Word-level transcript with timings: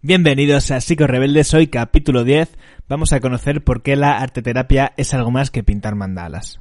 Bienvenidos 0.00 0.70
a 0.70 0.80
Psico 0.80 1.08
Rebeldes, 1.08 1.52
hoy 1.54 1.66
capítulo 1.66 2.22
10. 2.22 2.56
Vamos 2.88 3.12
a 3.12 3.18
conocer 3.18 3.64
por 3.64 3.82
qué 3.82 3.96
la 3.96 4.18
arteterapia 4.18 4.92
es 4.96 5.12
algo 5.12 5.32
más 5.32 5.50
que 5.50 5.64
pintar 5.64 5.96
mandalas. 5.96 6.60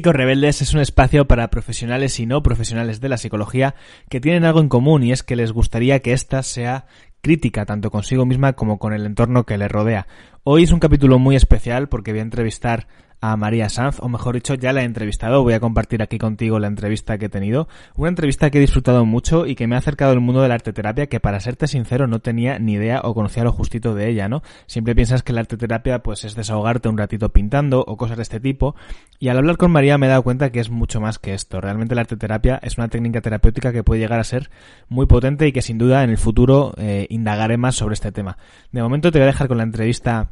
Rebeldes 0.00 0.62
es 0.62 0.72
un 0.72 0.80
espacio 0.80 1.26
para 1.26 1.50
profesionales 1.50 2.18
y 2.18 2.24
no 2.24 2.42
profesionales 2.42 3.00
de 3.00 3.10
la 3.10 3.18
psicología 3.18 3.74
que 4.08 4.20
tienen 4.20 4.44
algo 4.44 4.60
en 4.60 4.70
común 4.70 5.02
y 5.02 5.12
es 5.12 5.22
que 5.22 5.36
les 5.36 5.52
gustaría 5.52 6.00
que 6.00 6.14
ésta 6.14 6.42
sea 6.42 6.86
crítica 7.20 7.66
tanto 7.66 7.90
consigo 7.90 8.24
misma 8.24 8.54
como 8.54 8.78
con 8.78 8.94
el 8.94 9.04
entorno 9.04 9.44
que 9.44 9.58
le 9.58 9.68
rodea. 9.68 10.06
Hoy 10.44 10.62
es 10.62 10.72
un 10.72 10.80
capítulo 10.80 11.18
muy 11.18 11.36
especial 11.36 11.90
porque 11.90 12.12
voy 12.12 12.20
a 12.20 12.22
entrevistar 12.22 12.88
a 13.22 13.36
María 13.36 13.68
Sanz, 13.68 13.98
o 14.00 14.08
mejor 14.08 14.34
dicho, 14.34 14.54
ya 14.54 14.72
la 14.72 14.82
he 14.82 14.84
entrevistado. 14.84 15.42
Voy 15.44 15.54
a 15.54 15.60
compartir 15.60 16.02
aquí 16.02 16.18
contigo 16.18 16.58
la 16.58 16.66
entrevista 16.66 17.18
que 17.18 17.26
he 17.26 17.28
tenido. 17.28 17.68
Una 17.94 18.08
entrevista 18.08 18.50
que 18.50 18.58
he 18.58 18.60
disfrutado 18.60 19.06
mucho 19.06 19.46
y 19.46 19.54
que 19.54 19.68
me 19.68 19.76
ha 19.76 19.78
acercado 19.78 20.10
al 20.10 20.20
mundo 20.20 20.42
de 20.42 20.48
la 20.48 20.54
arteterapia 20.54 21.06
que, 21.06 21.20
para 21.20 21.38
serte 21.38 21.68
sincero, 21.68 22.08
no 22.08 22.18
tenía 22.18 22.58
ni 22.58 22.72
idea 22.72 23.00
o 23.04 23.14
conocía 23.14 23.44
lo 23.44 23.52
justito 23.52 23.94
de 23.94 24.10
ella, 24.10 24.28
¿no? 24.28 24.42
Siempre 24.66 24.96
piensas 24.96 25.22
que 25.22 25.32
la 25.32 25.40
arteterapia, 25.40 26.00
pues, 26.00 26.24
es 26.24 26.34
desahogarte 26.34 26.88
un 26.88 26.98
ratito 26.98 27.28
pintando 27.28 27.84
o 27.86 27.96
cosas 27.96 28.16
de 28.16 28.24
este 28.24 28.40
tipo. 28.40 28.74
Y 29.20 29.28
al 29.28 29.38
hablar 29.38 29.56
con 29.56 29.70
María 29.70 29.98
me 29.98 30.06
he 30.06 30.10
dado 30.10 30.24
cuenta 30.24 30.50
que 30.50 30.58
es 30.58 30.68
mucho 30.68 31.00
más 31.00 31.20
que 31.20 31.32
esto. 31.32 31.60
Realmente 31.60 31.94
la 31.94 32.00
arteterapia 32.00 32.58
es 32.60 32.76
una 32.76 32.88
técnica 32.88 33.20
terapéutica 33.20 33.72
que 33.72 33.84
puede 33.84 34.00
llegar 34.00 34.18
a 34.18 34.24
ser 34.24 34.50
muy 34.88 35.06
potente 35.06 35.46
y 35.46 35.52
que 35.52 35.62
sin 35.62 35.78
duda 35.78 36.02
en 36.02 36.10
el 36.10 36.18
futuro 36.18 36.74
eh, 36.76 37.06
indagaré 37.08 37.56
más 37.56 37.76
sobre 37.76 37.94
este 37.94 38.10
tema. 38.10 38.36
De 38.72 38.82
momento 38.82 39.12
te 39.12 39.20
voy 39.20 39.24
a 39.24 39.26
dejar 39.26 39.46
con 39.46 39.58
la 39.58 39.62
entrevista 39.62 40.30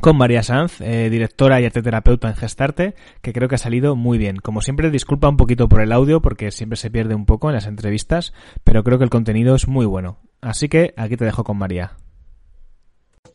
con 0.00 0.16
María 0.16 0.42
Sanz, 0.42 0.80
eh, 0.80 1.08
directora 1.10 1.60
y 1.60 1.64
arteterapeuta 1.64 2.28
en 2.28 2.36
Gestarte, 2.36 2.94
que 3.22 3.32
creo 3.32 3.48
que 3.48 3.54
ha 3.54 3.58
salido 3.58 3.96
muy 3.96 4.18
bien. 4.18 4.36
Como 4.36 4.60
siempre, 4.60 4.90
disculpa 4.90 5.28
un 5.28 5.36
poquito 5.36 5.68
por 5.68 5.80
el 5.80 5.92
audio 5.92 6.20
porque 6.20 6.50
siempre 6.50 6.76
se 6.76 6.90
pierde 6.90 7.14
un 7.14 7.26
poco 7.26 7.48
en 7.48 7.54
las 7.54 7.66
entrevistas, 7.66 8.32
pero 8.64 8.84
creo 8.84 8.98
que 8.98 9.04
el 9.04 9.10
contenido 9.10 9.54
es 9.54 9.66
muy 9.68 9.86
bueno. 9.86 10.18
Así 10.40 10.68
que 10.68 10.92
aquí 10.96 11.16
te 11.16 11.24
dejo 11.24 11.44
con 11.44 11.56
María. 11.56 11.92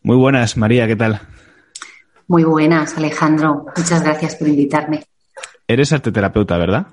Muy 0.04 0.16
buenas, 0.16 0.58
María, 0.58 0.88
¿qué 0.88 0.96
tal? 0.96 1.22
Muy 2.28 2.44
buenas, 2.44 2.96
Alejandro. 2.98 3.66
Muchas 3.76 4.04
gracias 4.04 4.36
por 4.36 4.48
invitarme. 4.48 5.04
Eres 5.68 5.92
arteterapeuta, 5.92 6.58
¿verdad? 6.58 6.88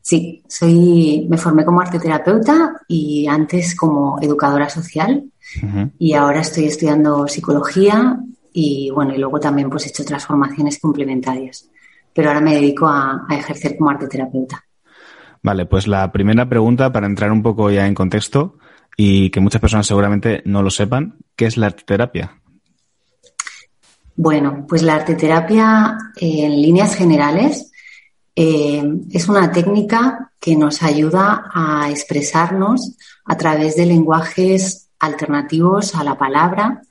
Sí, 0.00 0.42
soy, 0.48 1.26
me 1.30 1.38
formé 1.38 1.64
como 1.64 1.80
arteterapeuta 1.80 2.72
y 2.88 3.26
antes 3.28 3.76
como 3.76 4.18
educadora 4.20 4.68
social 4.68 5.24
y 5.98 6.14
ahora 6.14 6.40
estoy 6.40 6.64
estudiando 6.64 7.28
psicología 7.28 8.18
y 8.52 8.90
bueno, 8.90 9.14
y 9.14 9.18
luego 9.18 9.40
también 9.40 9.70
pues 9.70 9.86
he 9.86 9.88
hecho 9.88 10.04
transformaciones 10.04 10.78
complementarias. 10.78 11.68
Pero 12.12 12.28
ahora 12.28 12.40
me 12.40 12.54
dedico 12.54 12.86
a, 12.86 13.26
ejercer 13.30 13.76
como 13.76 13.90
arteterapeuta. 13.90 14.64
Vale, 15.42 15.66
pues 15.66 15.88
la 15.88 16.12
primera 16.12 16.48
pregunta 16.48 16.92
para 16.92 17.06
entrar 17.06 17.32
un 17.32 17.42
poco 17.42 17.70
ya 17.70 17.86
en 17.86 17.94
contexto 17.94 18.58
y 18.96 19.30
que 19.30 19.40
muchas 19.40 19.60
personas 19.60 19.86
seguramente 19.86 20.42
no 20.44 20.62
lo 20.62 20.70
sepan, 20.70 21.16
¿qué 21.34 21.46
es 21.46 21.56
la 21.56 21.66
arteterapia? 21.66 22.38
Bueno, 24.14 24.66
pues 24.68 24.82
la 24.82 24.96
arteterapia 24.96 25.96
en 26.16 26.60
líneas 26.60 26.94
generales 26.94 27.72
eh, 28.36 28.82
es 29.10 29.28
una 29.28 29.50
técnica 29.50 30.32
que 30.38 30.54
nos 30.54 30.82
ayuda 30.82 31.50
a 31.52 31.90
expresarnos 31.90 32.96
a 33.24 33.36
través 33.36 33.76
de 33.76 33.86
lenguajes 33.86 34.90
alternativos 34.98 35.94
a 35.94 36.04
la 36.04 36.16
palabra 36.16 36.82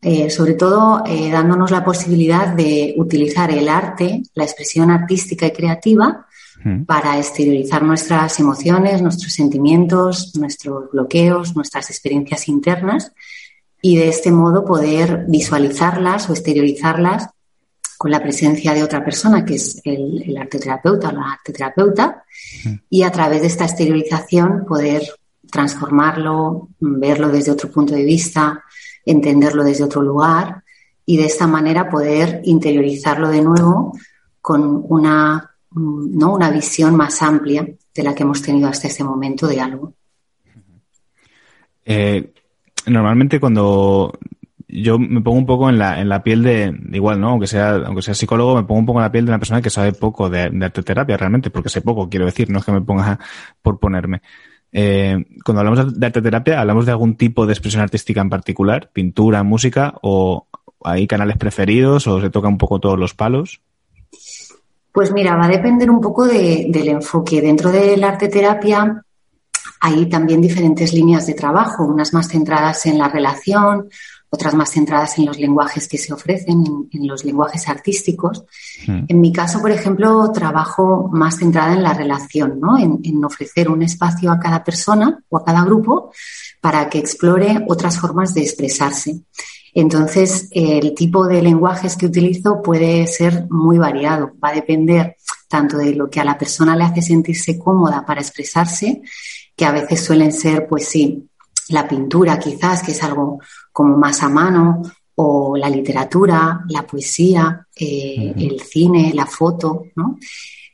eh, 0.00 0.30
sobre 0.30 0.54
todo 0.54 1.02
eh, 1.06 1.30
dándonos 1.30 1.70
la 1.70 1.84
posibilidad 1.84 2.48
de 2.54 2.94
utilizar 2.98 3.50
el 3.50 3.68
arte, 3.68 4.22
la 4.34 4.44
expresión 4.44 4.90
artística 4.90 5.46
y 5.46 5.52
creativa, 5.52 6.24
para 6.86 7.16
exteriorizar 7.16 7.84
nuestras 7.84 8.40
emociones, 8.40 9.00
nuestros 9.00 9.32
sentimientos, 9.32 10.34
nuestros 10.34 10.90
bloqueos, 10.90 11.54
nuestras 11.54 11.88
experiencias 11.88 12.48
internas 12.48 13.12
y 13.80 13.96
de 13.96 14.08
este 14.08 14.32
modo 14.32 14.64
poder 14.64 15.24
visualizarlas 15.28 16.28
o 16.28 16.32
exteriorizarlas 16.32 17.28
con 17.96 18.10
la 18.10 18.20
presencia 18.20 18.74
de 18.74 18.82
otra 18.82 19.04
persona, 19.04 19.44
que 19.44 19.54
es 19.54 19.80
el, 19.84 20.22
el 20.26 20.36
arteterapeuta 20.36 21.08
o 21.08 21.12
la 21.12 21.32
arteterapeuta, 21.32 22.24
y 22.90 23.02
a 23.02 23.12
través 23.12 23.42
de 23.42 23.48
esta 23.48 23.64
exteriorización 23.64 24.64
poder 24.66 25.02
transformarlo, 25.50 26.68
verlo 26.80 27.28
desde 27.28 27.52
otro 27.52 27.70
punto 27.70 27.94
de 27.94 28.04
vista, 28.04 28.64
entenderlo 29.10 29.64
desde 29.64 29.84
otro 29.84 30.02
lugar 30.02 30.62
y 31.06 31.16
de 31.16 31.24
esta 31.24 31.46
manera 31.46 31.88
poder 31.88 32.42
interiorizarlo 32.44 33.30
de 33.30 33.40
nuevo 33.40 33.98
con 34.40 34.84
una, 34.88 35.50
¿no? 35.72 36.34
una 36.34 36.50
visión 36.50 36.94
más 36.94 37.22
amplia 37.22 37.66
de 37.94 38.02
la 38.02 38.14
que 38.14 38.22
hemos 38.22 38.42
tenido 38.42 38.68
hasta 38.68 38.88
este 38.88 39.04
momento 39.04 39.46
de 39.46 39.60
algo. 39.60 39.94
Eh, 41.84 42.30
normalmente 42.86 43.40
cuando 43.40 44.12
yo 44.68 44.98
me 44.98 45.22
pongo 45.22 45.38
un 45.38 45.46
poco 45.46 45.70
en 45.70 45.78
la, 45.78 45.98
en 45.98 46.10
la 46.10 46.22
piel 46.22 46.42
de, 46.42 46.78
igual, 46.92 47.18
¿no? 47.18 47.30
Aunque 47.30 47.46
sea, 47.46 47.76
aunque 47.76 48.02
sea 48.02 48.12
psicólogo, 48.12 48.56
me 48.56 48.64
pongo 48.64 48.80
un 48.80 48.86
poco 48.86 48.98
en 48.98 49.04
la 49.04 49.12
piel 49.12 49.24
de 49.24 49.30
una 49.30 49.38
persona 49.38 49.62
que 49.62 49.70
sabe 49.70 49.92
poco 49.92 50.28
de, 50.28 50.50
de 50.50 50.64
arteterapia 50.66 51.16
realmente, 51.16 51.48
porque 51.48 51.70
sé 51.70 51.80
poco, 51.80 52.10
quiero 52.10 52.26
decir, 52.26 52.50
no 52.50 52.58
es 52.58 52.66
que 52.66 52.72
me 52.72 52.82
ponga 52.82 53.18
por 53.62 53.78
ponerme. 53.78 54.20
Eh, 54.72 55.24
cuando 55.44 55.60
hablamos 55.60 55.98
de 55.98 56.06
arteterapia, 56.06 56.60
¿hablamos 56.60 56.86
de 56.86 56.92
algún 56.92 57.16
tipo 57.16 57.46
de 57.46 57.52
expresión 57.52 57.82
artística 57.82 58.20
en 58.20 58.30
particular? 58.30 58.90
¿Pintura, 58.92 59.42
música? 59.42 59.94
¿O 60.02 60.46
hay 60.84 61.06
canales 61.06 61.36
preferidos 61.36 62.06
o 62.06 62.20
se 62.20 62.30
toca 62.30 62.48
un 62.48 62.58
poco 62.58 62.78
todos 62.78 62.98
los 62.98 63.14
palos? 63.14 63.60
Pues 64.92 65.12
mira, 65.12 65.36
va 65.36 65.46
a 65.46 65.48
depender 65.48 65.90
un 65.90 66.00
poco 66.00 66.26
del 66.26 66.88
enfoque. 66.88 67.40
Dentro 67.40 67.70
de 67.70 67.96
la 67.96 68.08
arteterapia 68.08 69.02
hay 69.80 70.06
también 70.06 70.40
diferentes 70.40 70.92
líneas 70.92 71.26
de 71.26 71.34
trabajo, 71.34 71.84
unas 71.84 72.12
más 72.12 72.28
centradas 72.28 72.84
en 72.86 72.98
la 72.98 73.08
relación, 73.08 73.88
otras 74.30 74.54
más 74.54 74.70
centradas 74.70 75.18
en 75.18 75.26
los 75.26 75.38
lenguajes 75.38 75.88
que 75.88 75.98
se 75.98 76.12
ofrecen, 76.12 76.88
en, 76.90 77.06
los 77.06 77.24
lenguajes 77.24 77.68
artísticos. 77.68 78.44
Hmm. 78.86 79.04
En 79.08 79.20
mi 79.20 79.32
caso, 79.32 79.60
por 79.60 79.70
ejemplo, 79.70 80.30
trabajo 80.32 81.08
más 81.12 81.38
centrada 81.38 81.74
en 81.74 81.82
la 81.82 81.94
relación, 81.94 82.60
¿no? 82.60 82.78
En, 82.78 83.00
en, 83.02 83.24
ofrecer 83.24 83.68
un 83.68 83.82
espacio 83.82 84.30
a 84.30 84.38
cada 84.38 84.62
persona 84.62 85.22
o 85.28 85.38
a 85.38 85.44
cada 85.44 85.64
grupo 85.64 86.12
para 86.60 86.88
que 86.88 86.98
explore 86.98 87.64
otras 87.68 87.98
formas 87.98 88.34
de 88.34 88.42
expresarse. 88.42 89.22
Entonces, 89.74 90.48
el 90.50 90.94
tipo 90.94 91.26
de 91.26 91.42
lenguajes 91.42 91.96
que 91.96 92.06
utilizo 92.06 92.62
puede 92.62 93.06
ser 93.06 93.46
muy 93.50 93.78
variado. 93.78 94.32
Va 94.42 94.48
a 94.48 94.54
depender 94.54 95.16
tanto 95.46 95.78
de 95.78 95.94
lo 95.94 96.10
que 96.10 96.20
a 96.20 96.24
la 96.24 96.36
persona 96.36 96.76
le 96.76 96.84
hace 96.84 97.02
sentirse 97.02 97.58
cómoda 97.58 98.04
para 98.04 98.20
expresarse, 98.20 99.02
que 99.56 99.64
a 99.64 99.72
veces 99.72 100.04
suelen 100.04 100.32
ser, 100.32 100.66
pues 100.66 100.88
sí, 100.88 101.28
la 101.68 101.86
pintura 101.86 102.38
quizás, 102.38 102.82
que 102.82 102.92
es 102.92 103.02
algo 103.02 103.40
como 103.72 103.96
más 103.96 104.22
a 104.22 104.28
mano, 104.28 104.82
o 105.20 105.56
la 105.56 105.68
literatura, 105.68 106.60
la 106.68 106.86
poesía, 106.86 107.66
eh, 107.74 108.32
el 108.36 108.60
cine, 108.60 109.12
la 109.14 109.26
foto, 109.26 109.86
¿no? 109.96 110.16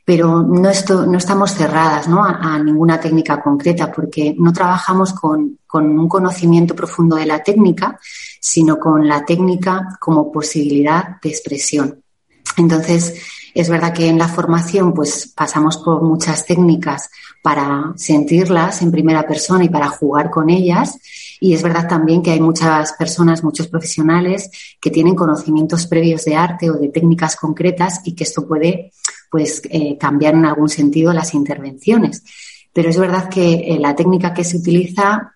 Pero 0.05 0.43
no, 0.43 0.69
no 1.07 1.17
estamos 1.17 1.51
cerradas 1.51 2.07
¿no? 2.07 2.23
A, 2.23 2.59
ninguna 2.59 2.99
técnica 2.99 3.41
concreta 3.41 3.91
porque 3.91 4.35
no 4.37 4.53
trabajamos 4.53 5.13
con, 5.13 5.57
con, 5.65 5.97
un 5.97 6.07
conocimiento 6.07 6.75
profundo 6.75 7.15
de 7.15 7.25
la 7.25 7.41
técnica, 7.41 7.99
sino 8.39 8.77
con 8.77 9.07
la 9.07 9.25
técnica 9.25 9.97
como 9.99 10.31
posibilidad 10.31 11.19
de 11.19 11.29
expresión. 11.29 12.03
Entonces, 12.55 13.15
es 13.55 13.69
verdad 13.69 13.93
que 13.93 14.09
en 14.09 14.17
la 14.17 14.27
formación 14.27 14.93
pues 14.93 15.31
pasamos 15.33 15.77
por 15.77 16.03
muchas 16.03 16.45
técnicas 16.45 17.09
para 17.41 17.93
sentirlas 17.95 18.81
en 18.81 18.91
primera 18.91 19.25
persona 19.25 19.63
y 19.63 19.69
para 19.69 19.87
jugar 19.87 20.29
con 20.29 20.49
ellas. 20.49 20.99
Y 21.39 21.53
es 21.53 21.63
verdad 21.63 21.87
también 21.87 22.21
que 22.21 22.31
hay 22.31 22.41
muchas 22.41 22.91
personas, 22.93 23.45
muchos 23.45 23.69
profesionales 23.69 24.49
que 24.81 24.91
tienen 24.91 25.15
conocimientos 25.15 25.87
previos 25.87 26.25
de 26.25 26.35
arte 26.35 26.69
o 26.69 26.73
de 26.73 26.89
técnicas 26.89 27.37
concretas 27.37 28.01
y 28.03 28.13
que 28.13 28.25
esto 28.25 28.45
puede 28.45 28.91
pues 29.31 29.61
eh, 29.69 29.97
cambiar 29.97 30.33
en 30.33 30.45
algún 30.45 30.67
sentido 30.67 31.13
las 31.13 31.33
intervenciones. 31.33 32.23
Pero 32.73 32.89
es 32.89 32.97
verdad 32.97 33.29
que 33.29 33.53
eh, 33.53 33.79
la 33.79 33.95
técnica 33.95 34.33
que 34.33 34.43
se 34.43 34.57
utiliza 34.57 35.33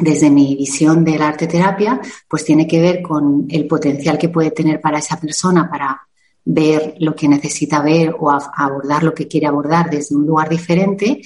desde 0.00 0.30
mi 0.30 0.56
visión 0.56 1.04
de 1.04 1.16
la 1.16 1.28
arte 1.28 1.46
terapia, 1.46 2.00
pues 2.26 2.44
tiene 2.44 2.66
que 2.66 2.80
ver 2.80 3.02
con 3.02 3.46
el 3.48 3.68
potencial 3.68 4.18
que 4.18 4.30
puede 4.30 4.50
tener 4.50 4.80
para 4.80 4.98
esa 4.98 5.20
persona 5.20 5.70
para 5.70 6.08
ver 6.44 6.96
lo 6.98 7.14
que 7.14 7.28
necesita 7.28 7.82
ver 7.82 8.14
o 8.18 8.30
abordar 8.30 9.02
lo 9.02 9.14
que 9.14 9.28
quiere 9.28 9.46
abordar 9.46 9.90
desde 9.90 10.16
un 10.16 10.26
lugar 10.26 10.48
diferente 10.48 11.20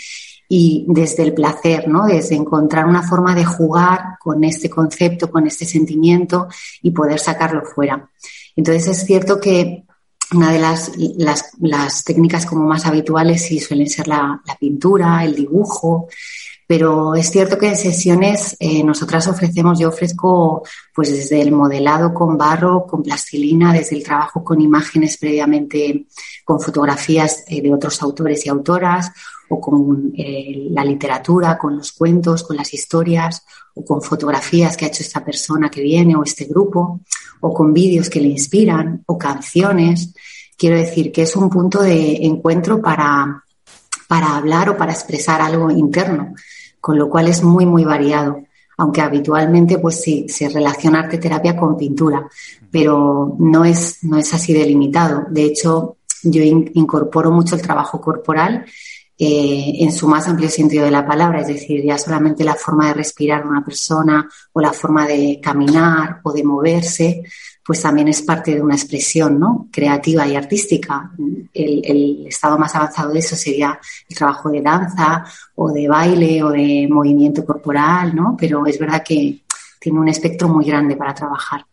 y 0.48 0.84
desde 0.88 1.24
el 1.24 1.34
placer, 1.34 1.88
¿no? 1.88 2.06
Desde 2.06 2.36
encontrar 2.36 2.86
una 2.86 3.02
forma 3.02 3.34
de 3.34 3.44
jugar 3.44 4.18
con 4.20 4.44
este 4.44 4.70
concepto, 4.70 5.30
con 5.30 5.46
este 5.46 5.64
sentimiento 5.64 6.48
y 6.82 6.90
poder 6.90 7.18
sacarlo 7.18 7.62
fuera. 7.62 8.08
Entonces 8.54 8.86
es 8.86 9.06
cierto 9.06 9.40
que 9.40 9.84
una 10.32 10.52
de 10.52 10.58
las, 10.58 10.92
las, 11.60 12.04
técnicas 12.04 12.46
como 12.46 12.66
más 12.66 12.86
habituales 12.86 13.44
sí 13.46 13.60
suelen 13.60 13.88
ser 13.88 14.08
la, 14.08 14.40
pintura, 14.58 15.24
el 15.24 15.34
dibujo, 15.34 16.08
pero 16.66 17.14
es 17.14 17.30
cierto 17.30 17.58
que 17.58 17.68
en 17.68 17.76
sesiones 17.76 18.56
eh, 18.58 18.82
nosotras 18.82 19.28
ofrecemos, 19.28 19.78
yo 19.78 19.88
ofrezco 19.88 20.64
pues 20.92 21.12
desde 21.12 21.40
el 21.40 21.52
modelado 21.52 22.12
con 22.12 22.36
barro, 22.36 22.86
con 22.86 23.02
plastilina, 23.02 23.72
desde 23.72 23.96
el 23.96 24.02
trabajo 24.02 24.42
con 24.42 24.60
imágenes 24.60 25.16
previamente, 25.16 26.06
con 26.44 26.60
fotografías 26.60 27.44
eh, 27.46 27.62
de 27.62 27.72
otros 27.72 28.02
autores 28.02 28.44
y 28.46 28.48
autoras, 28.48 29.12
o 29.48 29.60
con 29.60 30.12
eh, 30.16 30.66
la 30.70 30.84
literatura, 30.84 31.56
con 31.56 31.76
los 31.76 31.92
cuentos, 31.92 32.42
con 32.42 32.56
las 32.56 32.74
historias, 32.74 33.44
o 33.74 33.84
con 33.84 34.02
fotografías 34.02 34.76
que 34.76 34.86
ha 34.86 34.88
hecho 34.88 35.02
esta 35.02 35.24
persona 35.24 35.70
que 35.70 35.82
viene 35.82 36.16
o 36.16 36.24
este 36.24 36.46
grupo, 36.46 37.00
o 37.40 37.54
con 37.54 37.72
vídeos 37.72 38.10
que 38.10 38.20
le 38.20 38.28
inspiran, 38.28 39.02
o 39.06 39.16
canciones. 39.16 40.14
Quiero 40.56 40.76
decir 40.76 41.12
que 41.12 41.22
es 41.22 41.36
un 41.36 41.50
punto 41.50 41.82
de 41.82 42.24
encuentro 42.24 42.80
para, 42.80 43.44
para 44.08 44.36
hablar 44.36 44.70
o 44.70 44.76
para 44.76 44.92
expresar 44.92 45.40
algo 45.40 45.70
interno, 45.70 46.34
con 46.80 46.98
lo 46.98 47.08
cual 47.08 47.28
es 47.28 47.42
muy, 47.42 47.66
muy 47.66 47.84
variado. 47.84 48.42
Aunque 48.78 49.00
habitualmente, 49.00 49.78
pues 49.78 50.02
sí, 50.02 50.26
se 50.28 50.48
relaciona 50.48 51.00
arte 51.00 51.18
terapia 51.18 51.56
con 51.56 51.76
pintura, 51.76 52.26
pero 52.70 53.34
no 53.38 53.64
es, 53.64 54.04
no 54.04 54.18
es 54.18 54.32
así 54.34 54.52
delimitado. 54.52 55.24
De 55.30 55.44
hecho, 55.44 55.96
yo 56.22 56.42
incorporo 56.42 57.30
mucho 57.30 57.54
el 57.54 57.62
trabajo 57.62 58.00
corporal 58.00 58.66
eh, 59.18 59.76
en 59.78 59.92
su 59.92 60.06
más 60.08 60.28
amplio 60.28 60.50
sentido 60.50 60.84
de 60.84 60.90
la 60.90 61.06
palabra, 61.06 61.40
es 61.40 61.46
decir, 61.46 61.82
ya 61.82 61.96
solamente 61.96 62.44
la 62.44 62.54
forma 62.54 62.88
de 62.88 62.94
respirar 62.94 63.46
una 63.46 63.64
persona 63.64 64.28
o 64.52 64.60
la 64.60 64.74
forma 64.74 65.06
de 65.06 65.40
caminar 65.42 66.20
o 66.22 66.32
de 66.32 66.44
moverse, 66.44 67.22
pues 67.66 67.82
también 67.82 68.06
es 68.08 68.22
parte 68.22 68.54
de 68.54 68.62
una 68.62 68.76
expresión 68.76 69.40
¿no? 69.40 69.66
creativa 69.72 70.26
y 70.26 70.36
artística. 70.36 71.10
El, 71.52 72.26
estado 72.26 72.58
más 72.58 72.74
avanzado 72.76 73.12
de 73.12 73.18
eso 73.18 73.34
sería 73.34 73.78
el 74.08 74.16
trabajo 74.16 74.50
de 74.50 74.60
danza 74.62 75.24
o 75.56 75.72
de 75.72 75.88
baile 75.88 76.42
o 76.44 76.50
de 76.50 76.86
movimiento 76.88 77.44
corporal, 77.44 78.14
¿no? 78.14 78.36
pero 78.38 78.66
es 78.66 78.78
verdad 78.78 79.02
que 79.02 79.40
tiene 79.80 79.98
un 79.98 80.08
espectro 80.08 80.48
muy 80.48 80.64
grande 80.64 80.96
para 80.96 81.14
trabajar. 81.14 81.64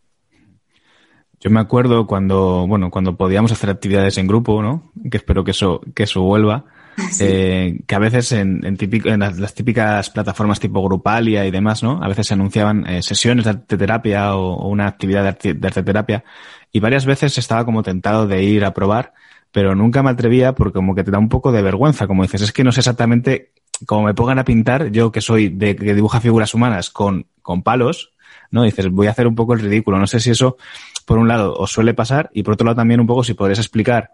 Yo 1.40 1.50
me 1.51 1.60
acuerdo 1.60 2.07
cuando, 2.07 2.66
bueno, 2.68 2.89
cuando 2.89 3.16
podíamos 3.18 3.51
hacer 3.51 3.69
actividades 3.69 4.18
en 4.18 4.28
grupo, 4.28 4.62
¿no? 4.63 4.94
Que 5.12 5.18
espero 5.18 5.44
que 5.44 5.51
eso, 5.51 5.81
que 5.94 6.04
eso 6.04 6.22
vuelva 6.22 6.63
eh, 7.19 7.80
que 7.86 7.95
a 7.95 8.00
veces 8.00 8.31
en, 8.31 8.62
en, 8.63 9.19
las, 9.19 9.54
típicas 9.54 10.10
plataformas 10.10 10.60
tipo 10.60 10.84
Grupalia 10.84 11.45
y 11.45 11.51
demás, 11.51 11.84
¿no? 11.84 12.04
A 12.04 12.07
veces 12.07 12.28
se 12.28 12.34
anunciaban 12.34 12.88
eh, 12.88 13.01
sesiones 13.01 13.45
de 13.45 13.51
arte 13.51 13.78
terapia 13.78 14.36
o, 14.36 14.68
una 14.68 14.88
actividad 14.88 15.24
de 15.24 15.28
arte, 15.30 15.54
de 15.54 15.68
arte, 15.68 15.84
terapia 15.84 16.24
y 16.72 16.80
varias 16.80 17.06
veces 17.06 17.38
estaba 17.38 17.66
como 17.66 17.84
tentado 17.84 18.28
de 18.28 18.44
ir 18.44 18.66
a 18.66 18.74
probar, 18.74 19.13
pero 19.51 19.75
nunca 19.75 20.04
me 20.04 20.10
atrevía 20.10 20.54
porque 20.54 20.74
como 20.74 20.95
que 20.95 21.04
te 21.04 21.12
da 21.12 21.19
un 21.19 21.30
poco 21.30 21.51
de 21.51 21.62
vergüenza, 21.62 22.07
como 22.07 22.24
dices, 22.24 22.42
es 22.42 22.51
que 22.51 22.63
no 22.63 22.72
sé 22.72 22.81
exactamente 22.81 23.51
cómo 23.86 24.04
me 24.04 24.13
pongan 24.13 24.39
a 24.39 24.46
pintar, 24.46 24.92
yo 24.92 25.12
que 25.12 25.22
soy 25.22 25.50
de 25.50 25.75
que 25.75 25.94
dibuja 25.94 26.22
figuras 26.22 26.54
humanas 26.54 26.89
con, 26.89 27.28
con 27.42 27.63
palos, 27.63 28.13
¿no? 28.51 28.63
Dices, 28.63 28.89
voy 28.89 29.07
a 29.07 29.12
hacer 29.12 29.28
un 29.28 29.36
poco 29.36 29.54
el 29.54 29.62
ridículo. 29.62 29.98
No 29.98 30.07
sé 30.07 30.19
si 30.19 30.30
eso, 30.30 30.57
por 31.06 31.18
un 31.18 31.28
lado, 31.28 31.56
os 31.56 31.72
suele 31.72 31.94
pasar 31.94 32.30
y 32.34 32.44
por 32.44 32.54
otro 32.54 32.66
lado 32.66 32.75
también 32.75 33.00
un 33.00 33.07
poco 33.07 33.24
si 33.24 33.34
podrías 33.34 33.60
explicar 33.60 34.12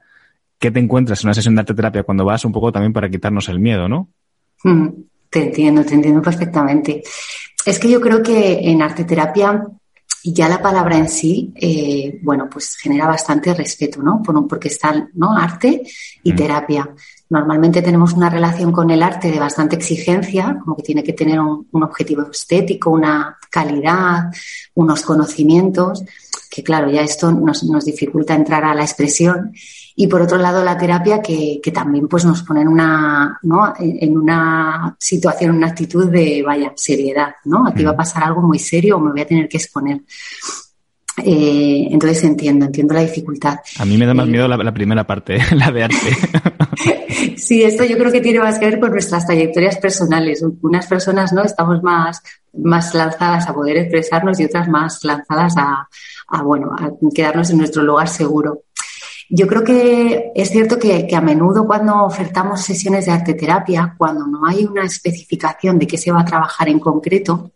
qué 0.60 0.72
te 0.72 0.80
encuentras 0.80 1.22
en 1.22 1.28
una 1.28 1.34
sesión 1.34 1.56
de 1.56 1.62
arte 1.62 1.74
terapia 1.74 2.04
cuando 2.04 2.26
vas, 2.26 2.44
un 2.46 2.52
poco 2.52 2.72
también 2.72 2.94
para 2.94 3.10
quitarnos 3.10 3.48
el 3.50 3.60
miedo, 3.60 3.88
¿no? 3.88 4.10
Mm, 4.64 4.88
te 5.30 5.46
entiendo, 5.46 5.84
te 5.86 5.96
entiendo 5.96 6.22
perfectamente. 6.22 7.02
Es 7.66 7.80
que 7.80 7.90
yo 7.90 8.02
creo 8.02 8.22
que 8.22 8.60
en 8.70 8.82
arte 8.82 9.06
terapia 9.06 9.64
ya 10.24 10.50
la 10.50 10.62
palabra 10.62 10.98
en 10.98 11.08
sí, 11.08 11.54
eh, 11.56 12.20
bueno, 12.22 12.50
pues 12.52 12.76
genera 12.76 13.08
bastante 13.08 13.54
respeto, 13.54 14.02
¿no? 14.02 14.22
porque 14.48 14.68
está, 14.68 15.08
¿no? 15.14 15.38
Arte 15.38 15.84
y 16.24 16.34
mm. 16.34 16.36
terapia. 16.36 16.90
Normalmente 17.30 17.82
tenemos 17.82 18.14
una 18.14 18.30
relación 18.30 18.72
con 18.72 18.90
el 18.90 19.02
arte 19.02 19.32
de 19.32 19.40
bastante 19.40 19.76
exigencia, 19.76 20.60
como 20.64 20.76
que 20.76 20.84
tiene 20.84 21.04
que 21.04 21.14
tener 21.14 21.40
un, 21.40 21.68
un 21.72 21.84
objetivo 21.84 22.30
estético, 22.30 22.90
una 22.90 23.38
calidad, 23.50 24.32
unos 24.74 25.04
conocimientos, 25.04 26.04
que 26.50 26.64
claro, 26.64 26.90
ya 26.90 27.02
esto 27.02 27.32
nos, 27.32 27.64
nos 27.64 27.86
dificulta 27.86 28.34
entrar 28.34 28.66
a 28.66 28.74
la 28.74 28.84
expresión 28.84 29.54
y 30.02 30.08
por 30.08 30.22
otro 30.22 30.38
lado 30.38 30.64
la 30.64 30.78
terapia 30.78 31.22
que, 31.22 31.60
que 31.62 31.72
también 31.72 32.08
pues 32.08 32.24
nos 32.24 32.42
pone 32.44 32.62
en 32.62 32.70
una, 32.70 33.38
¿no? 33.44 33.74
en 33.78 34.18
una 34.18 34.96
situación, 34.98 35.58
una 35.58 35.68
actitud 35.68 36.10
de 36.10 36.42
vaya, 36.42 36.72
seriedad, 36.74 37.36
¿no? 37.44 37.68
Aquí 37.68 37.84
va 37.84 37.92
a 37.92 37.98
pasar 37.98 38.24
algo 38.24 38.42
muy 38.42 38.60
serio 38.60 38.96
o 38.96 39.02
me 39.02 39.12
voy 39.12 39.20
a 39.20 39.28
tener 39.28 39.50
que 39.50 39.58
exponer. 39.58 40.00
Eh, 41.26 41.90
entonces 41.92 42.24
entiendo, 42.24 42.68
entiendo 42.68 42.94
la 42.94 43.02
dificultad. 43.02 43.60
A 43.78 43.84
mí 43.84 43.98
me 43.98 44.06
da 44.06 44.14
más 44.14 44.30
eh, 44.30 44.32
miedo 44.32 44.48
la, 44.48 44.74
primera 44.74 45.06
parte, 45.06 45.38
la 45.54 45.70
de 45.70 45.84
arte. 45.84 47.36
sí, 47.36 47.64
esto 47.64 47.84
yo 47.84 47.98
creo 47.98 48.10
que 48.10 48.22
tiene 48.22 48.40
más 48.40 48.58
que 48.58 48.68
ver 48.68 48.80
con 48.80 48.92
nuestras 48.92 49.26
trayectorias 49.26 49.80
personales. 49.80 50.42
Unas 50.62 50.88
personas 50.88 51.34
no 51.34 51.44
estamos 51.44 51.84
más, 51.84 52.24
más 52.54 52.96
lanzadas 52.96 53.50
a 53.50 53.54
poder 53.54 53.76
expresarnos 53.76 54.40
y 54.40 54.46
otras 54.46 54.70
más 54.70 55.04
lanzadas 55.04 55.58
a, 55.58 55.90
a 56.30 56.42
bueno, 56.42 56.72
a 56.72 56.90
quedarnos 57.14 57.50
en 57.50 57.58
nuestro 57.58 57.84
lugar 57.84 58.08
seguro. 58.08 58.64
Yo 59.32 59.46
creo 59.46 59.64
que 59.64 60.32
es 60.34 60.50
cierto 60.50 60.80
que, 60.80 61.08
a 61.16 61.22
menudo 61.22 61.68
cuando 61.68 62.04
ofertamos 62.04 62.62
sesiones 62.62 63.06
de 63.06 63.12
arte 63.12 63.36
terapia, 63.36 63.94
cuando 63.96 64.26
no 64.26 64.46
hay 64.48 64.66
una 64.66 64.84
especificación 64.84 65.78
de 65.78 65.86
qué 65.86 66.00
se 66.00 66.12
va 66.12 66.22
a 66.22 66.26
trabajar 66.26 66.68
en 66.68 66.80
concreto, 66.80 67.52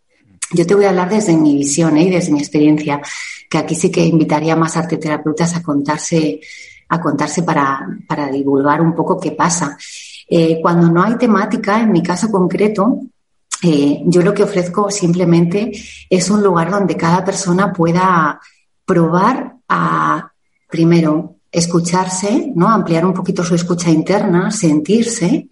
yo 0.52 0.68
te 0.68 0.76
voy 0.76 0.86
a 0.86 0.90
hablar 0.90 1.10
desde 1.10 1.36
mi 1.36 1.56
visión 1.56 1.98
¿eh? 1.98 2.04
y 2.04 2.12
desde 2.12 2.32
mi 2.32 2.40
experiencia, 2.40 3.02
que 3.50 3.58
aquí 3.58 3.74
sí 3.74 3.92
que 3.92 4.06
invitaría 4.06 4.56
más 4.56 4.78
arte 4.78 4.98
terapeutas 4.98 5.56
a 5.56 5.64
contarse, 5.64 6.42
a 6.90 7.02
contarse 7.02 7.42
para, 7.42 7.88
para 8.08 8.28
divulgar 8.28 8.80
un 8.80 8.94
poco 8.94 9.20
qué 9.20 9.32
pasa. 9.32 9.76
Eh, 10.30 10.60
cuando 10.62 10.90
no 10.90 11.02
hay 11.02 11.18
temática, 11.18 11.82
en 11.82 11.92
mi 11.92 12.04
caso 12.04 12.30
concreto, 12.30 13.00
eh, 13.64 14.04
yo 14.06 14.22
lo 14.22 14.34
que 14.34 14.44
ofrezco 14.44 14.92
simplemente 14.92 15.72
es 16.08 16.30
un 16.30 16.44
lugar 16.44 16.70
donde 16.70 16.96
cada 16.96 17.26
persona 17.26 17.74
pueda 17.74 18.40
probar 18.86 19.56
a, 19.68 20.32
primero, 20.70 21.38
escucharse, 21.54 22.52
¿no? 22.56 22.68
Ampliar 22.68 23.06
un 23.06 23.14
poquito 23.14 23.44
su 23.44 23.54
escucha 23.54 23.92
interna, 23.92 24.50
sentirse 24.50 25.48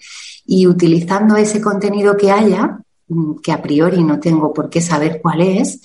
y 0.45 0.65
utilizando 0.65 1.35
ese 1.35 1.61
contenido 1.61 2.17
que 2.17 2.31
haya, 2.31 2.79
mm, 3.07 3.35
que 3.35 3.51
a 3.51 3.61
priori 3.61 4.03
no 4.03 4.19
tengo 4.19 4.51
por 4.51 4.69
qué 4.69 4.81
saber 4.81 5.21
cuál 5.21 5.41
es, 5.41 5.79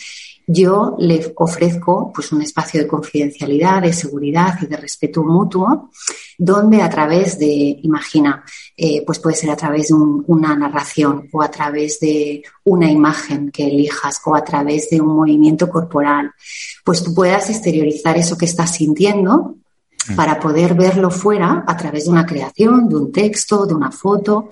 yo 0.49 0.97
le 0.99 1.33
ofrezco 1.37 2.13
pues 2.15 2.33
un 2.33 2.41
espacio 2.41 2.81
de 2.81 2.87
confidencialidad, 2.87 3.83
de 3.83 3.93
seguridad 3.93 4.57
y 4.63 4.67
de 4.67 4.77
respeto 4.77 5.25
mutuo, 5.25 5.91
donde 6.39 6.83
a 6.83 6.89
través 6.89 7.39
de, 7.39 7.81
imagina, 7.83 8.45
eh, 8.77 9.03
pues 9.05 9.19
puede 9.19 9.37
ser 9.37 9.51
a 9.51 9.57
través 9.57 9.89
de 9.89 9.95
una 9.95 10.55
narración 10.55 11.29
o 11.33 11.43
a 11.43 11.51
través 11.51 11.99
de 11.99 12.43
una 12.65 12.91
imagen 12.91 13.51
que 13.51 13.67
elijas 13.67 14.21
o 14.25 14.37
a 14.37 14.45
través 14.45 14.89
de 14.89 15.01
un 15.01 15.17
movimiento 15.17 15.69
corporal, 15.69 16.31
pues 16.85 17.03
tú 17.03 17.13
puedas 17.13 17.51
exteriorizar 17.51 18.17
eso 18.17 18.39
que 18.39 18.45
estás 18.45 18.77
sintiendo 18.77 19.57
para 20.15 20.39
poder 20.39 20.75
verlo 20.75 21.11
fuera 21.11 21.65
a 21.67 21.77
través 21.77 22.05
de 22.05 22.11
una 22.11 22.27
creación, 22.27 22.89
de 22.89 22.97
un 22.97 23.13
texto, 23.13 23.67
de 23.67 23.75
una 23.75 23.91
foto 23.91 24.51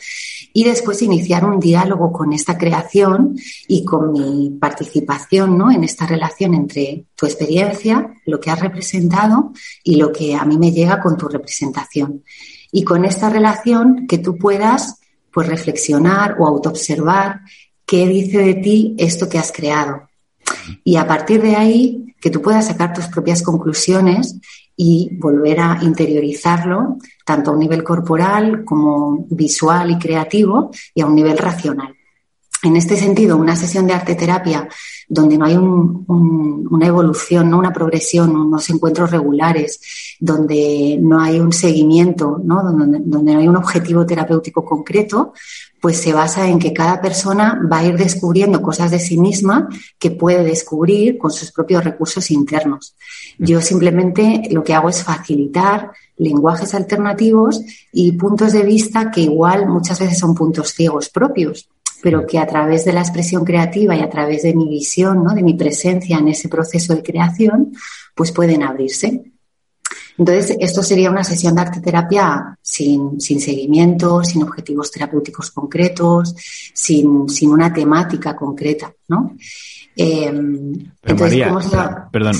y 0.52 0.64
después 0.64 1.02
iniciar 1.02 1.44
un 1.44 1.60
diálogo 1.60 2.12
con 2.12 2.32
esta 2.32 2.58
creación 2.58 3.36
y 3.68 3.84
con 3.84 4.12
mi 4.12 4.50
participación 4.58 5.56
¿no? 5.56 5.70
en 5.70 5.84
esta 5.84 6.06
relación 6.06 6.54
entre 6.54 7.06
tu 7.14 7.26
experiencia, 7.26 8.14
lo 8.26 8.40
que 8.40 8.50
has 8.50 8.60
representado 8.60 9.52
y 9.82 9.96
lo 9.96 10.12
que 10.12 10.34
a 10.34 10.44
mí 10.44 10.58
me 10.58 10.72
llega 10.72 11.00
con 11.00 11.16
tu 11.16 11.28
representación. 11.28 12.24
Y 12.72 12.82
con 12.82 13.04
esta 13.04 13.30
relación 13.30 14.06
que 14.08 14.18
tú 14.18 14.36
puedas 14.36 15.00
pues 15.32 15.48
reflexionar 15.48 16.36
o 16.38 16.46
autoobservar 16.46 17.40
qué 17.86 18.06
dice 18.06 18.38
de 18.38 18.54
ti 18.54 18.94
esto 18.98 19.28
que 19.28 19.38
has 19.38 19.52
creado. 19.52 20.08
Y 20.82 20.96
a 20.96 21.06
partir 21.06 21.42
de 21.42 21.56
ahí, 21.56 22.03
que 22.24 22.30
tú 22.30 22.40
puedas 22.40 22.68
sacar 22.68 22.94
tus 22.94 23.06
propias 23.08 23.42
conclusiones 23.42 24.36
y 24.74 25.10
volver 25.20 25.60
a 25.60 25.78
interiorizarlo 25.82 26.96
tanto 27.22 27.50
a 27.50 27.52
un 27.52 27.58
nivel 27.58 27.84
corporal 27.84 28.64
como 28.64 29.26
visual 29.28 29.90
y 29.90 29.98
creativo 29.98 30.70
y 30.94 31.02
a 31.02 31.06
un 31.06 31.14
nivel 31.14 31.36
racional. 31.36 31.94
En 32.62 32.76
este 32.76 32.96
sentido, 32.96 33.36
una 33.36 33.54
sesión 33.54 33.86
de 33.86 33.92
arte 33.92 34.14
terapia 34.14 34.66
donde 35.06 35.36
no 35.36 35.44
hay 35.44 35.54
una 35.58 36.86
evolución, 36.86 37.50
¿no? 37.50 37.58
una 37.58 37.74
progresión, 37.74 38.34
unos 38.34 38.70
encuentros 38.70 39.10
regulares, 39.10 39.78
donde 40.18 40.98
no 40.98 41.20
hay 41.20 41.38
un 41.40 41.52
seguimiento, 41.52 42.40
¿no? 42.42 42.62
Donde, 42.62 43.00
donde 43.04 43.34
no 43.34 43.40
hay 43.40 43.48
un 43.48 43.56
objetivo 43.56 44.06
terapéutico 44.06 44.64
concreto, 44.64 45.34
pues 45.84 46.00
se 46.00 46.14
basa 46.14 46.48
en 46.48 46.58
que 46.58 46.72
cada 46.72 46.98
persona 46.98 47.60
va 47.70 47.80
a 47.80 47.84
ir 47.84 47.98
descubriendo 47.98 48.62
cosas 48.62 48.90
de 48.90 48.98
sí 48.98 49.18
misma 49.18 49.68
que 49.98 50.12
puede 50.12 50.42
descubrir 50.42 51.18
con 51.18 51.30
sus 51.30 51.52
propios 51.52 51.84
recursos 51.84 52.30
internos. 52.30 52.96
Yo 53.38 53.60
simplemente 53.60 54.48
lo 54.50 54.64
que 54.64 54.72
hago 54.72 54.88
es 54.88 55.04
facilitar 55.04 55.90
lenguajes 56.16 56.74
alternativos 56.74 57.60
y 57.92 58.12
puntos 58.12 58.54
de 58.54 58.62
vista 58.62 59.10
que 59.10 59.20
igual 59.20 59.68
muchas 59.68 60.00
veces 60.00 60.18
son 60.18 60.34
puntos 60.34 60.72
ciegos 60.72 61.10
propios, 61.10 61.68
pero 62.02 62.26
que 62.26 62.38
a 62.38 62.46
través 62.46 62.86
de 62.86 62.94
la 62.94 63.00
expresión 63.00 63.44
creativa 63.44 63.94
y 63.94 64.00
a 64.00 64.08
través 64.08 64.42
de 64.44 64.54
mi 64.54 64.66
visión, 64.70 65.22
¿no? 65.22 65.34
de 65.34 65.42
mi 65.42 65.52
presencia 65.52 66.16
en 66.16 66.28
ese 66.28 66.48
proceso 66.48 66.94
de 66.94 67.02
creación, 67.02 67.74
pues 68.14 68.32
pueden 68.32 68.62
abrirse. 68.62 69.33
Entonces, 70.16 70.56
esto 70.60 70.82
sería 70.82 71.10
una 71.10 71.24
sesión 71.24 71.54
de 71.54 71.62
arte 71.62 71.80
terapia 71.80 72.56
sin, 72.62 73.20
sin 73.20 73.40
seguimiento, 73.40 74.22
sin 74.22 74.42
objetivos 74.42 74.90
terapéuticos 74.90 75.50
concretos, 75.50 76.34
sin, 76.72 77.28
sin 77.28 77.50
una 77.50 77.72
temática 77.72 78.36
concreta, 78.36 78.92
¿no? 79.08 79.34
Eh, 79.96 80.26
entonces, 80.26 81.48
María, 81.48 82.08
perdón, 82.10 82.36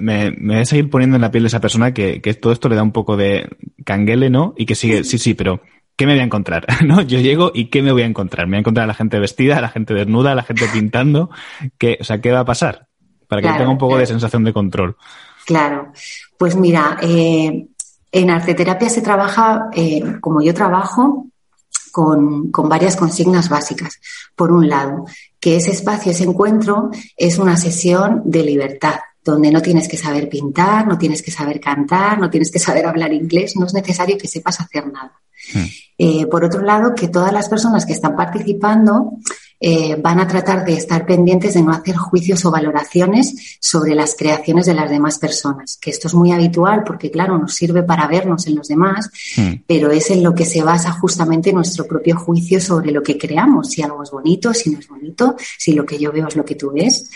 me, 0.00 0.30
me 0.30 0.54
voy 0.54 0.62
a 0.62 0.64
seguir 0.64 0.90
poniendo 0.90 1.16
en 1.16 1.22
la 1.22 1.30
piel 1.30 1.44
de 1.44 1.48
esa 1.48 1.60
persona 1.60 1.92
que, 1.92 2.20
que 2.20 2.34
todo 2.34 2.52
esto 2.52 2.68
le 2.68 2.76
da 2.76 2.82
un 2.82 2.92
poco 2.92 3.16
de 3.16 3.48
canguele, 3.84 4.30
¿no? 4.30 4.54
Y 4.56 4.66
que 4.66 4.74
sigue, 4.74 5.02
sí, 5.02 5.18
sí, 5.18 5.34
pero 5.34 5.60
¿qué 5.96 6.06
me 6.06 6.12
voy 6.12 6.20
a 6.20 6.24
encontrar? 6.24 6.66
¿No? 6.84 7.02
Yo 7.02 7.20
llego 7.20 7.50
y 7.54 7.66
¿qué 7.66 7.82
me 7.82 7.92
voy 7.92 8.02
a 8.02 8.06
encontrar? 8.06 8.46
¿Me 8.46 8.52
voy 8.52 8.58
a 8.58 8.60
encontrar 8.60 8.84
a 8.84 8.88
la 8.88 8.94
gente 8.94 9.18
vestida, 9.18 9.58
a 9.58 9.60
la 9.60 9.68
gente 9.68 9.94
desnuda, 9.94 10.32
a 10.32 10.34
la 10.34 10.42
gente 10.42 10.66
pintando? 10.72 11.30
¿Qué, 11.78 11.98
o 12.00 12.04
sea, 12.04 12.20
¿qué 12.20 12.30
va 12.30 12.40
a 12.40 12.44
pasar? 12.44 12.86
Para 13.26 13.42
que 13.42 13.48
tenga 13.48 13.70
un 13.70 13.78
poco 13.78 13.98
de 13.98 14.06
sensación 14.06 14.44
de 14.44 14.52
control. 14.52 14.96
Claro. 15.44 15.92
Pues 16.38 16.56
mira, 16.56 16.98
eh, 17.02 17.66
en 18.12 18.30
arteterapia 18.30 18.88
se 18.88 19.02
trabaja, 19.02 19.68
eh, 19.72 20.02
como 20.20 20.40
yo 20.40 20.54
trabajo, 20.54 21.26
con, 21.92 22.50
con, 22.50 22.68
varias 22.68 22.96
consignas 22.96 23.48
básicas. 23.48 24.00
Por 24.34 24.50
un 24.50 24.68
lado, 24.68 25.04
que 25.38 25.56
ese 25.56 25.70
espacio, 25.70 26.10
ese 26.10 26.24
encuentro, 26.24 26.90
es 27.16 27.38
una 27.38 27.56
sesión 27.56 28.22
de 28.24 28.42
libertad, 28.42 28.96
donde 29.24 29.50
no 29.50 29.62
tienes 29.62 29.88
que 29.88 29.96
saber 29.96 30.28
pintar, 30.28 30.86
no 30.86 30.98
tienes 30.98 31.22
que 31.22 31.30
saber 31.30 31.60
cantar, 31.60 32.18
no 32.18 32.30
tienes 32.30 32.50
que 32.50 32.58
saber 32.58 32.86
hablar 32.86 33.12
inglés, 33.12 33.54
no 33.56 33.66
es 33.66 33.74
necesario 33.74 34.18
que 34.18 34.28
sepas 34.28 34.60
hacer 34.60 34.86
nada. 34.86 35.12
Hmm. 35.52 35.66
Eh, 35.98 36.26
por 36.26 36.44
otro 36.44 36.62
lado, 36.62 36.94
que 36.94 37.08
todas 37.08 37.32
las 37.32 37.48
personas 37.48 37.86
que 37.86 37.92
están 37.92 38.16
participando 38.16 39.18
eh, 39.66 39.96
van 39.98 40.20
a 40.20 40.28
tratar 40.28 40.62
de 40.62 40.74
estar 40.74 41.06
pendientes 41.06 41.54
de 41.54 41.62
no 41.62 41.72
hacer 41.72 41.96
juicios 41.96 42.44
o 42.44 42.50
valoraciones 42.50 43.56
sobre 43.58 43.94
las 43.94 44.14
creaciones 44.14 44.66
de 44.66 44.74
las 44.74 44.90
demás 44.90 45.18
personas, 45.18 45.78
que 45.80 45.88
esto 45.88 46.06
es 46.06 46.12
muy 46.12 46.32
habitual 46.32 46.82
porque, 46.84 47.10
claro, 47.10 47.38
nos 47.38 47.54
sirve 47.54 47.82
para 47.82 48.06
vernos 48.06 48.46
en 48.46 48.56
los 48.56 48.68
demás, 48.68 49.08
hmm. 49.38 49.62
pero 49.66 49.90
es 49.90 50.10
en 50.10 50.22
lo 50.22 50.34
que 50.34 50.44
se 50.44 50.62
basa 50.62 50.92
justamente 50.92 51.50
nuestro 51.50 51.86
propio 51.86 52.14
juicio 52.14 52.60
sobre 52.60 52.92
lo 52.92 53.02
que 53.02 53.16
creamos, 53.16 53.70
si 53.70 53.80
algo 53.80 54.02
es 54.02 54.10
bonito, 54.10 54.52
si 54.52 54.68
no 54.68 54.80
es 54.80 54.86
bonito, 54.86 55.34
si 55.58 55.72
lo 55.72 55.86
que 55.86 55.98
yo 55.98 56.12
veo 56.12 56.28
es 56.28 56.36
lo 56.36 56.44
que 56.44 56.56
tú 56.56 56.70
ves. 56.70 57.10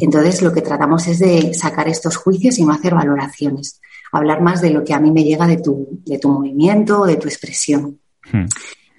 Entonces, 0.00 0.42
lo 0.42 0.52
que 0.52 0.62
tratamos 0.62 1.06
es 1.06 1.20
de 1.20 1.54
sacar 1.54 1.86
estos 1.86 2.16
juicios 2.16 2.58
y 2.58 2.64
no 2.64 2.72
hacer 2.72 2.96
valoraciones, 2.96 3.80
hablar 4.10 4.40
más 4.40 4.60
de 4.60 4.70
lo 4.70 4.82
que 4.82 4.92
a 4.92 4.98
mí 4.98 5.12
me 5.12 5.22
llega 5.22 5.46
de 5.46 5.58
tu, 5.58 6.00
de 6.04 6.18
tu 6.18 6.30
movimiento, 6.30 7.04
de 7.04 7.14
tu 7.14 7.28
expresión. 7.28 8.00
Hmm. 8.32 8.46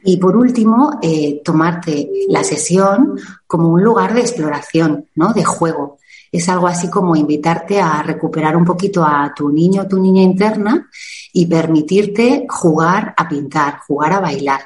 Y 0.06 0.18
por 0.18 0.36
último, 0.36 1.00
eh, 1.02 1.42
tomarte 1.44 2.10
la 2.28 2.44
sesión 2.44 3.18
como 3.48 3.70
un 3.70 3.84
lugar 3.84 4.14
de 4.14 4.22
exploración, 4.22 5.08
¿no? 5.16 5.34
De 5.34 5.44
juego. 5.44 5.98
Es 6.32 6.50
algo 6.50 6.68
así 6.68 6.90
como 6.90 7.16
invitarte 7.16 7.80
a 7.80 8.02
recuperar 8.04 8.58
un 8.58 8.66
poquito 8.66 9.06
a 9.06 9.32
tu 9.36 9.50
niño 9.50 9.84
o 9.84 9.88
tu 9.88 10.00
niña 10.00 10.24
interna 10.24 10.90
y 11.32 11.46
permitirte 11.46 12.46
jugar 12.50 13.14
a 13.16 13.28
pintar, 13.28 13.80
jugar 13.88 14.14
a 14.14 14.20
bailar. 14.20 14.62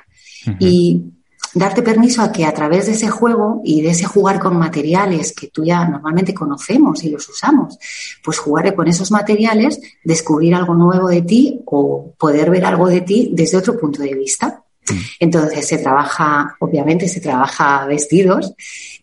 Y 0.59 1.03
darte 1.53 1.81
permiso 1.81 2.21
a 2.21 2.31
que 2.31 2.45
a 2.45 2.53
través 2.53 2.85
de 2.85 2.93
ese 2.93 3.09
juego 3.09 3.61
y 3.63 3.81
de 3.81 3.89
ese 3.89 4.05
jugar 4.05 4.39
con 4.39 4.57
materiales 4.57 5.33
que 5.33 5.47
tú 5.47 5.65
ya 5.65 5.85
normalmente 5.85 6.33
conocemos 6.33 7.03
y 7.03 7.09
los 7.09 7.27
usamos, 7.27 7.77
pues 8.23 8.39
jugar 8.39 8.73
con 8.75 8.87
esos 8.87 9.11
materiales, 9.11 9.79
descubrir 10.03 10.55
algo 10.55 10.73
nuevo 10.73 11.07
de 11.07 11.21
ti 11.21 11.61
o 11.65 12.13
poder 12.17 12.49
ver 12.49 12.65
algo 12.65 12.87
de 12.87 13.01
ti 13.01 13.31
desde 13.33 13.57
otro 13.57 13.77
punto 13.77 14.01
de 14.01 14.13
vista. 14.13 14.63
Entonces 15.19 15.67
se 15.67 15.77
trabaja, 15.77 16.55
obviamente 16.59 17.07
se 17.07 17.19
trabaja 17.19 17.85
vestidos, 17.85 18.53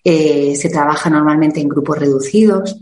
eh, 0.02 0.54
se 0.56 0.68
trabaja 0.68 1.10
normalmente 1.10 1.60
en 1.60 1.68
grupos 1.68 1.98
reducidos 1.98 2.76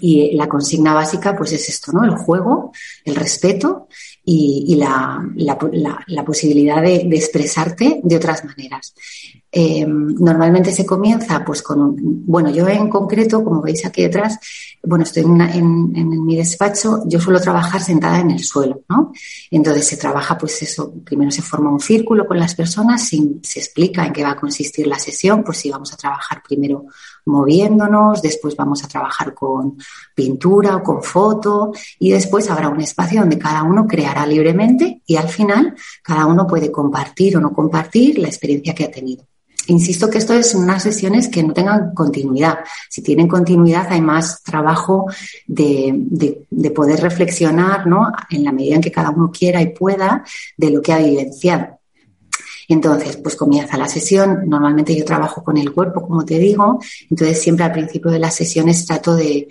y 0.00 0.34
la 0.36 0.48
consigna 0.48 0.94
básica 0.94 1.36
pues 1.36 1.52
es 1.52 1.68
esto, 1.68 1.92
¿no? 1.92 2.04
El 2.04 2.14
juego, 2.14 2.72
el 3.04 3.16
respeto 3.16 3.88
y, 4.24 4.76
la, 4.76 5.26
la, 5.36 6.24
posibilidad 6.24 6.82
de, 6.82 6.96
expresarte 6.96 8.00
de 8.02 8.16
otras 8.16 8.44
maneras. 8.44 8.94
Eh, 9.52 9.84
normalmente 9.86 10.70
se 10.70 10.86
comienza 10.86 11.44
pues 11.44 11.60
con, 11.62 11.96
bueno, 11.98 12.50
yo 12.50 12.68
en 12.68 12.88
concreto, 12.88 13.42
como 13.42 13.60
veis 13.60 13.84
aquí 13.84 14.02
detrás, 14.02 14.38
bueno, 14.84 15.02
estoy 15.02 15.24
en, 15.24 15.40
en, 15.40 16.24
mi 16.24 16.36
despacho, 16.36 17.02
yo 17.06 17.18
suelo 17.18 17.40
trabajar 17.40 17.82
sentada 17.82 18.20
en 18.20 18.30
el 18.30 18.44
suelo, 18.44 18.82
¿no? 18.88 19.12
Entonces 19.50 19.88
se 19.88 19.96
trabaja 19.96 20.38
pues 20.38 20.62
eso, 20.62 20.94
primero 21.04 21.32
se 21.32 21.42
forma 21.42 21.72
un 21.72 21.80
círculo 21.80 22.26
con 22.26 22.38
las 22.38 22.54
personas, 22.54 23.08
se, 23.08 23.18
se 23.42 23.58
explica 23.58 24.06
en 24.06 24.12
qué 24.12 24.22
va 24.22 24.32
a 24.32 24.40
consistir 24.40 24.86
la 24.86 24.98
sesión, 24.98 25.42
pues 25.42 25.58
si 25.58 25.70
vamos 25.70 25.92
a 25.92 25.96
trabajar 25.96 26.42
primero 26.46 26.86
moviéndonos, 27.26 28.22
después 28.22 28.56
vamos 28.56 28.84
a 28.84 28.88
trabajar 28.88 29.34
con 29.34 29.76
pintura 30.14 30.76
o 30.76 30.82
con 30.82 31.02
foto 31.02 31.72
y 31.98 32.10
después 32.10 32.50
habrá 32.50 32.68
un 32.68 32.80
espacio 32.80 33.20
donde 33.20 33.38
cada 33.38 33.62
uno 33.62 33.86
creará 33.86 34.26
libremente 34.26 35.02
y 35.06 35.16
al 35.16 35.28
final 35.28 35.74
cada 36.02 36.26
uno 36.26 36.46
puede 36.46 36.70
compartir 36.70 37.36
o 37.36 37.40
no 37.40 37.52
compartir 37.52 38.18
la 38.18 38.28
experiencia 38.28 38.74
que 38.74 38.84
ha 38.84 38.90
tenido. 38.90 39.24
Insisto 39.66 40.10
que 40.10 40.18
esto 40.18 40.34
es 40.34 40.54
unas 40.54 40.82
sesiones 40.82 41.28
que 41.28 41.42
no 41.42 41.52
tengan 41.52 41.94
continuidad. 41.94 42.58
Si 42.88 43.02
tienen 43.02 43.28
continuidad 43.28 43.86
hay 43.88 44.00
más 44.00 44.42
trabajo 44.42 45.06
de, 45.46 46.44
poder 46.74 47.00
reflexionar, 47.00 47.86
¿no? 47.86 48.10
En 48.30 48.44
la 48.44 48.52
medida 48.52 48.76
en 48.76 48.80
que 48.80 48.90
cada 48.90 49.10
uno 49.10 49.30
quiera 49.30 49.62
y 49.62 49.68
pueda 49.68 50.24
de 50.56 50.70
lo 50.70 50.82
que 50.82 50.92
ha 50.92 50.98
vivenciado. 50.98 51.79
Entonces, 52.70 53.16
pues 53.16 53.34
comienza 53.34 53.76
la 53.76 53.88
sesión. 53.88 54.48
Normalmente 54.48 54.96
yo 54.96 55.04
trabajo 55.04 55.42
con 55.42 55.56
el 55.56 55.72
cuerpo, 55.72 56.02
como 56.02 56.24
te 56.24 56.38
digo. 56.38 56.78
Entonces, 57.10 57.42
siempre 57.42 57.64
al 57.64 57.72
principio 57.72 58.12
de 58.12 58.20
las 58.20 58.36
sesiones 58.36 58.86
trato 58.86 59.16
de, 59.16 59.48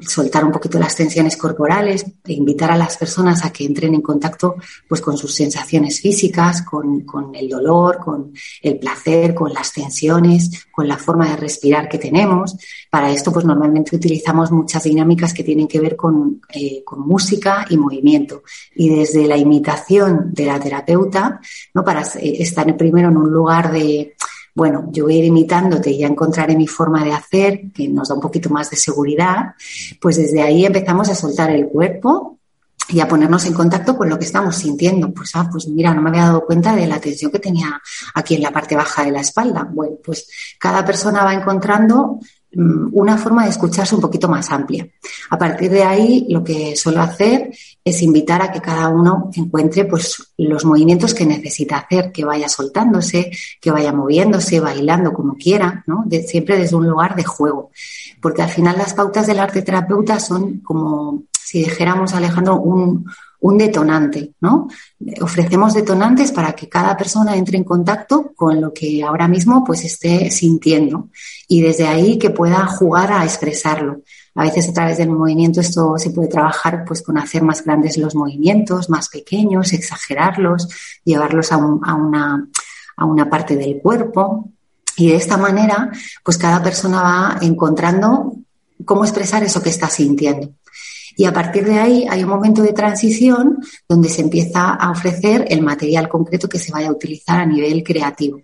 soltar 0.00 0.44
un 0.44 0.52
poquito 0.52 0.78
las 0.78 0.96
tensiones 0.96 1.36
corporales 1.36 2.04
e 2.24 2.32
invitar 2.32 2.70
a 2.70 2.76
las 2.76 2.96
personas 2.96 3.44
a 3.44 3.52
que 3.52 3.64
entren 3.64 3.94
en 3.94 4.00
contacto 4.00 4.56
pues 4.88 5.00
con 5.00 5.18
sus 5.18 5.34
sensaciones 5.34 6.00
físicas, 6.00 6.62
con, 6.62 7.02
con, 7.02 7.34
el 7.34 7.48
dolor, 7.48 7.98
con 7.98 8.32
el 8.62 8.78
placer, 8.78 9.34
con 9.34 9.52
las 9.52 9.72
tensiones, 9.72 10.66
con 10.70 10.88
la 10.88 10.96
forma 10.96 11.28
de 11.28 11.36
respirar 11.36 11.88
que 11.88 11.98
tenemos. 11.98 12.56
Para 12.90 13.10
esto 13.10 13.32
pues 13.32 13.44
normalmente 13.44 13.94
utilizamos 13.94 14.50
muchas 14.50 14.82
dinámicas 14.84 15.34
que 15.34 15.44
tienen 15.44 15.68
que 15.68 15.80
ver 15.80 15.94
con, 15.94 16.40
eh, 16.48 16.82
con 16.84 17.00
música 17.00 17.66
y 17.68 17.76
movimiento. 17.76 18.42
Y 18.74 18.88
desde 18.88 19.26
la 19.26 19.36
imitación 19.36 20.32
de 20.32 20.46
la 20.46 20.58
terapeuta, 20.58 21.40
¿no? 21.74 21.84
para 21.84 22.02
eh, 22.02 22.36
estar 22.40 22.76
primero 22.76 23.08
en 23.08 23.16
un 23.18 23.30
lugar 23.30 23.70
de 23.72 24.14
bueno, 24.54 24.88
yo 24.90 25.04
voy 25.04 25.14
a 25.14 25.18
ir 25.18 25.24
imitándote 25.24 25.90
y 25.90 25.98
ya 25.98 26.06
encontraré 26.06 26.56
mi 26.56 26.66
forma 26.66 27.04
de 27.04 27.12
hacer, 27.12 27.72
que 27.72 27.88
nos 27.88 28.08
da 28.08 28.14
un 28.14 28.20
poquito 28.20 28.50
más 28.50 28.70
de 28.70 28.76
seguridad, 28.76 29.54
pues 30.00 30.16
desde 30.16 30.42
ahí 30.42 30.66
empezamos 30.66 31.08
a 31.08 31.14
soltar 31.14 31.50
el 31.50 31.68
cuerpo 31.68 32.38
y 32.88 33.00
a 33.00 33.08
ponernos 33.08 33.46
en 33.46 33.54
contacto 33.54 33.96
con 33.96 34.08
lo 34.08 34.18
que 34.18 34.26
estamos 34.26 34.56
sintiendo. 34.56 35.12
Pues, 35.12 35.30
ah, 35.34 35.48
pues 35.50 35.68
mira, 35.68 35.94
no 35.94 36.02
me 36.02 36.10
había 36.10 36.26
dado 36.26 36.44
cuenta 36.44 36.76
de 36.76 36.86
la 36.86 37.00
tensión 37.00 37.30
que 37.30 37.38
tenía 37.38 37.80
aquí 38.14 38.34
en 38.34 38.42
la 38.42 38.50
parte 38.50 38.76
baja 38.76 39.04
de 39.04 39.12
la 39.12 39.20
espalda. 39.20 39.66
Bueno, 39.70 39.96
pues 40.04 40.28
cada 40.58 40.84
persona 40.84 41.24
va 41.24 41.32
encontrando 41.32 42.18
una 42.54 43.16
forma 43.16 43.44
de 43.44 43.50
escucharse 43.50 43.94
un 43.94 44.00
poquito 44.00 44.28
más 44.28 44.50
amplia. 44.50 44.86
A 45.30 45.38
partir 45.38 45.70
de 45.70 45.82
ahí, 45.82 46.26
lo 46.28 46.44
que 46.44 46.76
suelo 46.76 47.00
hacer 47.00 47.50
es 47.84 48.02
invitar 48.02 48.42
a 48.42 48.52
que 48.52 48.60
cada 48.60 48.88
uno 48.88 49.30
encuentre 49.34 49.86
pues, 49.86 50.32
los 50.36 50.64
movimientos 50.64 51.14
que 51.14 51.26
necesita 51.26 51.78
hacer, 51.78 52.12
que 52.12 52.24
vaya 52.24 52.48
soltándose, 52.48 53.30
que 53.60 53.70
vaya 53.70 53.92
moviéndose, 53.92 54.60
bailando 54.60 55.12
como 55.12 55.34
quiera, 55.34 55.82
¿no? 55.86 56.04
siempre 56.26 56.58
desde 56.58 56.76
un 56.76 56.86
lugar 56.86 57.16
de 57.16 57.24
juego. 57.24 57.70
Porque 58.20 58.42
al 58.42 58.50
final 58.50 58.78
las 58.78 58.94
pautas 58.94 59.26
del 59.26 59.40
arte 59.40 59.62
terapeuta 59.62 60.20
son 60.20 60.60
como 60.60 61.24
si 61.32 61.58
dijéramos, 61.58 62.14
Alejandro, 62.14 62.60
un, 62.60 63.06
un 63.42 63.58
detonante, 63.58 64.34
¿no? 64.40 64.68
Ofrecemos 65.20 65.74
detonantes 65.74 66.30
para 66.30 66.52
que 66.52 66.68
cada 66.68 66.96
persona 66.96 67.36
entre 67.36 67.58
en 67.58 67.64
contacto 67.64 68.32
con 68.36 68.60
lo 68.60 68.72
que 68.72 69.02
ahora 69.02 69.26
mismo 69.26 69.64
pues 69.64 69.84
esté 69.84 70.30
sintiendo 70.30 71.08
y 71.48 71.60
desde 71.60 71.88
ahí 71.88 72.18
que 72.18 72.30
pueda 72.30 72.64
jugar 72.66 73.12
a 73.12 73.24
expresarlo. 73.24 74.02
A 74.36 74.44
veces 74.44 74.68
a 74.68 74.72
través 74.72 74.98
del 74.98 75.10
movimiento 75.10 75.60
esto 75.60 75.98
se 75.98 76.10
puede 76.10 76.28
trabajar 76.28 76.84
pues 76.86 77.02
con 77.02 77.18
hacer 77.18 77.42
más 77.42 77.64
grandes 77.64 77.98
los 77.98 78.14
movimientos, 78.14 78.88
más 78.88 79.08
pequeños, 79.08 79.72
exagerarlos, 79.72 80.68
llevarlos 81.04 81.50
a, 81.50 81.56
una, 81.56 82.48
a 82.96 83.04
una 83.04 83.28
parte 83.28 83.56
del 83.56 83.80
cuerpo. 83.82 84.50
Y 84.96 85.08
de 85.08 85.16
esta 85.16 85.36
manera, 85.36 85.90
pues 86.22 86.38
cada 86.38 86.62
persona 86.62 87.02
va 87.02 87.38
encontrando 87.40 88.34
cómo 88.84 89.04
expresar 89.04 89.42
eso 89.42 89.60
que 89.60 89.70
está 89.70 89.88
sintiendo. 89.88 90.52
Y 91.16 91.24
a 91.24 91.32
partir 91.32 91.64
de 91.64 91.78
ahí 91.78 92.06
hay 92.08 92.22
un 92.24 92.30
momento 92.30 92.62
de 92.62 92.72
transición 92.72 93.58
donde 93.88 94.08
se 94.08 94.22
empieza 94.22 94.70
a 94.74 94.90
ofrecer 94.90 95.46
el 95.48 95.62
material 95.62 96.08
concreto 96.08 96.48
que 96.48 96.58
se 96.58 96.72
vaya 96.72 96.88
a 96.88 96.92
utilizar 96.92 97.40
a 97.40 97.46
nivel 97.46 97.82
creativo. 97.82 98.40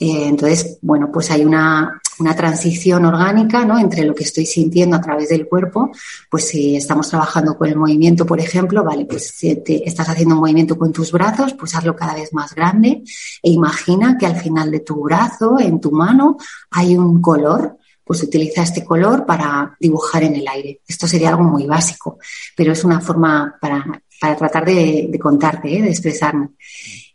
Eh, 0.00 0.28
entonces, 0.28 0.78
bueno, 0.80 1.10
pues 1.12 1.28
hay 1.32 1.44
una, 1.44 2.00
una, 2.20 2.36
transición 2.36 3.04
orgánica 3.04 3.64
¿no? 3.64 3.80
entre 3.80 4.04
lo 4.04 4.14
que 4.14 4.22
estoy 4.22 4.46
sintiendo 4.46 4.94
a 4.94 5.00
través 5.00 5.28
del 5.28 5.48
cuerpo. 5.48 5.90
Pues 6.30 6.46
si 6.46 6.76
estamos 6.76 7.08
trabajando 7.08 7.58
con 7.58 7.68
el 7.68 7.74
movimiento, 7.74 8.24
por 8.24 8.38
ejemplo, 8.38 8.84
vale, 8.84 9.06
pues 9.06 9.28
si 9.30 9.60
estás 9.66 10.08
haciendo 10.08 10.36
un 10.36 10.42
movimiento 10.42 10.78
con 10.78 10.92
tus 10.92 11.10
brazos, 11.10 11.54
pues 11.54 11.74
hazlo 11.74 11.96
cada 11.96 12.14
vez 12.14 12.32
más 12.32 12.54
grande 12.54 13.02
e 13.42 13.50
imagina 13.50 14.16
que 14.16 14.26
al 14.26 14.36
final 14.36 14.70
de 14.70 14.80
tu 14.80 15.02
brazo, 15.02 15.58
en 15.58 15.80
tu 15.80 15.90
mano, 15.90 16.36
hay 16.70 16.96
un 16.96 17.20
color 17.20 17.76
pues 18.08 18.24
utiliza 18.24 18.64
este 18.64 18.84
color 18.84 19.24
para 19.24 19.76
dibujar 19.78 20.24
en 20.24 20.34
el 20.34 20.48
aire. 20.48 20.80
Esto 20.88 21.06
sería 21.06 21.28
algo 21.28 21.44
muy 21.44 21.66
básico, 21.66 22.18
pero 22.56 22.72
es 22.72 22.82
una 22.82 23.00
forma 23.00 23.56
para 23.60 24.02
para 24.20 24.36
tratar 24.36 24.64
de, 24.64 25.18
contarte, 25.20 25.76
¿eh? 25.76 25.82
de 25.82 25.90
expresarme. 25.90 26.50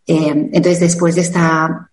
Eh, 0.06 0.50
entonces, 0.54 0.80
después 0.80 1.16
de 1.16 1.22
esta, 1.22 1.90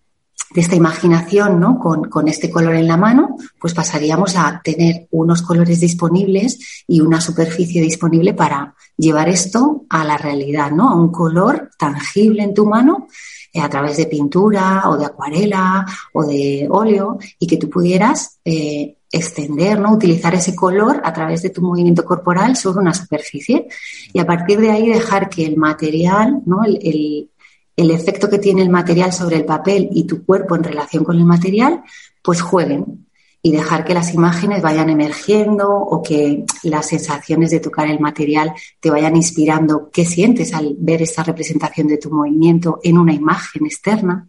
de 0.53 0.61
esta 0.61 0.75
imaginación, 0.75 1.59
¿no? 1.59 1.79
Con, 1.79 2.09
con, 2.09 2.27
este 2.27 2.49
color 2.49 2.75
en 2.75 2.87
la 2.87 2.97
mano, 2.97 3.37
pues 3.59 3.73
pasaríamos 3.73 4.35
a 4.35 4.61
tener 4.63 5.07
unos 5.11 5.41
colores 5.41 5.79
disponibles 5.79 6.83
y 6.87 7.01
una 7.01 7.21
superficie 7.21 7.81
disponible 7.81 8.33
para 8.33 8.75
llevar 8.97 9.29
esto 9.29 9.85
a 9.89 10.03
la 10.03 10.17
realidad, 10.17 10.71
¿no? 10.71 10.89
A 10.89 10.95
un 10.95 11.11
color 11.11 11.71
tangible 11.77 12.43
en 12.43 12.53
tu 12.53 12.65
mano 12.65 13.07
a 13.53 13.69
través 13.69 13.97
de 13.97 14.05
pintura 14.05 14.83
o 14.89 14.97
de 14.97 15.05
acuarela 15.05 15.85
o 16.13 16.23
de 16.25 16.67
óleo 16.69 17.17
y 17.37 17.47
que 17.47 17.57
tú 17.57 17.69
pudieras 17.69 18.39
eh, 18.45 18.95
extender, 19.11 19.79
¿no? 19.79 19.91
Utilizar 19.91 20.33
ese 20.35 20.55
color 20.55 21.01
a 21.03 21.11
través 21.11 21.41
de 21.41 21.49
tu 21.49 21.61
movimiento 21.61 22.05
corporal 22.05 22.55
sobre 22.55 22.79
una 22.79 22.93
superficie 22.93 23.67
y 24.13 24.19
a 24.19 24.25
partir 24.25 24.59
de 24.59 24.71
ahí 24.71 24.87
dejar 24.87 25.29
que 25.29 25.45
el 25.45 25.57
material, 25.57 26.41
¿no? 26.45 26.63
el, 26.63 27.29
el 27.75 27.91
efecto 27.91 28.29
que 28.29 28.39
tiene 28.39 28.61
el 28.61 28.69
material 28.69 29.11
sobre 29.11 29.37
el 29.37 29.45
papel 29.45 29.89
y 29.91 30.05
tu 30.05 30.25
cuerpo 30.25 30.55
en 30.55 30.63
relación 30.63 31.03
con 31.03 31.17
el 31.17 31.25
material, 31.25 31.83
pues 32.21 32.41
jueguen 32.41 33.05
y 33.43 33.51
dejar 33.51 33.83
que 33.83 33.93
las 33.93 34.13
imágenes 34.13 34.61
vayan 34.61 34.89
emergiendo 34.89 35.69
o 35.69 36.03
que 36.03 36.45
las 36.63 36.87
sensaciones 36.87 37.49
de 37.49 37.59
tocar 37.59 37.87
el 37.87 37.99
material 37.99 38.53
te 38.79 38.91
vayan 38.91 39.15
inspirando 39.15 39.89
qué 39.91 40.05
sientes 40.05 40.53
al 40.53 40.75
ver 40.77 41.01
esta 41.01 41.23
representación 41.23 41.87
de 41.87 41.97
tu 41.97 42.11
movimiento 42.11 42.79
en 42.83 42.97
una 42.97 43.13
imagen 43.13 43.65
externa. 43.65 44.27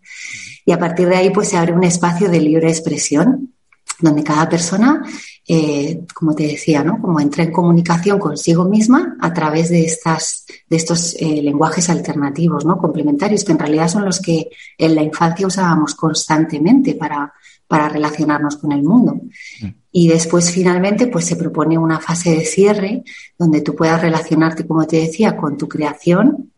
Y 0.64 0.72
a 0.72 0.78
partir 0.78 1.08
de 1.08 1.16
ahí 1.16 1.30
pues 1.30 1.48
se 1.48 1.58
abre 1.58 1.72
un 1.72 1.84
espacio 1.84 2.30
de 2.30 2.40
libre 2.40 2.68
expresión 2.68 3.54
donde 4.00 4.24
cada 4.24 4.48
persona 4.48 5.02
eh, 5.46 6.06
como 6.14 6.36
te 6.36 6.44
decía, 6.44 6.84
¿no? 6.84 7.00
Como 7.00 7.18
entra 7.18 7.42
en 7.42 7.50
comunicación 7.50 8.20
consigo 8.20 8.64
misma 8.64 9.16
a 9.20 9.32
través 9.32 9.70
de 9.70 9.84
estas, 9.84 10.46
de 10.68 10.76
estos 10.76 11.16
eh, 11.18 11.42
lenguajes 11.42 11.90
alternativos, 11.90 12.64
¿no? 12.64 12.78
Complementarios, 12.78 13.44
que 13.44 13.52
en 13.52 13.58
realidad 13.58 13.88
son 13.88 14.04
los 14.04 14.20
que 14.20 14.50
en 14.78 14.94
la 14.94 15.02
infancia 15.02 15.46
usábamos 15.46 15.96
constantemente 15.96 16.94
para, 16.94 17.32
para 17.72 17.88
relacionarnos 17.88 18.58
con 18.58 18.70
el 18.70 18.82
mundo. 18.82 19.14
Mm. 19.62 19.66
Y 19.92 20.08
después, 20.08 20.50
finalmente, 20.50 21.06
pues 21.06 21.24
se 21.24 21.36
propone 21.36 21.78
una 21.78 21.98
fase 22.00 22.36
de 22.36 22.44
cierre 22.44 23.02
donde 23.38 23.62
tú 23.62 23.74
puedas 23.74 24.02
relacionarte, 24.02 24.66
como 24.66 24.86
te 24.86 24.96
decía, 24.96 25.38
con 25.38 25.56
tu 25.56 25.66
creación, 25.68 26.52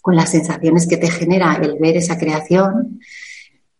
con 0.00 0.14
las 0.14 0.30
sensaciones 0.30 0.86
que 0.86 0.98
te 0.98 1.10
genera 1.10 1.54
el 1.60 1.78
ver 1.80 1.96
esa 1.96 2.16
creación, 2.16 3.00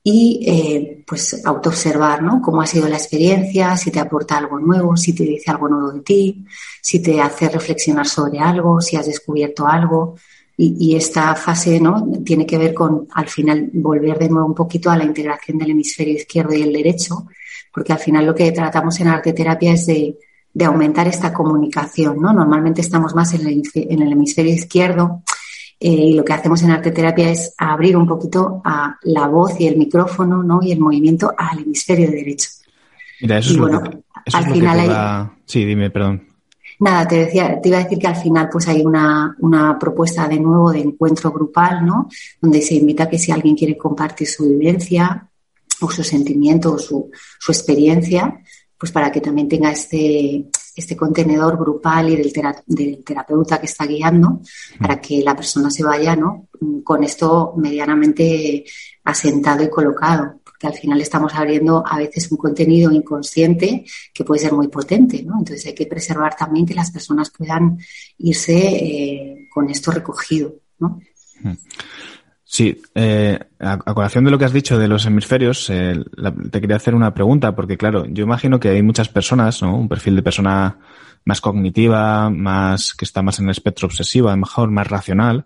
y 0.03 0.45
eh, 0.45 1.05
pues 1.07 1.47
autoobservar, 1.47 2.21
¿no? 2.21 2.43
Cómo 2.43 2.61
ha 2.63 2.67
sido 2.67 2.89
la 2.89 2.97
experiencia, 2.97 3.77
si 3.77 3.93
te 3.93 4.01
aporta 4.01 4.37
algo 4.37 4.59
nuevo, 4.59 4.97
si 4.97 5.13
te 5.13 5.23
dice 5.23 5.53
algo 5.53 5.69
nuevo 5.69 5.93
de 5.93 6.01
ti, 6.01 6.45
si 6.83 7.01
te 7.01 7.21
hace 7.21 7.49
reflexionar 7.49 8.09
sobre 8.09 8.41
algo, 8.41 8.81
si 8.81 8.97
has 8.97 9.07
descubierto 9.07 9.69
algo. 9.69 10.17
Y, 10.59 10.97
esta 10.97 11.35
fase, 11.35 11.79
¿no? 11.81 12.11
Tiene 12.25 12.47
que 12.47 12.57
ver 12.57 12.73
con, 12.73 13.07
al 13.13 13.29
final, 13.29 13.69
volver 13.75 14.19
de 14.19 14.31
nuevo 14.31 14.47
un 14.47 14.55
poquito 14.55 14.91
a 14.91 14.97
la 14.97 15.05
integración 15.05 15.59
del 15.59 15.73
hemisferio 15.73 16.15
izquierdo 16.15 16.55
y 16.55 16.63
el 16.63 16.73
derecho, 16.73 17.27
porque 17.71 17.93
al 17.93 17.99
final 17.99 18.25
lo 18.25 18.35
que 18.35 18.51
tratamos 18.53 18.99
en 19.01 19.09
arte 19.09 19.35
terapia 19.35 19.75
es 19.75 19.85
de, 19.85 20.17
de 20.55 20.65
aumentar 20.65 21.07
esta 21.09 21.31
comunicación, 21.31 22.23
¿no? 22.23 22.33
Normalmente 22.33 22.81
estamos 22.81 23.15
más 23.15 23.35
en 23.35 23.47
el, 23.47 23.63
en 23.75 24.01
el 24.01 24.13
hemisferio 24.13 24.55
izquierdo, 24.55 25.23
eh, 25.79 25.91
y 25.91 26.15
lo 26.15 26.25
que 26.25 26.33
hacemos 26.33 26.63
en 26.63 26.71
arte 26.71 26.91
terapia 26.91 27.31
es 27.31 27.55
abrir 27.59 27.97
un 27.97 28.07
poquito 28.07 28.63
a 28.65 28.97
la 29.03 29.27
voz 29.29 29.61
y 29.61 29.67
el 29.67 29.77
micrófono 29.77 30.43
¿no? 30.43 30.61
y 30.63 30.73
el 30.73 30.81
movimiento 30.81 31.35
al 31.37 31.59
hemisferio 31.59 32.11
derecho. 32.11 32.49
Mira, 33.21 33.39
eso 33.39 33.53
es 33.53 33.59
bueno, 33.59 33.81
lo 33.81 33.91
que, 33.91 33.99
al 34.33 34.53
final 34.53 35.31
Sí, 35.45 35.65
dime, 35.65 35.91
perdón. 35.91 36.27
Nada, 36.81 37.09
te 37.09 37.17
decía, 37.17 37.61
te 37.61 37.69
iba 37.69 37.79
a 37.79 37.85
decir 37.85 37.99
que 37.99 38.07
al 38.07 38.17
final 38.17 38.49
pues 38.51 38.69
hay 38.69 38.83
una, 38.83 39.35
una, 39.41 39.79
propuesta 39.79 40.29
de 40.29 40.39
nuevo 40.39 40.73
de 40.73 40.81
encuentro 40.81 41.33
grupal, 41.33 41.85
¿no? 41.87 42.09
Donde 42.41 42.61
se 42.61 42.75
invita 42.75 43.05
a 43.05 43.09
que 43.09 43.19
si 43.19 43.33
alguien 43.33 43.57
quiere 43.57 43.77
compartir 43.79 44.29
su 44.29 44.49
vivencia 44.49 45.29
o 45.81 45.91
su 45.91 46.03
sentimiento 46.03 46.75
o 46.75 46.79
su, 46.79 47.11
su 47.39 47.53
experiencia, 47.53 48.41
pues 48.79 48.93
para 48.93 49.11
que 49.11 49.21
también 49.21 49.49
tenga 49.49 49.71
este, 49.71 50.49
este 50.75 50.97
contenedor 50.97 51.57
grupal 51.57 52.11
y 52.11 52.17
del, 52.17 53.03
terapeuta 53.03 53.59
que 53.59 53.67
está 53.67 53.87
guiando 53.87 54.41
para 54.79 55.01
que 55.01 55.23
la 55.23 55.35
persona 55.35 55.71
se 55.71 55.83
vaya 55.83 56.15
¿no? 56.15 56.49
con 56.85 57.03
esto 57.03 57.55
medianamente 57.57 58.65
asentado 59.05 59.65
y 59.65 59.71
colocado. 59.71 60.41
Porque 60.57 60.75
al 60.75 60.81
final 60.81 61.01
estamos 61.03 61.35
abriendo 61.35 61.85
a 61.87 61.99
veces 61.99 62.33
un 62.33 62.39
contenido 62.39 62.91
inconsciente 62.91 63.85
que 64.15 64.25
puede 64.25 64.41
ser 64.41 64.55
muy 64.55 64.69
potente. 64.69 65.23
¿no? 65.23 65.35
Entonces 65.39 65.67
hay 65.67 65.75
que 65.75 65.87
preservar 65.87 66.35
también 66.35 66.65
que 66.65 66.75
las 66.75 66.91
personas 66.91 67.31
puedan 67.31 67.79
irse 68.19 68.57
eh, 68.57 69.49
con 69.53 69.69
esto 69.69 69.91
recogido. 69.91 70.55
¿no? 70.79 70.99
Sí, 72.43 72.81
eh, 72.95 73.39
a, 73.59 73.79
colación 73.79 74.25
de 74.25 74.31
lo 74.31 74.39
que 74.39 74.47
has 74.47 74.53
dicho 74.55 74.79
de 74.79 74.89
los 74.89 75.05
hemisferios, 75.05 75.69
eh, 75.69 76.03
te 76.51 76.61
quería 76.63 76.77
hacer 76.77 76.95
una 76.95 77.13
pregunta, 77.13 77.55
porque 77.55 77.77
claro, 77.77 78.07
yo 78.07 78.25
imagino 78.25 78.59
que 78.59 78.71
hay 78.71 78.83
muchas 78.83 79.11
personas, 79.11 79.61
¿no? 79.61 79.77
Un 79.77 79.89
perfil 79.89 80.17
de 80.17 80.23
persona 80.23 80.79
más 81.27 81.43
cognitiva, 81.43 82.31
más 82.31 82.95
que 82.95 83.05
está 83.05 83.21
más 83.21 83.41
en 83.41 83.47
el 83.47 83.51
espectro 83.51 83.89
obsesivo, 83.89 84.29
a 84.29 84.31
lo 84.31 84.39
mejor 84.39 84.71
más 84.71 84.87
racional. 84.87 85.45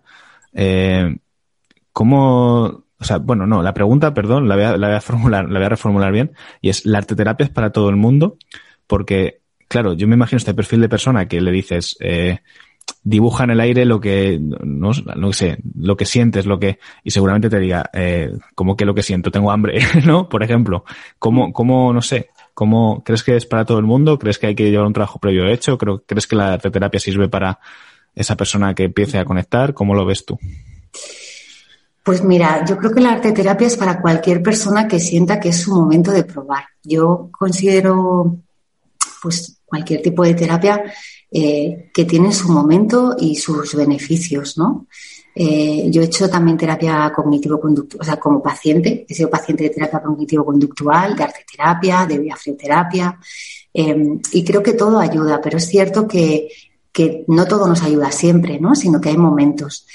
¿Cómo, 1.92 2.85
o 3.01 3.05
sea, 3.05 3.17
bueno, 3.17 3.47
no, 3.47 3.63
la 3.63 3.73
pregunta, 3.73 4.13
perdón, 4.13 4.47
la 4.47 4.57
voy 4.57 4.65
a, 4.65 4.77
la 4.77 4.89
voy 4.89 4.97
a 4.97 5.01
formular, 5.01 5.51
la 5.51 5.59
voy 5.59 5.67
a 5.67 5.71
reformular 5.71 6.13
bien, 6.13 6.33
y 6.61 6.69
es, 6.69 6.85
¿la 6.85 6.99
arteterapia 6.99 7.45
es 7.45 7.51
para 7.51 7.73
todo 7.73 7.89
el 7.89 7.97
mundo? 7.97 8.37
Porque, 8.87 9.41
claro, 9.69 9.95
yo 9.95 10.07
me 10.07 10.17
imagino 10.17 10.37
este 10.37 10.53
perfil 10.53 10.83
de 10.83 10.89
persona 10.91 11.27
que 11.27 11.41
le 11.41 11.51
dices, 11.51 11.97
eh, 12.01 12.41
dibuja 13.03 13.45
en 13.45 13.51
el 13.51 13.61
aire 13.61 13.87
lo 13.87 14.01
que, 14.01 14.39
no, 14.41 14.91
no 15.17 15.33
sé, 15.33 15.59
lo 15.75 15.97
que 15.97 16.05
sientes, 16.05 16.45
lo 16.45 16.59
que, 16.59 16.79
y 17.03 17.11
seguramente 17.11 17.49
te 17.49 17.59
diga, 17.59 17.89
eh, 17.95 18.33
como 18.55 18.77
que 18.77 18.85
lo 18.85 18.95
que 18.95 19.03
siento, 19.03 19.31
tengo 19.31 19.51
hambre, 19.51 19.79
¿no? 20.05 20.29
Por 20.29 20.43
ejemplo, 20.43 20.85
¿cómo, 21.19 21.55
cómo, 21.55 21.95
no 21.95 22.03
sé, 22.03 22.29
cómo, 22.53 23.03
crees 23.03 23.23
que 23.23 23.37
es 23.37 23.47
para 23.47 23.65
todo 23.65 23.79
el 23.79 23.87
mundo? 23.87 24.19
¿Crees 24.19 24.39
que 24.39 24.49
hay 24.49 24.55
que 24.55 24.71
llevar 24.71 24.87
un 24.87 24.93
trabajo 24.93 25.19
previo 25.19 25.47
hecho? 25.47 25.79
¿Crees 25.79 26.27
que 26.27 26.37
la 26.37 26.59
terapia 26.59 27.01
sirve 27.01 27.29
para 27.29 27.61
esa 28.15 28.37
persona 28.37 28.75
que 28.75 28.85
empiece 28.85 29.19
a 29.19 29.25
conectar? 29.25 29.73
¿Cómo 29.73 29.95
lo 29.95 30.05
ves 30.05 30.27
tú? 30.27 30.39
Pues 32.03 32.25
mira, 32.25 32.65
yo 32.65 32.79
creo 32.79 32.93
que 32.93 33.01
la 33.01 33.13
arte 33.13 33.33
terapia 33.33 33.67
es 33.67 33.77
para 33.77 34.01
cualquier 34.01 34.43
persona 34.43 34.89
que 34.89 34.99
sienta 34.99 35.39
que 35.39 35.51
es 35.51 35.61
su 35.61 35.75
momento 35.75 36.11
de 36.11 36.25
probar. 36.25 36.65
Yo 36.83 37.29
considero, 37.31 38.39
pues, 39.23 39.61
cualquier 39.67 40.03
tipo 40.03 40.25
de 40.25 40.35
terapia 40.35 40.83
eh, 41.31 41.91
que 41.95 42.05
tienen 42.05 42.33
su 42.33 42.51
momento 42.51 43.15
y 43.19 43.37
sus 43.37 43.75
beneficios, 43.75 44.59
¿no? 44.59 44.87
Eh, 45.35 45.89
yo 45.91 46.03
he 46.03 46.07
hecho 46.07 46.29
también 46.29 46.57
terapia 46.57 47.13
cognitivo-conductual, 47.15 48.01
o 48.01 48.05
sea, 48.05 48.17
como 48.19 48.43
paciente, 48.43 49.07
he 49.09 49.15
sido 49.15 49.31
paciente 49.31 49.65
de 49.65 49.71
terapia 49.71 50.03
cognitivo-conductual, 50.03 51.15
de 51.15 51.23
arte 51.23 51.45
terapia, 51.49 52.05
de 52.07 52.19
diafreterapia, 52.19 53.19
eh, 53.73 54.19
y 54.33 54.45
creo 54.45 54.63
que 54.63 54.73
todo 54.73 54.99
ayuda, 54.99 55.41
pero 55.41 55.59
es 55.59 55.69
cierto 55.69 56.09
que, 56.09 56.49
que 56.93 57.25
no 57.29 57.47
todo 57.47 57.69
nos 57.69 57.83
ayuda 57.83 58.11
siempre, 58.11 58.59
¿no? 58.59 58.75
Sino 58.75 59.01
que 59.01 59.11
hay 59.11 59.17
momentos. 59.17 59.87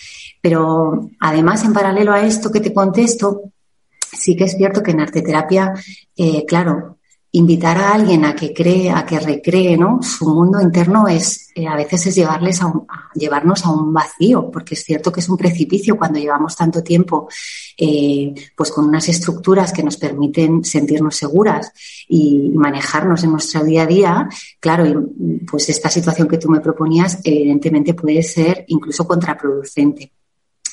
Pero 0.46 1.10
además, 1.22 1.64
en 1.66 1.74
paralelo 1.74 2.14
a 2.14 2.22
esto 2.22 2.52
que 2.52 2.60
te 2.60 2.72
contesto, 2.72 3.52
sí 4.00 4.36
que 4.36 4.44
es 4.44 4.56
cierto 4.56 4.84
que 4.84 4.92
en 4.92 5.00
arte 5.00 5.24
terapia, 5.24 5.74
eh, 6.16 6.46
claro, 6.46 7.00
invitar 7.32 7.80
a 7.80 7.96
alguien 7.96 8.26
a 8.26 8.36
que 8.36 8.54
cree, 8.54 8.92
a 8.92 9.08
que 9.08 9.20
recree, 9.20 9.76
¿no? 9.76 10.04
Su 10.04 10.30
mundo 10.30 10.62
interno 10.62 11.08
es, 11.08 11.50
eh, 11.56 11.66
a 11.66 11.76
veces 11.76 12.06
es 12.06 12.16
llevarles 12.16 12.62
a, 12.62 12.72
llevarnos 13.16 13.66
a 13.66 13.72
un 13.72 13.92
vacío, 13.92 14.52
porque 14.52 14.76
es 14.76 14.84
cierto 14.84 15.12
que 15.12 15.22
es 15.22 15.30
un 15.30 15.36
precipicio 15.36 15.98
cuando 15.98 16.20
llevamos 16.20 16.56
tanto 16.56 16.84
tiempo, 16.84 17.28
eh, 17.76 18.32
pues 18.56 18.70
con 18.70 18.86
unas 18.86 19.10
estructuras 19.10 19.74
que 19.74 19.82
nos 19.82 19.98
permiten 19.98 20.64
sentirnos 20.64 21.16
seguras 21.16 21.72
y 22.08 22.52
manejarnos 22.54 23.24
en 23.24 23.32
nuestro 23.32 23.64
día 23.64 23.82
a 23.82 23.88
día. 23.88 24.30
Claro, 24.60 25.08
pues 25.50 25.70
esta 25.70 25.90
situación 25.90 26.28
que 26.28 26.38
tú 26.38 26.50
me 26.52 26.60
proponías, 26.60 27.18
evidentemente 27.24 27.96
puede 27.96 28.22
ser 28.22 28.64
incluso 28.68 29.08
contraproducente 29.08 30.12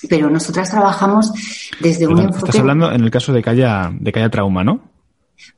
pero 0.09 0.31
nosotras 0.31 0.71
trabajamos 0.71 1.33
desde 1.81 2.07
un 2.07 2.19
enfoque. 2.19 2.47
Estás 2.47 2.61
hablando 2.61 2.93
en 2.93 3.03
el 3.03 3.11
caso 3.11 3.33
de 3.33 3.43
que 3.43 3.51
haya, 3.51 3.91
de 3.93 4.13
que 4.13 4.21
haya 4.21 4.31
trauma, 4.31 4.65
¿no? 4.65 4.81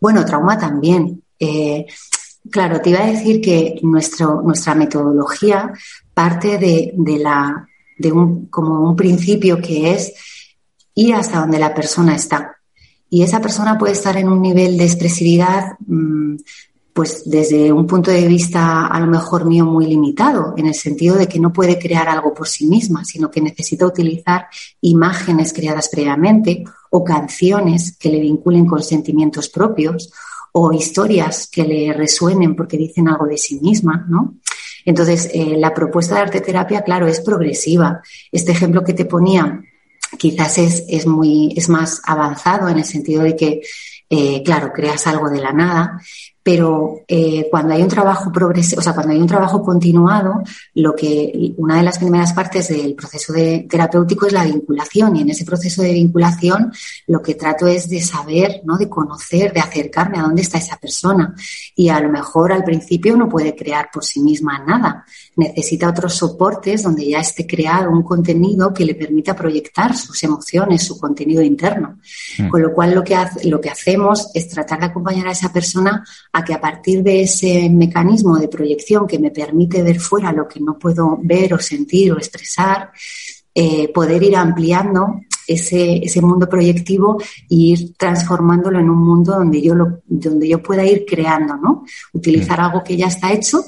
Bueno, 0.01 0.25
trauma 0.25 0.59
también. 0.59 1.23
Eh, 1.39 1.87
claro, 2.51 2.81
te 2.81 2.91
iba 2.91 3.01
a 3.01 3.11
decir 3.11 3.41
que 3.41 3.79
nuestro, 3.83 4.43
nuestra 4.43 4.75
metodología 4.75 5.73
parte 6.13 6.59
de, 6.59 6.93
de, 6.95 7.19
la, 7.19 7.67
de 7.99 8.13
un, 8.13 8.47
como 8.47 8.89
un 8.89 8.97
principio 8.97 9.61
que 9.61 9.93
es 9.93 10.13
ir 10.95 11.15
hasta 11.15 11.41
donde 11.41 11.59
la 11.59 11.75
persona 11.75 12.15
está. 12.15 12.57
Y 13.11 13.23
esa 13.23 13.41
persona 13.41 13.79
puede 13.79 13.93
estar 13.93 14.17
en 14.17 14.29
un 14.29 14.43
nivel 14.43 14.77
de 14.77 14.85
expresividad 14.85 15.77
mm, 15.87 16.37
pues 16.95 17.29
desde 17.29 17.73
un 17.73 17.89
punto 17.89 18.13
de 18.13 18.27
vista 18.29 18.87
a 18.87 19.01
lo 19.01 19.09
mejor 19.09 19.45
mío 19.45 19.65
muy 19.67 19.87
limitado, 19.87 20.55
en 20.57 20.67
el 20.67 20.75
sentido 20.75 21.17
de 21.17 21.27
que 21.27 21.41
no 21.41 21.53
puede 21.53 21.77
crear 21.77 22.09
algo 22.09 22.33
por 22.33 22.47
sí 22.47 22.67
misma, 22.67 23.05
sino 23.05 23.33
que 23.33 23.41
necesita 23.41 23.85
utilizar 23.85 24.47
imágenes 24.81 25.53
creadas 25.53 25.89
previamente 25.89 26.63
o 26.91 27.03
canciones 27.03 27.97
que 27.99 28.11
le 28.11 28.21
vinculen 28.21 28.65
con 28.65 28.81
sentimientos 28.81 29.49
propios 29.49 30.13
o 30.53 30.73
historias 30.73 31.49
que 31.51 31.65
le 31.65 31.93
resuenen 31.93 32.55
porque 32.55 32.79
dicen 32.79 33.09
algo 33.09 33.27
de 33.27 33.39
sí 33.39 33.59
misma, 33.59 34.07
¿no? 34.09 34.37
Entonces, 34.85 35.29
eh, 35.35 35.57
la 35.59 35.75
propuesta 35.75 36.15
de 36.15 36.21
arte 36.21 36.41
terapia, 36.43 36.83
claro, 36.83 37.09
es 37.09 37.21
progresiva. 37.21 38.03
Este 38.31 38.53
ejemplo 38.53 38.85
que 38.85 38.93
te 38.93 39.05
ponía 39.05 39.65
quizás 40.17 40.59
es, 40.59 40.85
es, 40.89 41.09
muy, 41.09 41.55
es 41.57 41.69
más 41.69 42.01
avanzado 42.07 42.69
en 42.69 42.79
el 42.79 42.85
sentido 42.85 43.25
de 43.25 43.35
que, 43.35 43.63
eh, 44.09 44.43
claro, 44.45 44.73
creas 44.73 45.09
algo 45.09 45.29
de 45.29 45.41
la 45.41 45.53
nada, 45.53 46.01
pero 46.45 47.01
eh, 47.09 47.49
cuando 47.51 47.73
hay 47.73 47.83
un 47.83 47.89
trabajo 47.89 48.31
progresivo, 48.31 48.81
o 48.81 48.83
sea, 48.83 48.93
cuando 48.93 49.15
hay 49.15 49.19
un 49.19 49.27
trabajo 49.27 49.63
continuado, 49.63 50.43
lo 50.75 50.95
que 50.95 51.55
una 51.57 51.79
de 51.79 51.83
las 51.83 51.99
primeras 51.99 52.35
partes 52.35 52.69
del 52.69 52.95
proceso 52.95 53.33
terapéutico 53.33 54.27
es 54.27 54.35
la 54.35 54.45
vinculación. 54.45 55.17
Y 55.17 55.23
en 55.23 55.31
ese 55.31 55.47
proceso 55.47 55.81
de 55.81 55.95
vinculación 55.95 56.71
lo 57.07 57.23
que 57.23 57.35
trato 57.35 57.67
es 57.67 57.89
de 57.89 58.03
saber, 58.03 58.61
¿no? 58.65 58.77
De 58.77 58.91
conocer, 58.91 59.55
de 59.55 59.61
acercarme 59.61 60.19
a 60.19 60.25
dónde 60.25 60.43
está 60.43 60.59
esa 60.59 60.77
persona. 60.77 61.35
Y 61.75 61.89
a 61.89 61.99
lo 61.99 62.11
mejor 62.11 62.53
al 62.53 62.63
principio 62.63 63.17
no 63.17 63.27
puede 63.27 63.57
crear 63.57 63.89
por 63.91 64.05
sí 64.05 64.21
misma 64.21 64.59
nada, 64.59 65.07
necesita 65.37 65.89
otros 65.89 66.15
soportes 66.15 66.83
donde 66.83 67.09
ya 67.09 67.21
esté 67.21 67.47
creado 67.47 67.91
un 67.91 68.03
contenido 68.03 68.73
que 68.73 68.85
le 68.85 68.95
permita 68.95 69.35
proyectar 69.35 69.97
sus 69.97 70.23
emociones, 70.23 70.85
su 70.85 70.99
contenido 70.99 71.43
interno. 71.43 71.99
Mm. 72.39 72.49
Con 72.49 72.63
lo 72.63 72.73
cual 72.73 72.95
lo 72.95 73.03
que, 73.03 73.17
lo 73.45 73.61
que 73.61 73.71
hacemos 73.71 74.31
es 74.35 74.49
tratar 74.49 74.81
de 74.81 74.87
acompañar 74.87 75.29
a 75.29 75.33
esa 75.33 75.53
persona 75.53 76.05
a 76.33 76.45
que 76.45 76.55
a 76.55 76.61
partir 76.61 77.03
de 77.03 77.23
ese 77.23 77.69
mecanismo 77.69 78.39
de 78.39 78.49
proyección 78.49 79.07
que 79.07 79.19
me 79.19 79.31
permite 79.31 79.83
ver 79.83 80.01
fuera 80.01 80.33
lo 80.33 80.47
que 80.47 80.61
no 80.61 80.79
puedo 80.79 81.19
ver 81.23 81.55
o 81.55 81.59
sentir 81.59 82.13
o 82.13 82.19
expresar, 82.19 82.91
eh, 83.55 83.89
poder 83.93 84.23
ir 84.23 84.37
ampliando 84.37 85.21
ese, 85.47 85.99
ese 85.99 86.21
mundo 86.21 86.49
proyectivo 86.49 87.19
e 87.21 87.55
ir 87.55 87.97
transformándolo 87.97 88.79
en 88.79 88.89
un 88.89 88.99
mundo 88.99 89.33
donde 89.33 89.61
yo, 89.61 89.75
lo, 89.75 90.01
donde 90.07 90.49
yo 90.49 90.63
pueda 90.63 90.85
ir 90.85 91.05
creando, 91.07 91.57
¿no? 91.57 91.85
Utilizar 92.13 92.61
algo 92.61 92.83
que 92.83 92.97
ya 92.97 93.07
está 93.07 93.33
hecho 93.33 93.65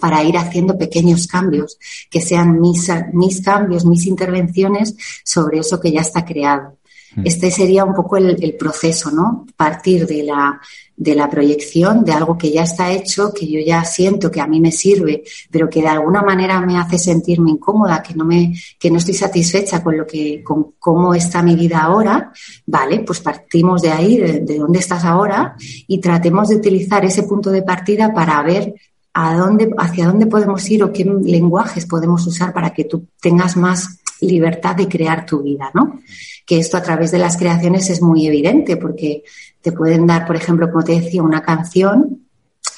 para 0.00 0.22
ir 0.22 0.36
haciendo 0.36 0.76
pequeños 0.76 1.26
cambios, 1.26 1.78
que 2.10 2.20
sean 2.20 2.60
mis, 2.60 2.90
mis 3.12 3.40
cambios, 3.40 3.84
mis 3.84 4.06
intervenciones 4.06 4.94
sobre 5.24 5.58
eso 5.58 5.80
que 5.80 5.92
ya 5.92 6.00
está 6.00 6.24
creado. 6.24 6.78
Mm. 7.16 7.22
Este 7.24 7.50
sería 7.50 7.84
un 7.84 7.94
poco 7.94 8.16
el, 8.16 8.42
el, 8.42 8.54
proceso, 8.54 9.10
¿no? 9.10 9.46
Partir 9.56 10.06
de 10.06 10.22
la, 10.22 10.60
de 10.96 11.14
la 11.14 11.30
proyección 11.30 12.04
de 12.04 12.12
algo 12.12 12.36
que 12.36 12.50
ya 12.50 12.64
está 12.64 12.90
hecho, 12.90 13.32
que 13.32 13.46
yo 13.46 13.60
ya 13.60 13.84
siento 13.84 14.30
que 14.30 14.40
a 14.40 14.46
mí 14.46 14.60
me 14.60 14.72
sirve, 14.72 15.22
pero 15.50 15.70
que 15.70 15.80
de 15.80 15.88
alguna 15.88 16.22
manera 16.22 16.60
me 16.60 16.76
hace 16.76 16.98
sentirme 16.98 17.52
incómoda, 17.52 18.02
que 18.02 18.14
no 18.14 18.24
me, 18.24 18.54
que 18.78 18.90
no 18.90 18.98
estoy 18.98 19.14
satisfecha 19.14 19.82
con 19.82 19.96
lo 19.96 20.06
que, 20.06 20.42
con 20.42 20.72
cómo 20.78 21.14
está 21.14 21.42
mi 21.42 21.56
vida 21.56 21.80
ahora, 21.80 22.32
vale, 22.66 23.00
pues 23.00 23.20
partimos 23.20 23.82
de 23.82 23.90
ahí, 23.90 24.18
de, 24.18 24.40
de 24.40 24.58
dónde 24.58 24.80
estás 24.80 25.04
ahora, 25.04 25.56
y 25.86 25.98
tratemos 25.98 26.48
de 26.48 26.56
utilizar 26.56 27.04
ese 27.04 27.22
punto 27.22 27.50
de 27.50 27.62
partida 27.62 28.12
para 28.12 28.42
ver 28.42 28.74
a 29.20 29.34
dónde, 29.34 29.74
hacia 29.76 30.06
dónde 30.06 30.26
podemos 30.26 30.70
ir 30.70 30.84
o 30.84 30.92
qué 30.92 31.04
lenguajes 31.04 31.86
podemos 31.86 32.24
usar 32.24 32.52
para 32.52 32.70
que 32.70 32.84
tú 32.84 33.08
tengas 33.20 33.56
más 33.56 33.98
libertad 34.20 34.76
de 34.76 34.86
crear 34.86 35.26
tu 35.26 35.42
vida, 35.42 35.72
¿no? 35.74 36.00
Que 36.46 36.60
esto 36.60 36.76
a 36.76 36.82
través 36.82 37.10
de 37.10 37.18
las 37.18 37.36
creaciones 37.36 37.90
es 37.90 38.00
muy 38.00 38.28
evidente 38.28 38.76
porque 38.76 39.24
te 39.60 39.72
pueden 39.72 40.06
dar, 40.06 40.24
por 40.24 40.36
ejemplo, 40.36 40.70
como 40.70 40.84
te 40.84 41.00
decía, 41.00 41.24
una 41.24 41.42
canción 41.42 42.28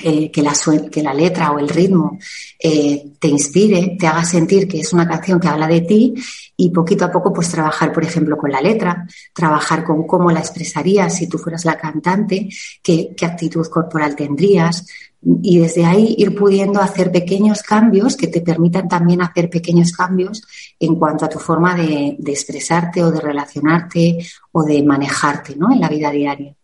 eh, 0.02 0.30
que, 0.30 0.42
la 0.42 0.54
que 0.90 1.02
la 1.02 1.12
letra 1.12 1.52
o 1.52 1.58
el 1.58 1.68
ritmo 1.68 2.18
eh, 2.58 3.12
te 3.18 3.28
inspire, 3.28 3.96
te 3.98 4.06
haga 4.06 4.24
sentir 4.24 4.66
que 4.66 4.80
es 4.80 4.94
una 4.94 5.06
canción 5.06 5.38
que 5.38 5.48
habla 5.48 5.66
de 5.66 5.82
ti 5.82 6.14
y 6.56 6.70
poquito 6.70 7.04
a 7.04 7.12
poco 7.12 7.34
pues 7.34 7.50
trabajar, 7.50 7.92
por 7.92 8.02
ejemplo, 8.02 8.38
con 8.38 8.50
la 8.50 8.62
letra, 8.62 9.06
trabajar 9.34 9.84
con 9.84 10.06
cómo 10.06 10.30
la 10.30 10.40
expresarías 10.40 11.16
si 11.16 11.28
tú 11.28 11.36
fueras 11.36 11.66
la 11.66 11.76
cantante, 11.76 12.48
qué, 12.82 13.10
qué 13.14 13.26
actitud 13.26 13.66
corporal 13.66 14.16
tendrías, 14.16 14.86
y 15.22 15.58
desde 15.58 15.84
ahí 15.84 16.14
ir 16.18 16.34
pudiendo 16.34 16.80
hacer 16.80 17.12
pequeños 17.12 17.62
cambios 17.62 18.16
que 18.16 18.28
te 18.28 18.40
permitan 18.40 18.88
también 18.88 19.20
hacer 19.20 19.50
pequeños 19.50 19.92
cambios 19.92 20.42
en 20.78 20.96
cuanto 20.96 21.26
a 21.26 21.28
tu 21.28 21.38
forma 21.38 21.74
de, 21.74 22.16
expresarte 22.26 23.02
o 23.02 23.10
de 23.10 23.20
relacionarte 23.20 24.18
o 24.52 24.64
de 24.64 24.82
manejarte 24.82 25.56
¿no? 25.56 25.72
en 25.72 25.80
la 25.80 25.88
vida 25.88 26.10
diaria. 26.10 26.54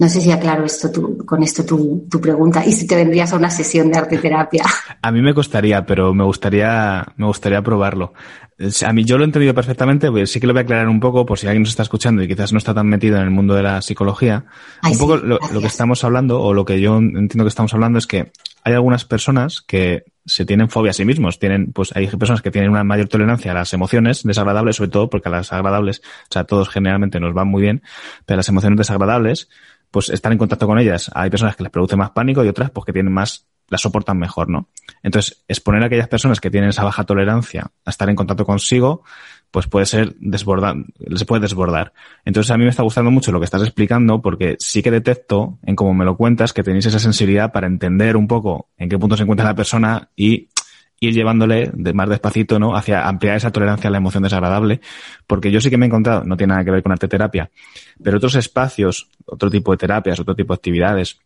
No 0.00 0.08
sé 0.08 0.20
si 0.20 0.30
aclaro 0.30 0.64
esto 0.64 0.92
con 1.26 1.42
esto 1.42 1.64
tu, 1.64 2.06
tu, 2.08 2.20
pregunta 2.20 2.64
y 2.64 2.72
si 2.72 2.86
te 2.86 2.94
vendrías 2.94 3.32
a 3.32 3.36
una 3.36 3.50
sesión 3.50 3.90
de 3.90 3.98
arte 3.98 4.18
terapia. 4.18 4.64
A 5.02 5.10
mí 5.10 5.20
me 5.20 5.34
costaría, 5.34 5.84
pero 5.84 6.14
me 6.14 6.22
gustaría, 6.22 7.04
me 7.16 7.26
gustaría 7.26 7.62
probarlo. 7.62 8.12
A 8.84 8.92
mí 8.92 9.04
yo 9.04 9.18
lo 9.18 9.24
he 9.24 9.26
entendido 9.26 9.54
perfectamente, 9.54 10.10
pues 10.10 10.32
sí 10.32 10.40
que 10.40 10.46
lo 10.46 10.52
voy 10.52 10.60
a 10.60 10.62
aclarar 10.62 10.88
un 10.88 10.98
poco 10.98 11.24
por 11.24 11.38
si 11.38 11.46
alguien 11.46 11.62
nos 11.62 11.70
está 11.70 11.84
escuchando 11.84 12.22
y 12.22 12.28
quizás 12.28 12.52
no 12.52 12.58
está 12.58 12.74
tan 12.74 12.88
metido 12.88 13.16
en 13.16 13.22
el 13.22 13.30
mundo 13.30 13.54
de 13.54 13.62
la 13.62 13.80
psicología. 13.82 14.46
un 14.82 14.98
poco 14.98 15.16
lo, 15.16 15.38
lo, 15.52 15.60
que 15.60 15.68
estamos 15.68 16.02
hablando 16.02 16.40
o 16.40 16.52
lo 16.52 16.64
que 16.64 16.80
yo 16.80 16.96
entiendo 16.98 17.44
que 17.44 17.48
estamos 17.48 17.72
hablando 17.74 17.98
es 17.98 18.06
que 18.06 18.32
hay 18.64 18.74
algunas 18.74 19.04
personas 19.04 19.62
que 19.62 20.04
se 20.28 20.44
tienen 20.44 20.68
fobia 20.68 20.90
a 20.90 20.92
sí 20.92 21.04
mismos. 21.04 21.38
Tienen, 21.38 21.72
pues 21.72 21.94
hay 21.96 22.06
personas 22.08 22.42
que 22.42 22.50
tienen 22.50 22.70
una 22.70 22.84
mayor 22.84 23.08
tolerancia 23.08 23.52
a 23.52 23.54
las 23.54 23.72
emociones 23.72 24.22
desagradables, 24.22 24.76
sobre 24.76 24.90
todo 24.90 25.08
porque 25.08 25.28
a 25.28 25.32
las 25.32 25.52
agradables, 25.52 26.02
o 26.24 26.32
sea, 26.32 26.44
todos 26.44 26.68
generalmente 26.68 27.18
nos 27.18 27.34
van 27.34 27.48
muy 27.48 27.62
bien, 27.62 27.82
pero 28.26 28.36
las 28.36 28.48
emociones 28.48 28.76
desagradables, 28.76 29.48
pues 29.90 30.10
estar 30.10 30.30
en 30.32 30.38
contacto 30.38 30.66
con 30.66 30.78
ellas. 30.78 31.10
Hay 31.14 31.30
personas 31.30 31.56
que 31.56 31.62
les 31.62 31.72
produce 31.72 31.96
más 31.96 32.10
pánico 32.10 32.44
y 32.44 32.48
otras 32.48 32.70
pues 32.70 32.84
que 32.84 32.92
tienen 32.92 33.12
más, 33.12 33.46
las 33.68 33.80
soportan 33.80 34.18
mejor, 34.18 34.48
¿no? 34.48 34.68
Entonces, 35.02 35.44
exponer 35.48 35.82
a 35.82 35.86
aquellas 35.86 36.08
personas 36.08 36.40
que 36.40 36.50
tienen 36.50 36.70
esa 36.70 36.84
baja 36.84 37.04
tolerancia 37.04 37.70
a 37.84 37.90
estar 37.90 38.08
en 38.08 38.16
contacto 38.16 38.44
consigo, 38.44 39.04
pues 39.50 39.66
puede 39.66 39.86
ser 39.86 40.14
desbordar, 40.18 40.76
les 40.98 41.24
puede 41.24 41.42
desbordar. 41.42 41.92
Entonces, 42.24 42.50
a 42.50 42.56
mí 42.56 42.64
me 42.64 42.70
está 42.70 42.82
gustando 42.82 43.10
mucho 43.10 43.32
lo 43.32 43.40
que 43.40 43.44
estás 43.44 43.62
explicando 43.62 44.20
porque 44.20 44.56
sí 44.58 44.82
que 44.82 44.90
detecto 44.90 45.58
en 45.64 45.76
cómo 45.76 45.94
me 45.94 46.04
lo 46.04 46.16
cuentas 46.16 46.52
que 46.52 46.62
tenéis 46.62 46.86
esa 46.86 46.98
sensibilidad 46.98 47.52
para 47.52 47.66
entender 47.66 48.16
un 48.16 48.26
poco 48.26 48.68
en 48.76 48.88
qué 48.88 48.98
punto 48.98 49.16
se 49.16 49.22
encuentra 49.22 49.46
la 49.46 49.54
persona 49.54 50.08
y 50.16 50.48
ir 51.00 51.14
llevándole 51.14 51.70
de 51.72 51.92
más 51.92 52.08
despacito, 52.08 52.58
¿no? 52.58 52.74
Hacia 52.74 53.06
ampliar 53.06 53.36
esa 53.36 53.52
tolerancia 53.52 53.88
a 53.88 53.90
la 53.90 53.98
emoción 53.98 54.22
desagradable. 54.22 54.80
Porque 55.26 55.50
yo 55.50 55.60
sí 55.60 55.70
que 55.70 55.76
me 55.76 55.86
he 55.86 55.88
encontrado, 55.88 56.24
no 56.24 56.36
tiene 56.36 56.52
nada 56.52 56.64
que 56.64 56.70
ver 56.70 56.82
con 56.82 56.92
arte 56.92 57.08
terapia, 57.08 57.50
pero 58.02 58.16
otros 58.16 58.34
espacios, 58.34 59.08
otro 59.24 59.50
tipo 59.50 59.70
de 59.72 59.78
terapias, 59.78 60.18
otro 60.18 60.34
tipo 60.34 60.52
de 60.52 60.56
actividades, 60.56 61.20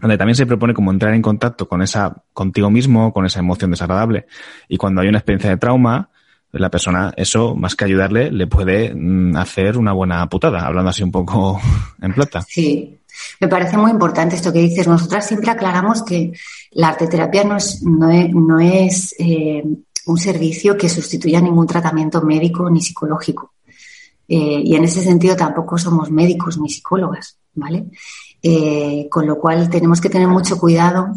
donde 0.00 0.18
también 0.18 0.36
se 0.36 0.46
propone 0.46 0.74
como 0.74 0.90
entrar 0.90 1.14
en 1.14 1.22
contacto 1.22 1.68
con 1.68 1.82
esa, 1.82 2.22
contigo 2.32 2.70
mismo, 2.70 3.12
con 3.12 3.26
esa 3.26 3.40
emoción 3.40 3.70
desagradable. 3.70 4.26
Y 4.68 4.76
cuando 4.76 5.00
hay 5.00 5.08
una 5.08 5.18
experiencia 5.18 5.50
de 5.50 5.56
trauma, 5.56 6.10
la 6.52 6.70
persona, 6.70 7.12
eso, 7.16 7.54
más 7.54 7.74
que 7.74 7.84
ayudarle, 7.84 8.30
le 8.30 8.46
puede 8.46 8.94
mm, 8.94 9.36
hacer 9.36 9.78
una 9.78 9.92
buena 9.92 10.28
putada, 10.28 10.66
hablando 10.66 10.90
así 10.90 11.02
un 11.02 11.12
poco 11.12 11.60
en 12.02 12.12
plata. 12.12 12.42
Sí, 12.42 13.00
me 13.40 13.48
parece 13.48 13.76
muy 13.76 13.90
importante 13.90 14.36
esto 14.36 14.52
que 14.52 14.60
dices. 14.60 14.86
Nosotras 14.86 15.26
siempre 15.26 15.50
aclaramos 15.50 16.02
que 16.02 16.32
la 16.72 16.88
arteterapia 16.88 17.44
no 17.44 17.56
es, 17.56 17.82
no 17.82 18.10
es, 18.10 18.34
no 18.34 18.60
es 18.60 19.14
eh, 19.18 19.62
un 20.06 20.18
servicio 20.18 20.76
que 20.76 20.88
sustituya 20.88 21.40
ningún 21.40 21.66
tratamiento 21.66 22.22
médico 22.22 22.68
ni 22.68 22.80
psicológico. 22.80 23.54
Eh, 24.28 24.62
y 24.64 24.74
en 24.74 24.84
ese 24.84 25.02
sentido 25.02 25.36
tampoco 25.36 25.76
somos 25.78 26.10
médicos 26.10 26.58
ni 26.58 26.70
psicólogas, 26.70 27.38
¿vale? 27.54 27.86
Eh, 28.44 29.06
con 29.08 29.26
lo 29.26 29.38
cual 29.38 29.70
tenemos 29.70 30.00
que 30.00 30.10
tener 30.10 30.26
mucho 30.26 30.58
cuidado 30.58 31.14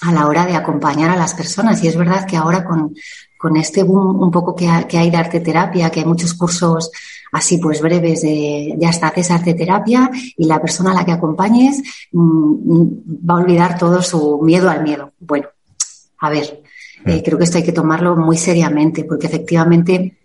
a 0.00 0.12
la 0.12 0.26
hora 0.26 0.46
de 0.46 0.56
acompañar 0.56 1.10
a 1.10 1.16
las 1.16 1.34
personas. 1.34 1.82
Y 1.84 1.88
es 1.88 1.96
verdad 1.96 2.26
que 2.26 2.36
ahora 2.36 2.64
con, 2.64 2.94
con 3.36 3.56
este 3.56 3.82
boom 3.82 4.22
un 4.22 4.30
poco 4.30 4.54
que, 4.54 4.68
que 4.88 4.98
hay 4.98 5.10
de 5.10 5.16
arte 5.16 5.40
terapia, 5.40 5.90
que 5.90 6.00
hay 6.00 6.06
muchos 6.06 6.32
cursos 6.34 6.90
así 7.32 7.58
pues 7.58 7.82
breves 7.82 8.22
de 8.22 8.76
ya 8.78 8.90
está, 8.90 9.08
haces 9.08 9.30
arte 9.30 9.54
terapia 9.54 10.10
y 10.36 10.46
la 10.46 10.60
persona 10.60 10.92
a 10.92 10.94
la 10.94 11.04
que 11.04 11.12
acompañes 11.12 11.82
mmm, 12.12 12.86
va 13.28 13.34
a 13.34 13.38
olvidar 13.38 13.76
todo 13.76 14.00
su 14.02 14.40
miedo 14.42 14.70
al 14.70 14.82
miedo. 14.82 15.12
Bueno, 15.18 15.48
a 16.20 16.30
ver, 16.30 16.62
eh, 17.04 17.22
creo 17.24 17.36
que 17.36 17.44
esto 17.44 17.58
hay 17.58 17.64
que 17.64 17.72
tomarlo 17.72 18.16
muy 18.16 18.36
seriamente 18.36 19.04
porque 19.04 19.26
efectivamente 19.26 20.16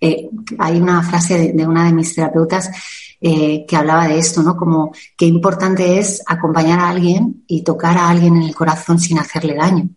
eh, 0.00 0.28
hay 0.58 0.80
una 0.80 1.02
frase 1.02 1.38
de, 1.38 1.52
de, 1.52 1.66
una 1.66 1.86
de 1.86 1.92
mis 1.92 2.14
terapeutas 2.14 2.70
eh, 3.24 3.64
que 3.68 3.76
hablaba 3.76 4.08
de 4.08 4.18
esto, 4.18 4.42
¿no? 4.42 4.56
Como 4.56 4.92
qué 5.16 5.26
importante 5.26 6.00
es 6.00 6.20
acompañar 6.26 6.80
a 6.80 6.88
alguien 6.88 7.44
y 7.46 7.62
tocar 7.62 7.96
a 7.96 8.08
alguien 8.08 8.34
en 8.34 8.42
el 8.42 8.54
corazón 8.54 8.98
sin 8.98 9.16
hacerle 9.16 9.54
daño. 9.54 9.90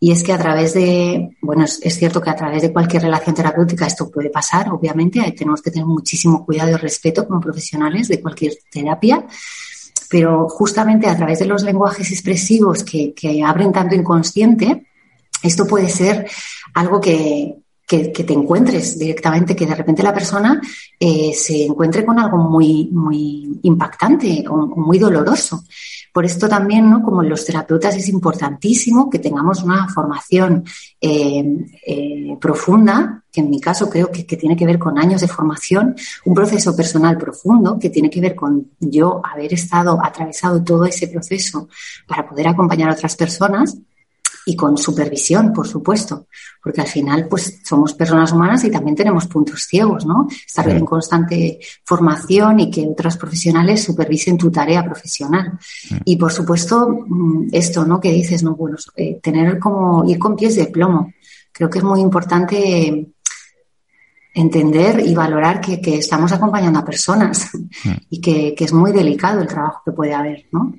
Y 0.00 0.10
es 0.10 0.22
que 0.22 0.32
a 0.32 0.38
través 0.38 0.72
de, 0.72 1.36
bueno, 1.42 1.64
es, 1.64 1.80
cierto 1.98 2.22
que 2.22 2.30
a 2.30 2.34
través 2.34 2.62
de 2.62 2.72
cualquier 2.72 3.02
relación 3.02 3.34
terapéutica 3.34 3.86
esto 3.86 4.10
puede 4.10 4.30
pasar, 4.30 4.72
obviamente, 4.72 5.20
tenemos 5.36 5.60
que 5.60 5.70
tener 5.70 5.84
muchísimo 5.84 6.46
cuidado 6.46 6.70
y 6.70 6.76
respeto 6.76 7.28
como 7.28 7.40
profesionales 7.40 8.08
de 8.08 8.22
cualquier 8.22 8.54
terapia, 8.70 9.26
pero 10.08 10.48
justamente 10.48 11.08
a 11.08 11.16
través 11.16 11.40
de 11.40 11.46
los 11.46 11.62
lenguajes 11.64 12.10
expresivos 12.10 12.84
que 12.84 13.42
abren 13.46 13.70
tanto 13.70 13.94
inconsciente, 13.94 14.86
esto 15.42 15.66
puede 15.66 15.90
ser 15.90 16.26
algo 16.74 17.02
que, 17.02 17.61
que, 18.12 18.24
te 18.24 18.32
encuentres 18.32 18.98
directamente, 18.98 19.54
que 19.54 19.66
de 19.66 19.74
repente 19.74 20.02
la 20.02 20.14
persona 20.14 20.60
eh, 20.98 21.32
se 21.34 21.66
encuentre 21.66 22.04
con 22.04 22.18
algo 22.18 22.38
muy, 22.38 22.88
muy 22.90 23.60
impactante 23.62 24.44
o, 24.48 24.66
muy 24.66 24.98
doloroso. 24.98 25.64
Por 26.12 26.24
esto 26.24 26.48
también, 26.48 26.88
¿no? 26.88 27.02
como 27.02 27.22
los 27.22 27.44
terapeutas, 27.44 27.96
es 27.96 28.08
importantísimo 28.08 29.10
que 29.10 29.18
tengamos 29.18 29.62
una 29.62 29.88
formación 29.88 30.64
eh, 31.00 31.44
eh, 31.86 32.36
profunda, 32.40 33.24
que 33.30 33.40
en 33.40 33.50
mi 33.50 33.60
caso 33.60 33.88
creo 33.88 34.10
que, 34.10 34.24
tiene 34.24 34.56
que 34.56 34.66
ver 34.66 34.78
con 34.78 34.98
años 34.98 35.20
de 35.20 35.28
formación, 35.28 35.94
un 36.24 36.34
proceso 36.34 36.74
personal 36.76 37.16
profundo 37.18 37.78
que 37.78 37.90
tiene 37.90 38.10
que 38.10 38.20
ver 38.20 38.34
con 38.34 38.70
yo 38.78 39.20
haber 39.24 39.52
estado 39.54 39.98
atravesado 40.02 40.62
todo 40.62 40.84
ese 40.84 41.08
proceso 41.08 41.68
para 42.06 42.28
poder 42.28 42.48
acompañar 42.48 42.90
a 42.90 42.94
otras 42.94 43.16
personas 43.16 43.76
y 44.44 44.56
con 44.56 44.76
supervisión, 44.76 45.52
por 45.52 45.66
supuesto, 45.66 46.26
porque 46.62 46.80
al 46.80 46.86
final, 46.86 47.28
pues 47.28 47.60
somos 47.64 47.94
personas 47.94 48.32
humanas 48.32 48.64
y 48.64 48.70
también 48.70 48.96
tenemos 48.96 49.26
puntos 49.26 49.64
ciegos, 49.64 50.04
¿no? 50.06 50.26
Estar 50.46 50.68
en 50.68 50.84
constante 50.84 51.58
formación 51.84 52.60
y 52.60 52.70
que 52.70 52.86
otros 52.86 53.16
profesionales 53.16 53.82
supervisen 53.82 54.38
tu 54.38 54.50
tarea 54.50 54.84
profesional. 54.84 55.58
Y 56.04 56.16
por 56.16 56.32
supuesto, 56.32 56.88
mm, 56.88 57.48
esto, 57.52 57.84
¿no? 57.84 58.00
Que 58.00 58.12
dices, 58.12 58.42
no, 58.42 58.54
bueno, 58.54 58.76
eh, 58.96 59.20
tener 59.22 59.58
como 59.58 60.04
ir 60.08 60.18
con 60.18 60.36
pies 60.36 60.56
de 60.56 60.66
plomo. 60.66 61.12
Creo 61.52 61.70
que 61.70 61.78
es 61.78 61.84
muy 61.84 62.00
importante 62.00 63.12
entender 64.34 65.00
y 65.06 65.14
valorar 65.14 65.60
que, 65.60 65.80
estamos 65.96 66.32
acompañando 66.32 66.78
a 66.78 66.84
personas 66.84 67.50
y 68.10 68.20
que, 68.20 68.54
que 68.56 68.64
es 68.64 68.72
muy 68.72 68.92
delicado 68.92 69.40
el 69.40 69.46
trabajo 69.46 69.82
que 69.84 69.92
puede 69.92 70.14
haber, 70.14 70.46
¿no? 70.52 70.74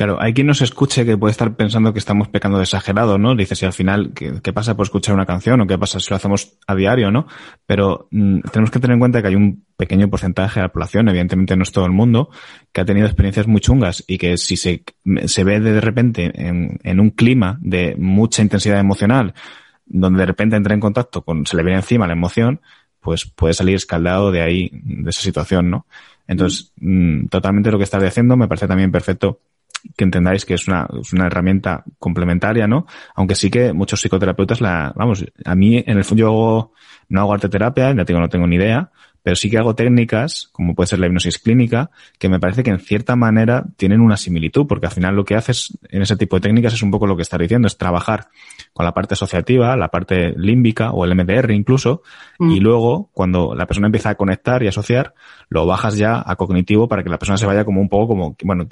Claro, 0.00 0.16
hay 0.18 0.32
quien 0.32 0.46
nos 0.46 0.62
escuche 0.62 1.04
que 1.04 1.18
puede 1.18 1.32
estar 1.32 1.54
pensando 1.56 1.92
que 1.92 1.98
estamos 1.98 2.26
pecando 2.26 2.56
de 2.56 2.64
exagerado, 2.64 3.18
¿no? 3.18 3.34
Dice 3.34 3.54
si 3.54 3.66
al 3.66 3.74
final, 3.74 4.14
¿qué, 4.14 4.52
pasa 4.54 4.74
por 4.74 4.84
escuchar 4.84 5.14
una 5.14 5.26
canción 5.26 5.60
o 5.60 5.66
qué 5.66 5.76
pasa 5.76 6.00
si 6.00 6.08
lo 6.08 6.16
hacemos 6.16 6.56
a 6.66 6.74
diario, 6.74 7.10
¿no? 7.10 7.26
Pero 7.66 8.08
mm, 8.10 8.40
tenemos 8.50 8.70
que 8.70 8.78
tener 8.78 8.94
en 8.94 8.98
cuenta 8.98 9.20
que 9.20 9.28
hay 9.28 9.34
un 9.34 9.66
pequeño 9.76 10.08
porcentaje 10.08 10.58
de 10.58 10.64
la 10.64 10.72
población, 10.72 11.10
evidentemente 11.10 11.54
no 11.54 11.64
es 11.64 11.70
todo 11.70 11.84
el 11.84 11.92
mundo, 11.92 12.30
que 12.72 12.80
ha 12.80 12.86
tenido 12.86 13.04
experiencias 13.04 13.46
muy 13.46 13.60
chungas 13.60 14.02
y 14.06 14.16
que 14.16 14.38
si 14.38 14.56
se, 14.56 14.84
se 15.26 15.44
ve 15.44 15.60
de 15.60 15.82
repente 15.82 16.32
en, 16.34 16.78
en 16.82 16.98
un 16.98 17.10
clima 17.10 17.58
de 17.60 17.94
mucha 17.98 18.40
intensidad 18.40 18.80
emocional, 18.80 19.34
donde 19.84 20.20
de 20.20 20.26
repente 20.26 20.56
entra 20.56 20.72
en 20.72 20.80
contacto 20.80 21.20
con, 21.20 21.44
se 21.44 21.58
le 21.58 21.62
viene 21.62 21.76
encima 21.76 22.06
la 22.06 22.14
emoción, 22.14 22.62
pues 23.00 23.26
puede 23.26 23.52
salir 23.52 23.74
escaldado 23.74 24.32
de 24.32 24.40
ahí, 24.40 24.70
de 24.72 25.10
esa 25.10 25.20
situación, 25.20 25.68
¿no? 25.68 25.86
Entonces, 26.26 26.72
mm, 26.80 27.26
totalmente 27.26 27.70
lo 27.70 27.76
que 27.76 27.84
estás 27.84 28.02
diciendo 28.02 28.34
me 28.38 28.48
parece 28.48 28.66
también 28.66 28.90
perfecto 28.90 29.40
que 29.96 30.04
entendáis 30.04 30.44
que 30.44 30.54
es 30.54 30.68
una, 30.68 30.88
es 31.00 31.12
una 31.12 31.26
herramienta 31.26 31.84
complementaria, 31.98 32.66
¿no? 32.66 32.86
Aunque 33.14 33.34
sí 33.34 33.50
que 33.50 33.72
muchos 33.72 34.00
psicoterapeutas 34.00 34.60
la, 34.60 34.92
vamos, 34.96 35.24
a 35.44 35.54
mí 35.54 35.82
en 35.86 35.98
el 35.98 36.04
fondo 36.04 36.20
yo 36.20 36.72
no 37.08 37.20
hago 37.20 37.34
arte 37.34 37.48
terapia, 37.48 37.94
ya 37.94 38.04
tengo, 38.04 38.20
no 38.20 38.28
tengo 38.28 38.46
ni 38.46 38.56
idea, 38.56 38.90
pero 39.22 39.36
sí 39.36 39.50
que 39.50 39.58
hago 39.58 39.74
técnicas, 39.74 40.48
como 40.52 40.74
puede 40.74 40.86
ser 40.86 40.98
la 40.98 41.06
hipnosis 41.06 41.38
clínica, 41.38 41.90
que 42.18 42.28
me 42.28 42.40
parece 42.40 42.62
que 42.62 42.70
en 42.70 42.78
cierta 42.78 43.16
manera 43.16 43.66
tienen 43.76 44.00
una 44.00 44.16
similitud, 44.16 44.66
porque 44.66 44.86
al 44.86 44.92
final 44.92 45.14
lo 45.14 45.24
que 45.24 45.34
haces 45.34 45.78
en 45.90 46.02
ese 46.02 46.16
tipo 46.16 46.36
de 46.36 46.42
técnicas 46.42 46.72
es 46.72 46.82
un 46.82 46.90
poco 46.90 47.06
lo 47.06 47.16
que 47.16 47.22
estás 47.22 47.40
diciendo, 47.40 47.66
es 47.66 47.76
trabajar 47.76 48.28
con 48.72 48.84
la 48.86 48.94
parte 48.94 49.14
asociativa, 49.14 49.76
la 49.76 49.88
parte 49.88 50.32
límbica 50.36 50.92
o 50.92 51.04
el 51.04 51.14
MDR 51.14 51.50
incluso, 51.52 52.02
mm. 52.38 52.50
y 52.50 52.60
luego 52.60 53.10
cuando 53.12 53.54
la 53.54 53.66
persona 53.66 53.88
empieza 53.88 54.10
a 54.10 54.14
conectar 54.14 54.62
y 54.62 54.68
asociar, 54.68 55.14
lo 55.48 55.66
bajas 55.66 55.96
ya 55.96 56.22
a 56.24 56.36
cognitivo 56.36 56.88
para 56.88 57.02
que 57.02 57.10
la 57.10 57.18
persona 57.18 57.36
se 57.36 57.46
vaya 57.46 57.64
como 57.64 57.80
un 57.80 57.88
poco 57.88 58.08
como, 58.08 58.36
bueno, 58.44 58.68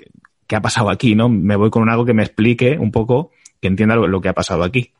¿qué 0.48 0.56
ha 0.56 0.60
pasado 0.60 0.90
aquí? 0.90 1.14
¿No? 1.14 1.28
Me 1.28 1.54
voy 1.54 1.70
con 1.70 1.88
algo 1.88 2.04
que 2.04 2.14
me 2.14 2.24
explique 2.24 2.76
un 2.76 2.90
poco, 2.90 3.30
que 3.60 3.68
entienda 3.68 3.94
lo, 3.94 4.20
que 4.20 4.28
ha 4.28 4.32
pasado 4.34 4.64
aquí. 4.64 4.90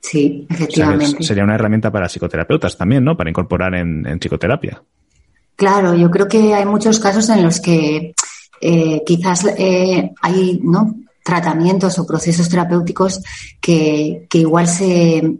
Sí, 0.00 0.46
efectivamente. 0.48 1.24
sería 1.24 1.42
una 1.42 1.56
herramienta 1.56 1.90
para 1.90 2.08
psicoterapeutas 2.08 2.76
también, 2.76 3.02
¿no? 3.02 3.16
Para 3.16 3.30
incorporar 3.30 3.74
en, 3.74 4.04
psicoterapia. 4.20 4.80
Claro, 5.56 5.94
yo 5.94 6.10
creo 6.10 6.28
que 6.28 6.54
hay 6.54 6.66
muchos 6.66 7.00
casos 7.00 7.28
en 7.30 7.42
los 7.42 7.60
que 7.60 8.14
eh, 8.60 9.02
quizás 9.04 9.46
eh, 9.58 10.12
hay 10.20 10.60
¿no? 10.62 10.94
tratamientos 11.24 11.98
o 11.98 12.06
procesos 12.06 12.48
terapéuticos 12.48 13.20
que, 13.60 14.26
que 14.30 14.38
igual 14.38 14.68
se, 14.68 15.38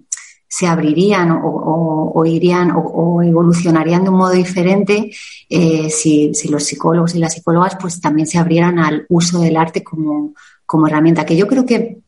se 0.48 0.66
abrirían 0.66 1.30
o, 1.42 2.24
irían 2.24 2.72
o, 2.74 3.22
evolucionarían 3.22 4.04
de 4.04 4.10
un 4.10 4.16
modo 4.16 4.32
diferente 4.32 5.10
eh, 5.48 5.90
si, 5.90 6.32
los 6.48 6.64
psicólogos 6.64 7.14
y 7.14 7.18
las 7.18 7.34
psicólogas 7.34 7.76
pues 7.80 8.00
también 8.00 8.26
se 8.26 8.38
abrieran 8.38 8.78
al 8.78 9.06
uso 9.08 9.40
del 9.40 9.56
arte 9.56 9.82
como, 9.82 10.34
como 10.64 10.86
herramienta. 10.86 11.26
Que 11.26 11.36
yo 11.36 11.46
creo 11.46 11.66
que, 11.66 11.98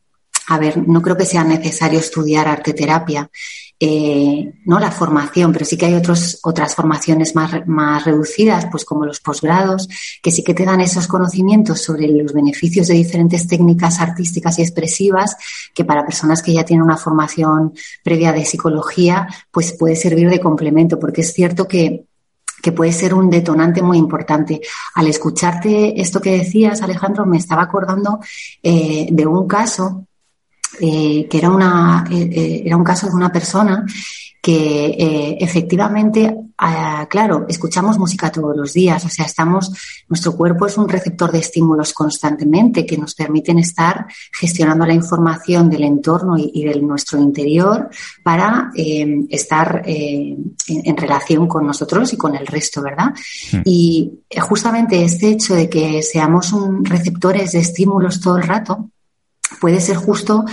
a 0.47 0.57
ver, 0.57 0.87
no 0.87 1.01
creo 1.01 1.17
que 1.17 1.25
sea 1.25 1.43
necesario 1.43 1.99
estudiar 1.99 2.47
arte 2.47 2.73
terapia. 2.73 3.29
Eh, 3.81 4.55
no 4.65 4.77
la 4.77 4.91
formación, 4.91 5.53
pero 5.53 5.63
sí 5.63 5.77
que 5.77 5.85
hay 5.85 5.93
otros, 5.93 6.39
otras 6.43 6.75
formaciones 6.75 7.33
más, 7.33 7.65
más 7.65 8.03
reducidas, 8.03 8.67
pues 8.69 8.83
como 8.83 9.05
los 9.05 9.21
posgrados, 9.21 9.87
que 10.21 10.31
sí 10.31 10.43
que 10.43 10.53
te 10.53 10.65
dan 10.65 10.81
esos 10.81 11.07
conocimientos 11.07 11.81
sobre 11.81 12.09
los 12.09 12.33
beneficios 12.33 12.87
de 12.87 12.95
diferentes 12.95 13.47
técnicas 13.47 14.01
artísticas 14.01 14.59
y 14.59 14.63
expresivas, 14.63 15.37
que 15.73 15.85
para 15.85 16.05
personas 16.05 16.43
que 16.43 16.51
ya 16.53 16.65
tienen 16.65 16.83
una 16.83 16.97
formación 16.97 17.73
previa 18.03 18.33
de 18.33 18.43
psicología, 18.43 19.27
pues 19.49 19.71
puede 19.71 19.95
servir 19.95 20.29
de 20.29 20.41
complemento, 20.41 20.99
porque 20.99 21.21
es 21.21 21.33
cierto 21.33 21.65
que 21.65 22.05
que 22.61 22.73
puede 22.73 22.91
ser 22.91 23.13
un 23.13 23.29
detonante 23.29 23.81
muy 23.81 23.97
importante. 23.97 24.59
Al 24.95 25.07
escucharte 25.07 26.01
esto 26.01 26.19
que 26.19 26.37
decías, 26.37 26.81
Alejandro, 26.81 27.25
me 27.25 27.37
estaba 27.37 27.61
acordando 27.61 28.19
eh, 28.61 29.07
de 29.09 29.25
un 29.25 29.47
caso 29.47 30.08
eh, 30.81 31.27
que 31.29 31.37
era, 31.37 31.49
una, 31.49 32.05
eh, 32.09 32.29
eh, 32.31 32.63
era 32.65 32.77
un 32.77 32.83
caso 32.83 33.07
de 33.07 33.13
una 33.13 33.31
persona 33.31 33.85
que 34.41 35.37
efectivamente, 35.41 36.33
ah, 36.57 37.05
claro, 37.09 37.45
escuchamos 37.49 37.99
música 37.99 38.31
todos 38.31 38.55
los 38.55 38.71
días, 38.71 39.03
o 39.03 39.09
sea, 39.09 39.25
estamos, 39.25 39.69
nuestro 40.07 40.37
cuerpo 40.37 40.65
es 40.65 40.77
un 40.77 40.87
receptor 40.87 41.29
de 41.29 41.39
estímulos 41.39 41.91
constantemente 41.91 42.85
que 42.85 42.97
nos 42.97 43.15
permiten 43.15 43.59
estar 43.59 44.07
gestionando 44.31 44.85
la 44.85 44.93
información 44.93 45.69
del 45.69 45.83
entorno 45.83 46.37
y, 46.37 46.63
de 46.63 46.79
nuestro 46.79 47.19
interior 47.19 47.89
para 48.23 48.71
estar 48.73 49.81
en, 49.85 50.55
en, 50.69 50.97
relación 50.97 51.45
con 51.45 51.67
nosotros 51.67 52.13
y 52.13 52.17
con 52.17 52.33
el 52.33 52.47
resto, 52.47 52.81
¿verdad? 52.81 53.13
Hmm. 53.51 53.61
Y 53.65 54.21
justamente 54.39 55.03
este 55.03 55.31
hecho 55.31 55.53
de 55.53 55.69
que 55.69 56.01
seamos 56.01 56.53
un 56.53 56.85
receptores 56.85 57.51
de 57.51 57.59
estímulos 57.59 58.21
todo 58.21 58.37
el 58.37 58.43
rato, 58.43 58.89
puede 59.59 59.79
ser 59.81 59.97
justo 59.97 60.45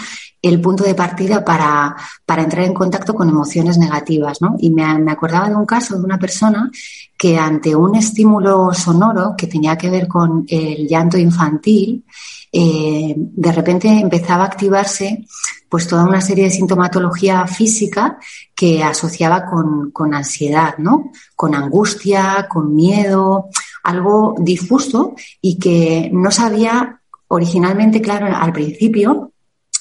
el 0.42 0.60
punto 0.60 0.84
de 0.84 0.94
partida 0.94 1.44
para, 1.44 1.96
para 2.24 2.42
entrar 2.42 2.64
en 2.64 2.74
contacto 2.74 3.14
con 3.14 3.28
emociones 3.28 3.78
negativas, 3.78 4.40
¿no? 4.40 4.56
Y 4.58 4.70
me, 4.70 4.84
acordaba 5.10 5.48
de 5.48 5.56
un 5.56 5.66
caso 5.66 5.96
de 5.96 6.04
una 6.04 6.18
persona 6.18 6.70
que 7.16 7.38
ante 7.38 7.74
un 7.74 7.96
estímulo 7.96 8.72
sonoro 8.72 9.34
que 9.36 9.46
tenía 9.46 9.76
que 9.76 9.90
ver 9.90 10.06
con 10.06 10.44
el 10.48 10.86
llanto 10.86 11.18
infantil, 11.18 12.04
eh, 12.52 13.14
de 13.16 13.52
repente 13.52 13.88
empezaba 13.88 14.44
a 14.44 14.46
activarse 14.46 15.26
pues 15.68 15.88
toda 15.88 16.04
una 16.04 16.20
serie 16.20 16.44
de 16.44 16.50
sintomatología 16.50 17.44
física 17.46 18.18
que 18.54 18.84
asociaba 18.84 19.44
con, 19.44 19.90
con 19.90 20.14
ansiedad, 20.14 20.76
¿no? 20.78 21.10
Con 21.34 21.54
angustia, 21.54 22.46
con 22.48 22.74
miedo, 22.74 23.48
algo 23.82 24.36
difuso 24.38 25.14
y 25.40 25.58
que 25.58 26.08
no 26.12 26.30
sabía 26.30 27.00
originalmente, 27.28 28.00
claro, 28.00 28.26
al 28.34 28.52
principio 28.52 29.32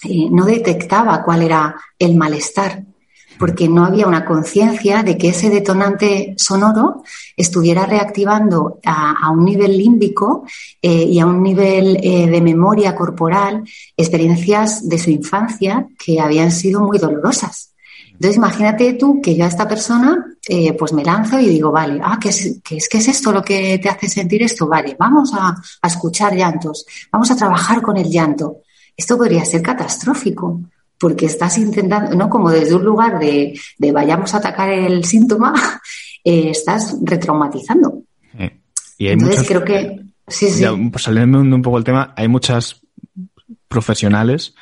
eh, 0.03 0.27
no 0.29 0.45
detectaba 0.45 1.23
cuál 1.23 1.43
era 1.43 1.75
el 1.97 2.15
malestar, 2.15 2.83
porque 3.37 3.67
no 3.67 3.85
había 3.85 4.07
una 4.07 4.25
conciencia 4.25 5.03
de 5.03 5.17
que 5.17 5.29
ese 5.29 5.49
detonante 5.49 6.35
sonoro 6.37 7.03
estuviera 7.35 7.85
reactivando 7.85 8.79
a, 8.85 9.29
un 9.31 9.43
nivel 9.43 9.77
límbico 9.77 10.45
eh, 10.81 11.03
y 11.03 11.19
a 11.19 11.25
un 11.25 11.43
nivel 11.43 11.97
eh, 12.01 12.27
de 12.27 12.41
memoria 12.41 12.95
corporal 12.95 13.63
experiencias 13.97 14.87
de 14.87 14.97
su 14.97 15.09
infancia 15.09 15.87
que 16.03 16.19
habían 16.19 16.51
sido 16.51 16.81
muy 16.81 16.97
dolorosas. 16.97 17.74
Entonces, 18.15 18.37
imagínate 18.37 18.93
tú 18.93 19.21
que 19.21 19.35
yo 19.35 19.45
a 19.45 19.47
esta 19.47 19.67
persona, 19.67 20.25
pues 20.77 20.93
me 20.93 21.03
lanzo 21.03 21.39
y 21.39 21.47
digo, 21.47 21.71
vale, 21.71 21.99
ah, 22.03 22.17
¿qué 22.21 22.29
es, 22.29 22.59
qué 22.63 22.77
es, 22.77 22.89
qué 22.89 22.97
es 22.97 23.07
esto 23.07 23.31
lo 23.31 23.43
que 23.43 23.77
te 23.79 23.89
hace 23.89 24.07
sentir 24.07 24.41
esto? 24.43 24.67
Vale, 24.67 24.95
vamos 24.97 25.33
a, 25.33 25.55
a 25.81 25.87
escuchar 25.87 26.35
llantos, 26.35 26.85
vamos 27.11 27.29
a 27.31 27.35
trabajar 27.35 27.81
con 27.81 27.97
el 27.97 28.09
llanto. 28.09 28.57
Esto 28.97 29.17
podría 29.17 29.43
ser 29.43 29.61
catastrófico, 29.61 30.61
porque 30.97 31.25
estás 31.25 31.57
intentando, 31.57 32.15
¿no? 32.15 32.29
Como 32.29 32.49
desde 32.49 32.75
un 32.75 32.83
lugar 32.83 33.19
de, 33.19 33.59
vayamos 33.93 34.33
a 34.33 34.37
atacar 34.37 34.69
el 34.69 35.03
síntoma, 35.03 35.53
eh, 36.23 36.49
estás 36.49 36.97
retraumatizando. 37.01 38.03
y 38.97 39.07
hay 39.07 39.13
Entonces 39.13 39.47
creo 39.47 39.63
que. 39.63 40.01
Sí, 40.27 40.49
sí. 40.49 40.65
pues 40.91 41.03
saliendo 41.03 41.39
un 41.39 41.61
poco 41.61 41.77
el 41.77 41.83
tema, 41.83 42.13
hay 42.17 42.27
muchas 42.27 42.81
profesionales 43.67 44.55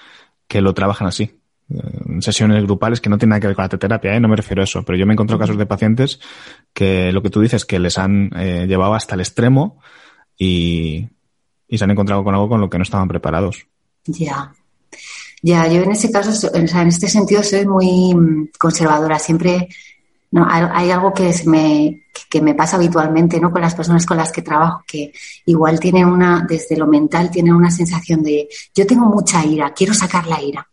que 0.48 0.60
lo 0.60 0.74
trabajan 0.74 1.08
así. 1.08 1.40
En 2.08 2.22
sesiones 2.22 2.64
grupales 2.64 3.02
que 3.02 3.10
no 3.10 3.18
tienen 3.18 3.32
nada 3.32 3.40
que 3.40 3.48
ver 3.48 3.56
con 3.56 3.64
la 3.64 3.70
terapia, 3.70 4.16
¿eh? 4.16 4.20
no 4.20 4.28
me 4.28 4.36
refiero 4.36 4.62
a 4.62 4.66
eso, 4.66 4.84
pero 4.84 4.98
yo 4.98 5.06
me 5.06 5.14
encuentro 5.14 5.40
casos 5.40 5.58
de 5.58 5.66
pacientes 5.66 6.20
que 6.74 7.12
lo 7.12 7.22
que 7.22 7.30
tú 7.30 7.42
dices 7.42 7.66
que 7.66 7.80
les 7.80 7.98
han 7.98 8.30
eh, 8.36 8.66
llevado 8.68 8.94
hasta 8.94 9.16
el 9.16 9.22
extremo 9.22 9.80
y, 10.38 11.08
y 11.68 11.78
se 11.78 11.84
han 11.84 11.92
encontrado 11.92 12.24
con 12.24 12.34
algo 12.34 12.50
con 12.50 12.62
lo 12.62 12.70
que 12.70 12.78
no 12.78 12.84
estaban 12.84 13.08
preparados. 13.08 13.66
Ya. 14.06 14.54
Ya, 15.42 15.68
yo 15.68 15.82
en 15.82 15.92
ese 15.92 16.12
caso, 16.12 16.52
en 16.54 16.88
este 16.88 17.10
sentido, 17.10 17.44
soy 17.44 17.66
muy 17.66 18.16
mm, 18.16 18.52
conservadora. 18.58 19.20
Siempre 19.20 19.68
no, 20.34 20.48
hay 20.50 20.90
algo 20.90 21.14
que 21.14 21.32
me, 21.46 22.06
que 22.28 22.42
me 22.42 22.56
pasa 22.56 22.78
habitualmente 22.78 23.40
¿no? 23.40 23.52
con 23.52 23.62
las 23.62 23.76
personas 23.76 24.04
con 24.04 24.18
las 24.18 24.32
que 24.32 24.42
trabajo, 24.42 24.84
que 24.88 25.14
igual 25.46 25.80
tienen 25.80 26.08
una, 26.08 26.44
desde 26.50 26.76
lo 26.76 26.88
mental, 26.88 27.30
tienen 27.30 27.54
una 27.54 27.70
sensación 27.70 28.24
de 28.24 28.48
yo 28.74 28.88
tengo 28.88 29.06
mucha 29.06 29.46
ira, 29.46 29.74
quiero 29.74 29.94
sacar 29.94 30.26
la 30.26 30.42
ira. 30.42 30.68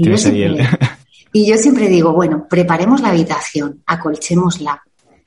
Y, 0.00 0.08
yo 0.08 0.16
siempre, 0.16 0.68
y 1.32 1.46
yo 1.46 1.56
siempre 1.56 1.88
digo, 1.88 2.12
bueno, 2.12 2.46
preparemos 2.48 3.00
la 3.00 3.10
habitación, 3.10 3.82
acolchémosla, 3.86 4.82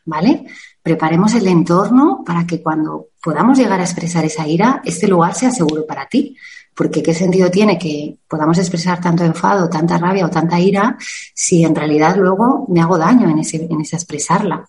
¿vale? 0.06 0.46
Preparemos 0.82 1.34
el 1.36 1.48
entorno 1.48 2.24
para 2.26 2.46
que 2.46 2.62
cuando 2.62 3.10
podamos 3.22 3.58
llegar 3.58 3.80
a 3.80 3.84
expresar 3.84 4.26
esa 4.26 4.48
ira, 4.48 4.82
este 4.84 5.08
lugar 5.08 5.36
sea 5.36 5.52
seguro 5.52 5.86
para 5.86 6.08
ti. 6.08 6.36
Porque 6.76 7.04
qué 7.04 7.14
sentido 7.14 7.52
tiene 7.52 7.78
que 7.78 8.18
podamos 8.28 8.58
expresar 8.58 9.00
tanto 9.00 9.24
enfado, 9.24 9.70
tanta 9.70 10.00
rabia 10.00 10.26
o 10.26 10.30
tanta 10.30 10.60
ira 10.60 10.98
si 11.36 11.64
en 11.64 11.76
realidad 11.76 12.16
luego 12.18 12.66
me 12.68 12.82
hago 12.82 12.98
daño 12.98 13.30
en 13.30 13.38
ese, 13.38 13.68
en 13.70 13.80
esa 13.80 13.98
expresarla. 13.98 14.68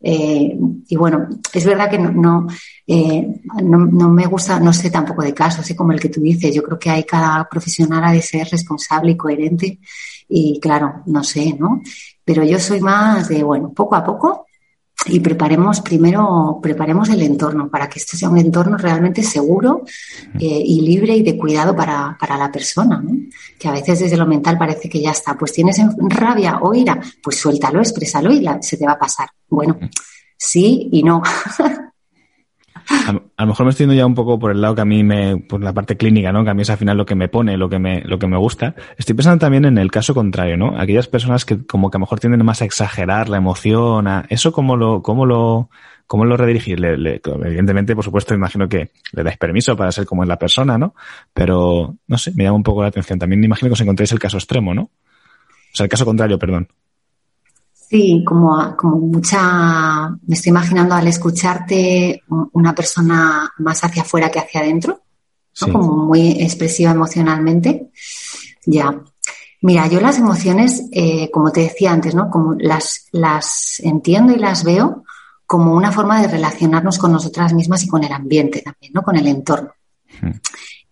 Eh, 0.00 0.56
y 0.88 0.96
bueno, 0.96 1.28
es 1.52 1.64
verdad 1.64 1.90
que 1.90 1.98
no, 1.98 2.46
eh, 2.86 3.40
no, 3.62 3.78
no, 3.78 4.08
me 4.10 4.26
gusta, 4.26 4.58
no 4.58 4.72
sé 4.72 4.90
tampoco 4.90 5.22
de 5.22 5.34
casos, 5.34 5.60
así 5.60 5.74
como 5.74 5.92
el 5.92 6.00
que 6.00 6.08
tú 6.08 6.20
dices. 6.20 6.54
Yo 6.54 6.62
creo 6.62 6.78
que 6.78 6.90
hay 6.90 7.04
cada 7.04 7.48
profesional 7.48 8.04
ha 8.04 8.12
de 8.12 8.22
ser 8.22 8.48
responsable 8.48 9.12
y 9.12 9.16
coherente. 9.16 9.78
Y 10.28 10.58
claro, 10.60 11.02
no 11.06 11.22
sé, 11.22 11.54
¿no? 11.58 11.82
Pero 12.24 12.44
yo 12.44 12.58
soy 12.58 12.80
más 12.80 13.28
de, 13.28 13.42
bueno, 13.42 13.72
poco 13.72 13.94
a 13.96 14.04
poco 14.04 14.46
y 15.06 15.18
preparemos 15.18 15.80
primero, 15.80 16.60
preparemos 16.62 17.08
el 17.08 17.22
entorno 17.22 17.68
para 17.68 17.88
que 17.88 17.98
esto 17.98 18.16
sea 18.16 18.28
un 18.28 18.38
entorno 18.38 18.76
realmente 18.76 19.22
seguro 19.22 19.82
eh, 20.38 20.62
y 20.64 20.80
libre 20.80 21.16
y 21.16 21.22
de 21.22 21.36
cuidado 21.36 21.74
para, 21.74 22.16
para 22.20 22.36
la 22.36 22.52
persona, 22.52 23.00
¿no? 23.02 23.10
Que 23.58 23.68
a 23.68 23.72
veces 23.72 23.98
desde 23.98 24.16
lo 24.16 24.26
mental 24.26 24.58
parece 24.58 24.88
que 24.88 25.00
ya 25.00 25.10
está. 25.10 25.34
Pues 25.36 25.52
tienes 25.52 25.80
rabia 25.98 26.58
o 26.62 26.72
ira, 26.72 27.00
pues 27.22 27.36
suéltalo, 27.36 27.80
exprésalo 27.80 28.32
y 28.32 28.40
la, 28.40 28.62
se 28.62 28.76
te 28.76 28.86
va 28.86 28.92
a 28.92 28.98
pasar. 28.98 29.28
Bueno, 29.48 29.78
sí 30.36 30.88
y 30.92 31.02
no. 31.02 31.22
A, 33.06 33.12
lo 33.44 33.46
mejor 33.46 33.66
me 33.66 33.70
estoy 33.70 33.84
yendo 33.84 33.94
ya 33.94 34.06
un 34.06 34.14
poco 34.14 34.38
por 34.38 34.52
el 34.52 34.60
lado 34.60 34.74
que 34.74 34.80
a 34.80 34.84
mí 34.84 35.02
me, 35.02 35.36
por 35.36 35.62
la 35.62 35.72
parte 35.72 35.96
clínica, 35.96 36.32
¿no? 36.32 36.44
Que 36.44 36.50
a 36.50 36.54
mí 36.54 36.62
es 36.62 36.70
al 36.70 36.78
final 36.78 36.96
lo 36.96 37.06
que 37.06 37.14
me 37.14 37.28
pone, 37.28 37.56
lo 37.56 37.68
que 37.68 37.78
me, 37.78 38.02
lo 38.02 38.18
que 38.18 38.26
me 38.26 38.36
gusta. 38.36 38.74
Estoy 38.96 39.14
pensando 39.14 39.38
también 39.38 39.64
en 39.64 39.78
el 39.78 39.90
caso 39.90 40.14
contrario, 40.14 40.56
¿no? 40.56 40.78
Aquellas 40.78 41.08
personas 41.08 41.44
que 41.44 41.66
como 41.66 41.90
que 41.90 41.96
a 41.96 41.98
lo 41.98 42.02
mejor 42.02 42.20
tienden 42.20 42.44
más 42.44 42.62
a 42.62 42.64
exagerar 42.64 43.28
la 43.28 43.38
emoción, 43.38 44.06
a, 44.06 44.24
eso 44.28 44.52
cómo 44.52 44.76
lo, 44.76 45.02
cómo 45.02 45.26
lo, 45.26 45.70
cómo 46.06 46.24
lo 46.24 46.36
redirigir. 46.36 46.78
Le, 46.78 47.20
evidentemente, 47.24 47.94
por 47.94 48.04
supuesto, 48.04 48.34
imagino 48.34 48.68
que 48.68 48.90
le 49.12 49.22
dais 49.22 49.38
permiso 49.38 49.76
para 49.76 49.92
ser 49.92 50.06
como 50.06 50.22
es 50.22 50.28
la 50.28 50.38
persona, 50.38 50.78
¿no? 50.78 50.94
Pero, 51.32 51.96
no 52.06 52.18
sé, 52.18 52.32
me 52.34 52.44
llama 52.44 52.56
un 52.56 52.62
poco 52.62 52.82
la 52.82 52.88
atención. 52.88 53.18
También 53.18 53.42
imagino 53.42 53.68
que 53.68 53.74
os 53.74 53.80
encontréis 53.80 54.12
el 54.12 54.18
caso 54.18 54.36
extremo, 54.36 54.74
¿no? 54.74 54.82
O 54.82 55.74
sea, 55.74 55.84
el 55.84 55.90
caso 55.90 56.04
contrario, 56.04 56.38
perdón. 56.38 56.68
Sí, 57.92 58.24
como, 58.26 58.74
como 58.74 58.96
mucha, 58.96 60.08
me 60.08 60.34
estoy 60.34 60.48
imaginando 60.48 60.94
al 60.94 61.06
escucharte 61.08 62.22
una 62.52 62.74
persona 62.74 63.52
más 63.58 63.84
hacia 63.84 64.00
afuera 64.00 64.30
que 64.30 64.38
hacia 64.38 64.62
adentro, 64.62 65.02
¿no? 65.60 65.72
como 65.74 66.06
muy 66.06 66.42
expresiva 66.42 66.92
emocionalmente. 66.92 67.90
Ya. 68.64 68.98
Mira, 69.60 69.88
yo 69.88 70.00
las 70.00 70.16
emociones, 70.16 70.84
eh, 70.90 71.30
como 71.30 71.52
te 71.52 71.60
decía 71.60 71.92
antes, 71.92 72.14
¿no? 72.14 72.30
Como 72.30 72.54
las, 72.54 73.08
las 73.12 73.78
entiendo 73.80 74.32
y 74.32 74.38
las 74.38 74.64
veo 74.64 75.04
como 75.44 75.74
una 75.74 75.92
forma 75.92 76.22
de 76.22 76.28
relacionarnos 76.28 76.96
con 76.96 77.12
nosotras 77.12 77.52
mismas 77.52 77.84
y 77.84 77.88
con 77.88 78.02
el 78.04 78.12
ambiente 78.12 78.62
también, 78.62 78.94
¿no? 78.94 79.02
Con 79.02 79.16
el 79.16 79.26
entorno. 79.26 79.74
Hmm. 80.18 80.30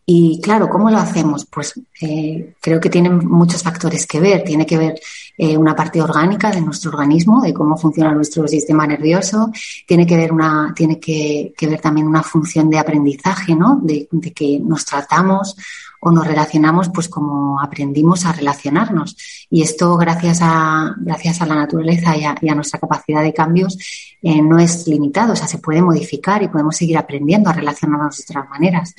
Y 0.04 0.40
claro, 0.42 0.68
¿cómo 0.68 0.90
lo 0.90 0.98
hacemos? 0.98 1.46
Pues 1.46 1.80
eh, 2.02 2.56
creo 2.60 2.80
que 2.80 2.90
tienen 2.90 3.26
muchos 3.26 3.62
factores 3.62 4.08
que 4.08 4.18
ver. 4.18 4.42
Tiene 4.42 4.66
que 4.66 4.76
ver 4.76 5.00
eh, 5.42 5.57
una 5.57 5.74
parte 5.74 6.03
orgánica 6.03 6.50
de 6.50 6.61
nuestro 6.61 6.90
organismo, 6.90 7.40
de 7.40 7.55
cómo 7.55 7.74
funciona 7.74 8.12
nuestro 8.12 8.46
sistema 8.46 8.87
nervioso. 8.87 9.50
Tiene 9.87 10.07
que 10.07 10.14
ver 10.14 10.35
una, 10.35 10.74
tiene 10.76 11.00
que, 11.00 11.55
ver 11.62 11.81
también 11.81 12.07
una 12.07 12.22
función 12.22 12.68
de 12.68 12.79
aprendizaje, 12.79 13.57
¿no? 13.57 13.81
De, 13.83 14.07
que 14.35 14.61
nos 14.61 14.85
tratamos 14.85 15.57
o 16.00 16.11
nos 16.11 16.26
relacionamos 16.26 16.90
pues 16.90 17.09
como 17.09 17.59
aprendimos 17.59 18.26
a 18.26 18.33
relacionarnos. 18.33 19.16
Y 19.48 19.62
esto 19.62 19.96
gracias 19.96 20.40
a, 20.42 20.94
gracias 20.98 21.40
a 21.40 21.46
la 21.46 21.55
naturaleza 21.55 22.14
y 22.18 22.24
a, 22.24 22.55
nuestra 22.55 22.79
capacidad 22.79 23.22
de 23.22 23.33
cambios 23.33 23.79
eh, 24.20 24.42
no 24.42 24.59
es 24.59 24.87
limitado, 24.88 25.33
o 25.33 25.37
sea, 25.37 25.48
se 25.48 25.57
puede 25.57 25.81
modificar 25.81 26.42
y 26.42 26.48
podemos 26.48 26.76
seguir 26.76 26.98
aprendiendo 26.98 27.48
a 27.48 27.55
relacionarnos 27.55 28.18
de 28.18 28.24
otras 28.29 28.46
maneras. 28.50 28.94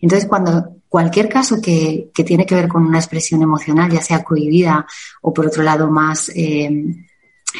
Entonces, 0.00 0.28
cuando 0.28 0.79
cualquier 0.90 1.28
caso 1.28 1.62
que, 1.62 2.10
que 2.12 2.24
tiene 2.24 2.44
que 2.44 2.56
ver 2.56 2.66
con 2.66 2.84
una 2.84 2.98
expresión 2.98 3.40
emocional, 3.40 3.90
ya 3.90 4.02
sea 4.02 4.24
cohibida 4.24 4.84
o 5.22 5.32
por 5.32 5.46
otro 5.46 5.62
lado 5.62 5.88
más, 5.88 6.30
eh, 6.30 6.68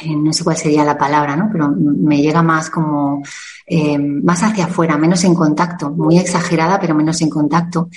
eh, 0.03 0.17
no 0.17 0.33
sé 0.33 0.43
cuál 0.43 0.57
sería 0.57 0.85
la 0.85 0.99
palabra, 0.99 1.37
¿no? 1.37 1.49
Pero 1.53 1.71
me 1.71 2.21
llega 2.21 2.43
más 2.43 2.71
como 2.71 3.23
eh, 3.69 3.97
más 3.99 4.43
hacia 4.43 4.65
afuera, 4.65 4.99
menos 4.99 5.23
en 5.23 5.37
contacto, 5.37 5.91
muy 5.91 6.19
exagerada, 6.19 6.81
pero 6.81 6.97
menos 6.97 7.21
en 7.23 7.31
contacto. 7.31 7.89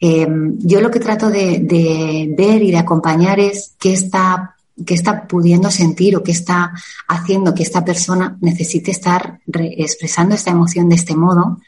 yo 0.00 0.80
lo 0.80 0.90
que 0.90 0.98
trato 0.98 1.30
de, 1.30 1.60
de, 1.60 2.34
ver 2.36 2.60
y 2.64 2.72
de 2.72 2.78
acompañar 2.78 3.38
es 3.38 3.76
qué 3.78 3.92
está, 3.92 4.56
qué 4.84 4.94
está 4.94 5.28
pudiendo 5.28 5.70
sentir 5.70 6.16
o 6.16 6.24
qué 6.24 6.32
está 6.32 6.72
haciendo 7.06 7.54
que 7.54 7.62
esta 7.62 7.84
persona 7.84 8.36
necesite 8.40 8.90
estar 8.90 9.38
expresando 9.46 10.34
esta 10.34 10.50
emoción 10.50 10.88
de 10.88 10.96
este 10.96 11.14
modo 11.14 11.60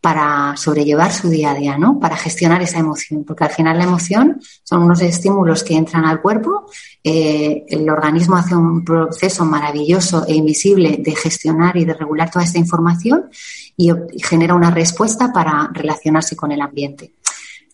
para 0.00 0.56
sobrellevar 0.56 1.12
su 1.12 1.28
día 1.28 1.50
a 1.50 1.54
día, 1.54 1.76
¿no? 1.76 1.98
Para 1.98 2.16
gestionar 2.16 2.62
esa 2.62 2.78
emoción, 2.78 3.24
porque 3.24 3.44
al 3.44 3.50
final 3.50 3.78
la 3.78 3.84
emoción 3.84 4.40
son 4.62 4.82
unos 4.82 5.00
estímulos 5.00 5.64
que 5.64 5.76
entran 5.76 6.04
al 6.04 6.20
cuerpo, 6.20 6.66
eh, 7.02 7.64
el 7.68 7.88
organismo 7.90 8.36
hace 8.36 8.54
un 8.54 8.84
proceso 8.84 9.44
maravilloso 9.44 10.24
e 10.26 10.34
invisible 10.34 10.98
de 10.98 11.16
gestionar 11.16 11.76
y 11.76 11.84
de 11.84 11.94
regular 11.94 12.30
toda 12.30 12.44
esta 12.44 12.58
información 12.58 13.28
y 13.76 13.90
genera 14.22 14.54
una 14.54 14.70
respuesta 14.70 15.32
para 15.32 15.70
relacionarse 15.72 16.36
con 16.36 16.52
el 16.52 16.60
ambiente 16.60 17.12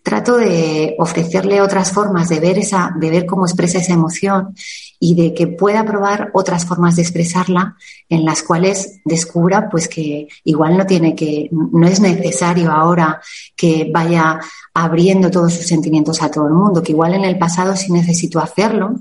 trato 0.05 0.37
de 0.37 0.95
ofrecerle 0.99 1.62
otras 1.62 1.90
formas 1.90 2.29
de 2.29 2.38
ver 2.38 2.59
esa, 2.59 2.93
de 2.95 3.09
ver 3.09 3.25
cómo 3.25 3.47
expresa 3.47 3.79
esa 3.79 3.95
emoción 3.95 4.55
y 5.01 5.14
de 5.14 5.33
que 5.33 5.47
pueda 5.47 5.83
probar 5.83 6.31
otras 6.35 6.67
formas 6.67 6.97
de 6.97 7.03
expresarla 7.03 7.75
en 8.11 8.23
las 8.23 8.43
cuales 8.43 9.01
descubra 9.07 9.71
pues 9.71 9.88
que 9.88 10.29
igual 10.45 10.77
no 10.77 10.85
tiene 10.85 11.17
que, 11.17 11.49
no 11.51 11.87
es 11.87 12.01
necesario 12.01 12.71
ahora 12.71 13.19
que 13.57 13.90
vaya 13.90 14.38
abriendo 14.75 15.31
todos 15.31 15.55
sus 15.55 15.67
sentimientos 15.67 16.21
a 16.21 16.31
todo 16.31 16.49
el 16.49 16.55
mundo, 16.55 16.83
que 16.83 16.93
igual 16.93 17.14
en 17.14 17.25
el 17.25 17.38
pasado 17.38 17.75
sí 17.75 17.90
necesito 17.90 18.40
hacerlo, 18.40 18.97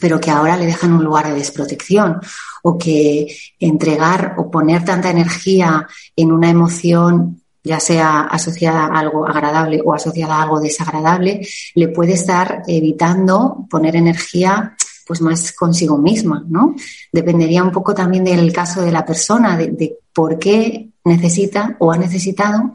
pero 0.00 0.20
que 0.20 0.30
ahora 0.30 0.56
le 0.56 0.66
dejan 0.66 0.92
un 0.92 1.02
lugar 1.02 1.26
de 1.26 1.34
desprotección 1.34 2.20
o 2.62 2.78
que 2.78 3.36
entregar 3.58 4.36
o 4.38 4.48
poner 4.48 4.84
tanta 4.84 5.10
energía 5.10 5.88
en 6.14 6.30
una 6.30 6.50
emoción 6.50 7.42
ya 7.66 7.80
sea 7.80 8.20
asociada 8.20 8.86
a 8.86 9.00
algo 9.00 9.26
agradable 9.26 9.82
o 9.84 9.92
asociada 9.92 10.36
a 10.36 10.42
algo 10.42 10.60
desagradable, 10.60 11.46
le 11.74 11.88
puede 11.88 12.12
estar 12.12 12.62
evitando 12.68 13.66
poner 13.68 13.96
energía 13.96 14.76
pues 15.04 15.20
más 15.20 15.52
consigo 15.52 15.98
misma, 15.98 16.44
¿no? 16.48 16.76
Dependería 17.12 17.64
un 17.64 17.72
poco 17.72 17.92
también 17.92 18.24
del 18.24 18.52
caso 18.52 18.82
de 18.82 18.92
la 18.92 19.04
persona, 19.04 19.56
de, 19.56 19.98
por 20.12 20.38
qué 20.38 20.90
necesita 21.04 21.76
o 21.80 21.92
ha 21.92 21.96
necesitado 21.96 22.72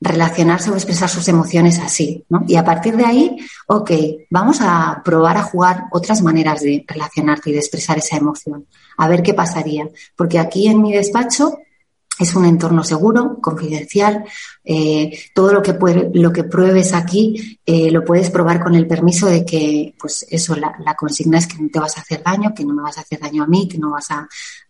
relacionarse 0.00 0.70
o 0.70 0.74
expresar 0.74 1.08
sus 1.08 1.28
emociones 1.28 1.78
así, 1.78 2.24
¿no? 2.30 2.42
Y 2.48 2.56
a 2.56 2.64
partir 2.64 2.96
de 2.96 3.04
ahí, 3.04 3.36
ok, 3.66 3.90
vamos 4.30 4.58
a 4.62 5.02
probar 5.04 5.36
a 5.36 5.42
jugar 5.42 5.84
otras 5.92 6.22
maneras 6.22 6.62
de 6.62 6.84
relacionarte 6.86 7.50
y 7.50 7.52
de 7.52 7.58
expresar 7.58 7.98
esa 7.98 8.16
emoción, 8.16 8.66
a 8.96 9.08
ver 9.08 9.22
qué 9.22 9.34
pasaría. 9.34 9.88
Porque 10.16 10.38
aquí 10.38 10.68
en 10.68 10.80
mi 10.80 10.92
despacho 10.92 11.58
es 12.18 12.34
un 12.34 12.44
entorno 12.44 12.82
seguro, 12.82 13.38
confidencial. 13.40 14.24
Eh, 14.64 15.18
todo 15.34 15.52
lo 15.52 15.62
que, 15.62 15.74
puede, 15.74 16.10
lo 16.14 16.32
que 16.32 16.44
pruebes 16.44 16.92
aquí 16.92 17.60
eh, 17.64 17.90
lo 17.90 18.04
puedes 18.04 18.30
probar 18.30 18.62
con 18.62 18.74
el 18.74 18.86
permiso 18.86 19.26
de 19.26 19.44
que, 19.44 19.94
pues 19.98 20.26
eso, 20.30 20.56
la, 20.56 20.74
la, 20.84 20.94
consigna 20.94 21.38
es 21.38 21.46
que 21.46 21.62
no 21.62 21.68
te 21.70 21.78
vas 21.78 21.96
a 21.96 22.00
hacer 22.00 22.22
daño, 22.22 22.52
que 22.54 22.64
no 22.64 22.74
me 22.74 22.82
vas 22.82 22.98
a 22.98 23.02
hacer 23.02 23.20
daño 23.20 23.44
a 23.44 23.46
mí, 23.46 23.68
que 23.68 23.78
no 23.78 23.90
vas 23.90 24.10
a, 24.10 24.26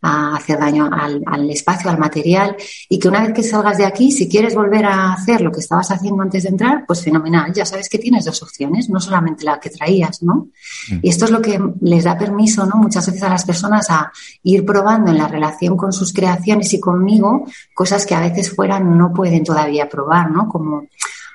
a 0.07 0.37
hacer 0.37 0.59
daño 0.59 0.89
al, 0.93 1.23
al, 1.27 1.51
espacio, 1.51 1.91
al 1.91 1.99
material, 1.99 2.57
y 2.89 2.99
que 2.99 3.09
una 3.09 3.23
vez 3.23 3.33
que 3.33 3.43
salgas 3.43 3.79
de 3.79 3.85
aquí, 3.85 4.13
si 4.13 4.29
quieres 4.29 4.55
volver 4.55 4.85
a 4.85 5.13
hacer 5.13 5.41
lo 5.41 5.51
que 5.51 5.61
estabas 5.61 5.91
haciendo 5.91 6.23
antes 6.23 6.45
de 6.45 6.51
entrar, 6.51 6.85
pues 6.87 7.03
fenomenal. 7.03 7.53
Ya 7.53 7.67
sabes 7.67 7.89
que 7.89 7.99
tienes 7.99 8.25
dos 8.25 8.43
opciones, 8.43 8.89
no 8.89 9.01
solamente 9.01 9.45
la 9.45 9.59
que 9.59 9.71
traías, 9.71 10.23
¿no? 10.23 10.49
Mm. 10.91 10.99
Y 11.03 11.09
esto 11.09 11.25
es 11.25 11.31
lo 11.31 11.43
que 11.43 11.61
les 11.81 12.05
da 12.05 12.17
permiso, 12.17 12.65
¿no? 12.67 12.77
Muchas 12.77 13.07
veces 13.07 13.23
a 13.23 13.29
las 13.29 13.45
personas 13.45 13.91
a 13.91 14.13
ir 14.43 14.65
probando 14.65 15.11
en 15.11 15.19
la 15.19 15.29
relación 15.29 15.77
con 15.77 15.93
sus 15.93 16.13
creaciones 16.13 16.73
y 16.73 16.81
conmigo 16.81 17.45
cosas 17.75 18.07
que 18.07 18.15
a 18.15 18.21
veces 18.21 18.55
fuera 18.55 18.79
no 18.81 19.13
pueden 19.13 19.45
todavía 19.45 19.89
probar, 19.89 20.31
¿no? 20.31 20.49
Como, 20.49 20.87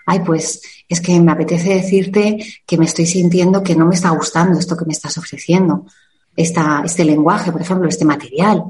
ay, 0.05 0.21
pues 0.21 0.61
es 0.87 1.01
que 1.01 1.19
me 1.19 1.31
apetece 1.31 1.75
decirte 1.75 2.37
que 2.65 2.77
me 2.77 2.85
estoy 2.85 3.05
sintiendo 3.05 3.63
que 3.63 3.75
no 3.75 3.85
me 3.85 3.95
está 3.95 4.09
gustando 4.09 4.59
esto 4.59 4.77
que 4.77 4.85
me 4.85 4.93
estás 4.93 5.17
ofreciendo, 5.17 5.85
esta, 6.35 6.81
este 6.85 7.05
lenguaje, 7.05 7.51
por 7.51 7.61
ejemplo, 7.61 7.87
este 7.87 8.05
material. 8.05 8.63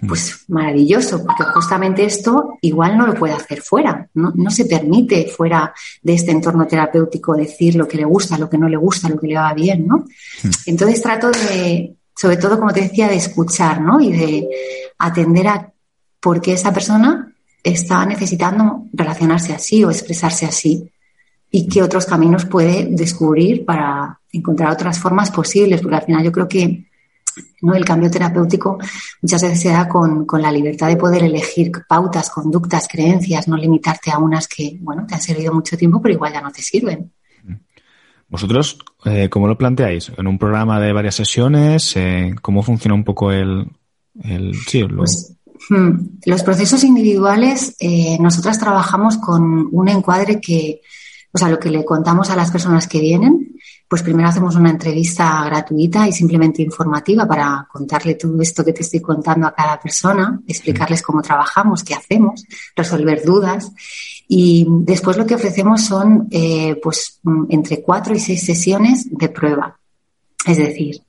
Mm. 0.00 0.08
Pues 0.08 0.44
maravilloso, 0.48 1.24
porque 1.24 1.44
justamente 1.44 2.04
esto 2.04 2.58
igual 2.60 2.98
no 2.98 3.06
lo 3.06 3.14
puede 3.14 3.32
hacer 3.32 3.62
fuera, 3.62 4.06
no, 4.12 4.30
no 4.34 4.50
se 4.50 4.66
permite 4.66 5.26
fuera 5.26 5.72
de 6.02 6.14
este 6.14 6.32
entorno 6.32 6.66
terapéutico 6.66 7.34
decir 7.34 7.76
lo 7.76 7.88
que 7.88 7.96
le 7.96 8.04
gusta, 8.04 8.36
lo 8.36 8.50
que 8.50 8.58
no 8.58 8.68
le 8.68 8.76
gusta, 8.76 9.08
lo 9.08 9.18
que 9.18 9.28
le 9.28 9.36
va 9.36 9.54
bien, 9.54 9.86
¿no? 9.86 9.98
Mm. 10.42 10.50
Entonces 10.66 11.00
trato 11.00 11.30
de, 11.30 11.94
sobre 12.14 12.36
todo, 12.36 12.58
como 12.58 12.72
te 12.72 12.82
decía, 12.82 13.08
de 13.08 13.16
escuchar, 13.16 13.80
¿no? 13.80 13.98
Y 14.00 14.12
de 14.12 14.48
atender 14.98 15.48
a 15.48 15.72
porque 16.20 16.54
esa 16.54 16.72
persona 16.72 17.32
está 17.62 18.04
necesitando 18.04 18.86
relacionarse 18.92 19.52
así 19.52 19.84
o 19.84 19.90
expresarse 19.90 20.44
así 20.44 20.90
y 21.50 21.68
qué 21.68 21.82
otros 21.82 22.06
caminos 22.06 22.44
puede 22.44 22.86
descubrir 22.90 23.64
para 23.64 24.18
encontrar 24.32 24.72
otras 24.72 24.98
formas 24.98 25.30
posibles, 25.30 25.80
porque 25.80 25.96
al 25.96 26.04
final 26.04 26.24
yo 26.24 26.32
creo 26.32 26.48
que 26.48 26.85
¿no? 27.62 27.74
El 27.74 27.84
cambio 27.84 28.10
terapéutico 28.10 28.78
muchas 29.22 29.42
veces 29.42 29.60
se 29.60 29.68
da 29.70 29.88
con, 29.88 30.26
la 30.40 30.52
libertad 30.52 30.88
de 30.88 30.96
poder 30.96 31.24
elegir 31.24 31.72
pautas, 31.88 32.30
conductas, 32.30 32.88
creencias, 32.88 33.48
no 33.48 33.56
limitarte 33.56 34.10
a 34.10 34.18
unas 34.18 34.48
que, 34.48 34.78
bueno, 34.80 35.06
te 35.06 35.14
han 35.14 35.20
servido 35.20 35.52
mucho 35.52 35.76
tiempo, 35.76 36.00
pero 36.00 36.14
igual 36.14 36.32
ya 36.32 36.40
no 36.40 36.50
te 36.50 36.62
sirven. 36.62 37.12
¿Vosotros 38.28 38.78
eh, 39.04 39.28
cómo 39.30 39.46
lo 39.46 39.56
planteáis? 39.56 40.10
¿En 40.16 40.26
un 40.26 40.38
programa 40.38 40.80
de 40.80 40.92
varias 40.92 41.14
sesiones? 41.14 41.96
Eh, 41.96 42.34
¿Cómo 42.42 42.62
funciona 42.62 42.94
un 42.94 43.04
poco 43.04 43.30
el... 43.30 43.70
el 44.22 44.52
sí, 44.66 44.84
pues, 44.84 45.36
hmm, 45.70 46.18
los 46.26 46.42
procesos 46.42 46.82
individuales, 46.82 47.76
eh, 47.78 48.18
nosotras 48.20 48.58
trabajamos 48.58 49.18
con 49.18 49.68
un 49.70 49.88
encuadre 49.88 50.40
que, 50.40 50.80
o 51.32 51.38
sea, 51.38 51.48
lo 51.48 51.60
que 51.60 51.70
le 51.70 51.84
contamos 51.84 52.30
a 52.30 52.36
las 52.36 52.50
personas 52.50 52.88
que 52.88 53.00
vienen 53.00 53.55
pues 53.88 54.02
primero 54.02 54.28
hacemos 54.28 54.56
una 54.56 54.70
entrevista 54.70 55.44
gratuita 55.44 56.08
y 56.08 56.12
simplemente 56.12 56.62
informativa 56.62 57.26
para 57.26 57.66
contarle 57.70 58.14
todo 58.16 58.40
esto 58.42 58.64
que 58.64 58.72
te 58.72 58.82
estoy 58.82 59.00
contando 59.00 59.46
a 59.46 59.54
cada 59.54 59.78
persona, 59.78 60.40
explicarles 60.46 61.02
cómo 61.02 61.22
trabajamos, 61.22 61.84
qué 61.84 61.94
hacemos, 61.94 62.44
resolver 62.74 63.24
dudas. 63.24 63.70
Y 64.28 64.66
después 64.68 65.16
lo 65.16 65.24
que 65.24 65.36
ofrecemos 65.36 65.84
son 65.84 66.26
eh, 66.30 66.80
pues 66.82 67.20
entre 67.48 67.80
cuatro 67.80 68.14
y 68.14 68.18
seis 68.18 68.44
sesiones 68.44 69.06
de 69.10 69.28
prueba. 69.28 69.78
Es 70.44 70.58
decir, 70.58 71.00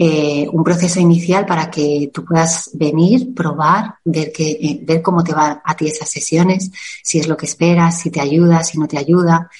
eh, 0.00 0.46
un 0.52 0.62
proceso 0.62 1.00
inicial 1.00 1.44
para 1.44 1.68
que 1.68 2.10
tú 2.14 2.24
puedas 2.24 2.70
venir, 2.74 3.34
probar, 3.34 3.96
ver, 4.04 4.30
que, 4.30 4.50
eh, 4.50 4.80
ver 4.82 5.02
cómo 5.02 5.24
te 5.24 5.34
va 5.34 5.60
a 5.64 5.76
ti 5.76 5.88
esas 5.88 6.08
sesiones, 6.08 6.70
si 7.02 7.18
es 7.18 7.26
lo 7.26 7.36
que 7.36 7.46
esperas, 7.46 8.00
si 8.00 8.08
te 8.08 8.20
ayuda, 8.20 8.62
si 8.62 8.78
no 8.78 8.86
te 8.86 8.96
ayuda. 8.96 9.50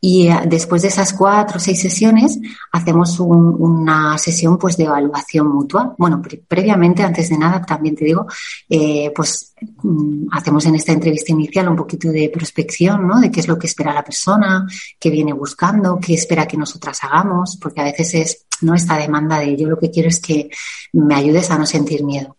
Y 0.00 0.28
eh, 0.28 0.40
después 0.46 0.82
de 0.82 0.88
esas 0.88 1.12
cuatro 1.12 1.56
o 1.56 1.60
seis 1.60 1.80
sesiones, 1.80 2.38
hacemos 2.72 3.18
una 3.18 4.16
sesión 4.18 4.56
pues 4.56 4.76
de 4.76 4.84
evaluación 4.84 5.48
mutua. 5.48 5.94
Bueno, 5.98 6.22
previamente, 6.46 7.02
antes 7.02 7.28
de 7.28 7.38
nada, 7.38 7.62
también 7.62 7.96
te 7.96 8.04
digo, 8.04 8.26
eh, 8.68 9.12
pues 9.14 9.54
mm, 9.82 10.28
hacemos 10.30 10.64
en 10.66 10.76
esta 10.76 10.92
entrevista 10.92 11.32
inicial 11.32 11.68
un 11.68 11.76
poquito 11.76 12.10
de 12.10 12.30
prospección, 12.32 13.08
¿no? 13.08 13.20
De 13.20 13.30
qué 13.30 13.40
es 13.40 13.48
lo 13.48 13.58
que 13.58 13.66
espera 13.66 13.92
la 13.92 14.04
persona, 14.04 14.66
qué 15.00 15.10
viene 15.10 15.32
buscando, 15.32 15.98
qué 16.00 16.14
espera 16.14 16.46
que 16.46 16.56
nosotras 16.56 17.02
hagamos, 17.02 17.56
porque 17.60 17.80
a 17.80 17.84
veces 17.84 18.14
es, 18.14 18.46
¿no? 18.60 18.74
Esta 18.74 18.96
demanda 18.96 19.40
de 19.40 19.56
yo 19.56 19.68
lo 19.68 19.78
que 19.78 19.90
quiero 19.90 20.08
es 20.08 20.20
que 20.20 20.48
me 20.92 21.16
ayudes 21.16 21.50
a 21.50 21.58
no 21.58 21.66
sentir 21.66 22.04
miedo. 22.04 22.36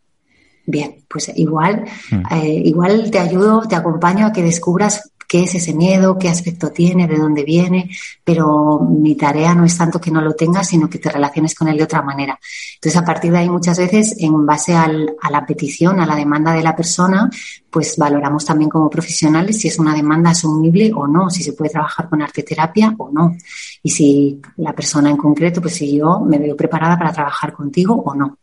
Bien, 0.65 1.03
pues 1.09 1.31
igual, 1.35 1.85
mm. 2.11 2.33
eh, 2.35 2.61
igual 2.65 3.11
te 3.11 3.19
ayudo, 3.19 3.63
te 3.67 3.75
acompaño 3.75 4.27
a 4.27 4.31
que 4.31 4.43
descubras 4.43 5.11
qué 5.29 5.43
es 5.43 5.53
ese 5.53 5.75
miedo, 5.75 6.17
qué 6.17 6.27
aspecto 6.27 6.71
tiene, 6.71 7.07
de 7.07 7.15
dónde 7.15 7.43
viene, 7.43 7.91
pero 8.23 8.79
mi 8.79 9.13
tarea 9.15 9.53
no 9.53 9.63
es 9.63 9.77
tanto 9.77 10.01
que 10.01 10.09
no 10.09 10.21
lo 10.21 10.33
tengas, 10.33 10.67
sino 10.67 10.89
que 10.89 10.97
te 10.97 11.11
relaciones 11.11 11.53
con 11.53 11.67
él 11.67 11.77
de 11.77 11.83
otra 11.83 12.01
manera. 12.01 12.39
Entonces, 12.73 12.99
a 12.99 13.05
partir 13.05 13.31
de 13.31 13.37
ahí, 13.37 13.49
muchas 13.49 13.77
veces, 13.77 14.15
en 14.17 14.43
base 14.43 14.73
a 14.73 14.87
la 14.87 15.45
petición, 15.45 15.99
a 15.99 16.07
la 16.07 16.15
demanda 16.15 16.51
de 16.51 16.63
la 16.63 16.75
persona, 16.75 17.29
pues 17.69 17.95
valoramos 17.95 18.43
también 18.43 18.71
como 18.71 18.89
profesionales 18.89 19.59
si 19.59 19.67
es 19.67 19.77
una 19.77 19.93
demanda 19.93 20.31
asumible 20.31 20.91
o 20.95 21.05
no, 21.05 21.29
si 21.29 21.43
se 21.43 21.53
puede 21.53 21.69
trabajar 21.69 22.09
con 22.09 22.23
arte 22.23 22.41
terapia 22.41 22.95
o 22.97 23.11
no. 23.11 23.37
Y 23.83 23.91
si 23.91 24.41
la 24.57 24.73
persona 24.73 25.11
en 25.11 25.17
concreto, 25.17 25.61
pues 25.61 25.75
si 25.75 25.95
yo 25.95 26.21
me 26.21 26.39
veo 26.39 26.57
preparada 26.57 26.97
para 26.97 27.13
trabajar 27.13 27.53
contigo 27.53 27.93
o 28.03 28.15
no. 28.15 28.35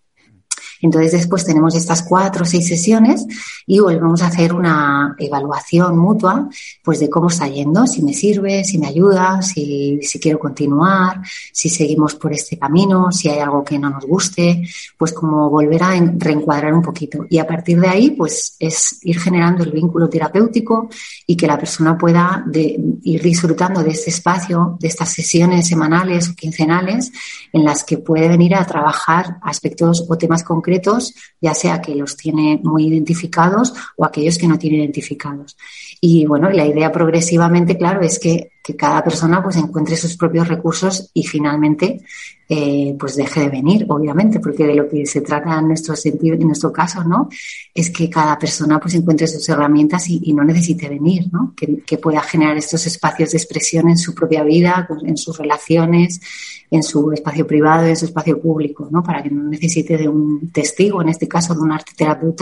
Entonces 0.80 1.12
después 1.12 1.44
tenemos 1.44 1.74
estas 1.74 2.02
cuatro 2.02 2.42
o 2.42 2.46
seis 2.46 2.68
sesiones 2.68 3.26
y 3.66 3.80
volvemos 3.80 4.22
a 4.22 4.26
hacer 4.26 4.52
una 4.52 5.14
evaluación 5.18 5.98
mutua 5.98 6.48
pues 6.82 7.00
de 7.00 7.10
cómo 7.10 7.28
está 7.28 7.48
yendo, 7.48 7.86
si 7.86 8.02
me 8.02 8.12
sirve, 8.12 8.64
si 8.64 8.78
me 8.78 8.86
ayuda, 8.86 9.42
si, 9.42 9.98
quiero 10.20 10.38
continuar, 10.38 11.22
si 11.52 11.68
seguimos 11.68 12.14
por 12.14 12.32
este 12.32 12.58
camino, 12.58 13.10
si 13.10 13.28
hay 13.28 13.40
algo 13.40 13.64
que 13.64 13.78
no 13.78 13.90
nos 13.90 14.04
guste, 14.04 14.62
pues 14.96 15.12
como 15.12 15.50
volver 15.50 15.82
a 15.82 15.90
reencuadrar 16.16 16.72
un 16.74 16.82
poquito. 16.82 17.26
Y 17.28 17.38
a 17.38 17.46
partir 17.46 17.80
de 17.80 17.88
ahí 17.88 18.10
pues 18.10 18.56
es 18.58 19.00
ir 19.02 19.18
generando 19.18 19.64
el 19.64 19.72
vínculo 19.72 20.08
terapéutico 20.08 20.88
y 21.26 21.36
que 21.36 21.46
la 21.46 21.58
persona 21.58 21.96
pueda 21.96 22.44
ir 22.52 23.22
disfrutando 23.22 23.82
de 23.82 23.90
este 23.90 24.10
espacio, 24.10 24.76
de 24.80 24.88
estas 24.88 25.10
sesiones 25.10 25.66
semanales 25.66 26.28
o 26.28 26.34
quincenales 26.34 27.10
en 27.52 27.64
las 27.64 27.84
que 27.84 27.98
puede 27.98 28.28
venir 28.28 28.54
a 28.54 28.64
trabajar 28.66 29.38
aspectos 29.42 30.04
o 30.08 30.16
temas 30.18 30.42
concretos 30.42 30.65
concretos, 30.66 31.14
ya 31.40 31.54
sea 31.54 31.80
que 31.80 31.94
los 31.94 32.16
tiene 32.16 32.60
muy 32.62 32.88
identificados 32.88 33.72
o 33.96 34.04
aquellos 34.04 34.36
que 34.36 34.48
no 34.48 34.58
tiene 34.58 34.78
identificados. 34.78 35.56
Y 36.00 36.26
bueno, 36.26 36.50
la 36.50 36.66
idea 36.66 36.90
progresivamente, 36.90 37.78
claro, 37.78 38.02
es 38.02 38.18
que, 38.18 38.50
cada 38.76 39.04
persona 39.04 39.40
pues 39.44 39.54
encuentre 39.54 39.96
sus 39.96 40.16
propios 40.16 40.48
recursos 40.48 41.12
y 41.14 41.22
finalmente 41.22 42.00
eh, 42.48 42.96
pues 42.98 43.14
deje 43.14 43.42
de 43.42 43.48
venir, 43.48 43.86
obviamente, 43.88 44.40
porque 44.40 44.66
de 44.66 44.74
lo 44.74 44.88
que 44.88 45.06
se 45.06 45.20
trata 45.20 45.56
en 45.60 45.68
nuestro 45.68 45.94
sentido, 45.94 46.34
en 46.34 46.48
nuestro 46.48 46.72
caso, 46.72 47.04
¿no? 47.04 47.28
Es 47.72 47.90
que 47.90 48.10
cada 48.10 48.36
persona 48.36 48.80
pues 48.80 48.94
encuentre 48.94 49.28
sus 49.28 49.48
herramientas 49.48 50.08
y, 50.08 50.32
no 50.32 50.42
necesite 50.42 50.88
venir, 50.88 51.28
¿no? 51.32 51.54
Que, 51.56 51.78
que, 51.86 51.98
pueda 51.98 52.20
generar 52.22 52.56
estos 52.56 52.84
espacios 52.88 53.30
de 53.30 53.38
expresión 53.38 53.88
en 53.88 53.98
su 53.98 54.12
propia 54.16 54.42
vida, 54.42 54.88
en 55.04 55.16
sus 55.16 55.38
relaciones, 55.38 56.20
en 56.68 56.82
su 56.82 57.12
espacio 57.12 57.46
privado, 57.46 57.86
en 57.86 57.96
su 57.96 58.06
espacio 58.06 58.40
público, 58.40 58.88
¿no? 58.90 59.02
Para 59.02 59.22
que 59.22 59.30
no 59.30 59.44
necesite 59.44 59.96
de 59.96 60.08
un 60.08 60.50
testigo, 60.56 61.02
en 61.02 61.10
este 61.10 61.28
caso 61.28 61.54
de 61.54 61.60
un 61.60 61.70
arte 61.70 61.92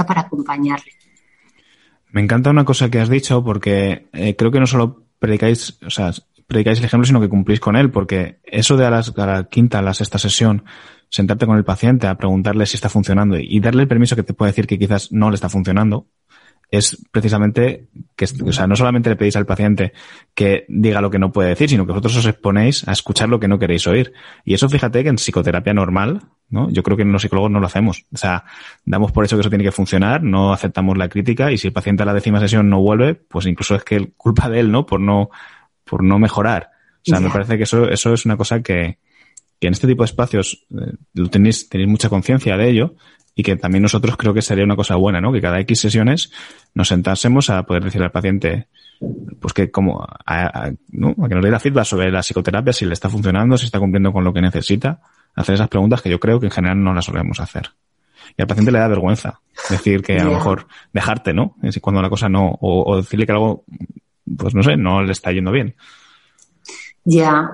para 0.06 0.20
acompañarle. 0.20 0.92
Me 2.12 2.20
encanta 2.20 2.50
una 2.50 2.64
cosa 2.64 2.88
que 2.88 3.00
has 3.00 3.08
dicho 3.08 3.42
porque 3.42 4.06
eh, 4.12 4.36
creo 4.36 4.52
que 4.52 4.60
no 4.60 4.68
solo 4.68 5.02
predicáis, 5.18 5.78
o 5.84 5.90
sea, 5.90 6.12
predicáis 6.46 6.78
el 6.78 6.84
ejemplo, 6.84 7.06
sino 7.06 7.20
que 7.20 7.28
cumplís 7.28 7.58
con 7.58 7.74
él, 7.74 7.90
porque 7.90 8.38
eso 8.44 8.76
de 8.76 8.86
a, 8.86 8.90
la 8.90 9.48
quinta, 9.50 9.80
a 9.80 9.82
la 9.82 9.94
sexta 9.94 10.18
sesión, 10.18 10.64
sentarte 11.08 11.44
con 11.44 11.56
el 11.56 11.64
paciente 11.64 12.06
a 12.06 12.16
preguntarle 12.16 12.66
si 12.66 12.76
está 12.76 12.88
funcionando 12.88 13.36
y 13.36 13.58
darle 13.58 13.82
el 13.82 13.88
permiso 13.88 14.14
que 14.14 14.22
te 14.22 14.32
puede 14.32 14.52
decir 14.52 14.68
que 14.68 14.78
quizás 14.78 15.10
no 15.10 15.28
le 15.30 15.34
está 15.34 15.48
funcionando, 15.48 16.06
es 16.70 17.04
precisamente 17.10 17.88
que, 18.14 18.26
o 18.44 18.52
sea, 18.52 18.68
no 18.68 18.76
solamente 18.76 19.10
le 19.10 19.16
pedís 19.16 19.36
al 19.36 19.46
paciente 19.46 19.92
que 20.34 20.66
diga 20.68 21.00
lo 21.00 21.10
que 21.10 21.18
no 21.18 21.32
puede 21.32 21.50
decir, 21.50 21.68
sino 21.68 21.84
que 21.84 21.92
vosotros 21.92 22.18
os 22.18 22.26
exponéis 22.26 22.86
a 22.86 22.92
escuchar 22.92 23.28
lo 23.28 23.40
que 23.40 23.48
no 23.48 23.58
queréis 23.58 23.86
oír. 23.86 24.12
Y 24.44 24.54
eso 24.54 24.68
fíjate 24.68 25.02
que 25.02 25.08
en 25.08 25.16
psicoterapia 25.16 25.74
normal, 25.74 26.22
¿no? 26.54 26.70
Yo 26.70 26.82
creo 26.82 26.96
que 26.96 27.02
en 27.02 27.12
los 27.12 27.20
psicólogos 27.20 27.50
no 27.50 27.58
lo 27.58 27.66
hacemos. 27.66 28.06
O 28.14 28.16
sea, 28.16 28.44
damos 28.84 29.10
por 29.10 29.24
eso 29.24 29.36
que 29.36 29.40
eso 29.40 29.50
tiene 29.50 29.64
que 29.64 29.72
funcionar, 29.72 30.22
no 30.22 30.52
aceptamos 30.52 30.96
la 30.96 31.08
crítica 31.08 31.50
y 31.50 31.58
si 31.58 31.66
el 31.66 31.72
paciente 31.72 32.04
a 32.04 32.06
la 32.06 32.14
décima 32.14 32.38
sesión 32.38 32.70
no 32.70 32.80
vuelve, 32.80 33.14
pues 33.16 33.46
incluso 33.46 33.74
es 33.74 33.82
que 33.82 34.12
culpa 34.16 34.48
de 34.48 34.60
él, 34.60 34.70
¿no? 34.70 34.86
Por 34.86 35.00
no, 35.00 35.30
por 35.84 36.02
no 36.02 36.18
mejorar. 36.18 36.70
O 37.06 37.10
sea, 37.10 37.20
me 37.20 37.28
parece 37.28 37.58
que 37.58 37.64
eso, 37.64 37.86
eso 37.90 38.14
es 38.14 38.24
una 38.24 38.38
cosa 38.38 38.62
que, 38.62 38.98
que 39.60 39.66
en 39.66 39.74
este 39.74 39.86
tipo 39.86 40.04
de 40.04 40.06
espacios 40.06 40.64
eh, 40.70 40.92
lo 41.12 41.28
tenéis, 41.28 41.68
tenéis 41.68 41.90
mucha 41.90 42.08
conciencia 42.08 42.56
de 42.56 42.70
ello 42.70 42.94
y 43.34 43.42
que 43.42 43.56
también 43.56 43.82
nosotros 43.82 44.16
creo 44.16 44.32
que 44.32 44.40
sería 44.40 44.64
una 44.64 44.76
cosa 44.76 44.94
buena, 44.94 45.20
¿no? 45.20 45.32
Que 45.32 45.40
cada 45.40 45.60
X 45.60 45.80
sesiones 45.80 46.30
nos 46.72 46.88
sentásemos 46.88 47.50
a 47.50 47.64
poder 47.64 47.84
decirle 47.84 48.06
al 48.06 48.12
paciente, 48.12 48.68
pues 49.40 49.52
que 49.52 49.70
como, 49.70 50.06
a, 50.24 50.70
¿no? 50.92 51.14
que 51.28 51.34
nos 51.34 51.44
dé 51.44 51.50
la 51.50 51.58
feedback 51.58 51.84
sobre 51.84 52.10
la 52.10 52.20
psicoterapia, 52.20 52.72
si 52.72 52.86
le 52.86 52.92
está 52.94 53.10
funcionando, 53.10 53.58
si 53.58 53.66
está 53.66 53.80
cumpliendo 53.80 54.12
con 54.12 54.24
lo 54.24 54.32
que 54.32 54.40
necesita, 54.40 55.00
hacer 55.34 55.54
esas 55.54 55.68
preguntas 55.68 56.02
que 56.02 56.10
yo 56.10 56.20
creo 56.20 56.40
que 56.40 56.46
en 56.46 56.52
general 56.52 56.82
no 56.82 56.94
las 56.94 57.04
solemos 57.04 57.40
hacer. 57.40 57.70
Y 58.36 58.42
al 58.42 58.48
paciente 58.48 58.72
le 58.72 58.78
da 58.78 58.88
vergüenza 58.88 59.40
decir 59.70 60.02
que 60.02 60.16
a 60.18 60.24
lo 60.24 60.32
mejor 60.32 60.66
dejarte, 60.92 61.32
¿no? 61.32 61.56
Es 61.62 61.78
cuando 61.80 62.02
la 62.02 62.08
cosa 62.08 62.28
no, 62.28 62.56
o, 62.60 62.96
decirle 62.96 63.26
que 63.26 63.32
algo, 63.32 63.64
pues 64.36 64.54
no 64.54 64.62
sé, 64.62 64.76
no 64.76 65.02
le 65.02 65.12
está 65.12 65.30
yendo 65.30 65.52
bien. 65.52 65.76
Ya, 67.04 67.50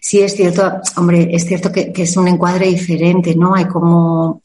sí 0.00 0.20
es 0.20 0.34
cierto, 0.34 0.80
hombre, 0.96 1.28
es 1.30 1.44
cierto 1.44 1.70
que, 1.70 1.92
que 1.92 2.02
es 2.04 2.16
un 2.16 2.26
encuadre 2.26 2.68
diferente, 2.68 3.34
¿no? 3.36 3.54
Hay 3.54 3.66
como, 3.66 4.42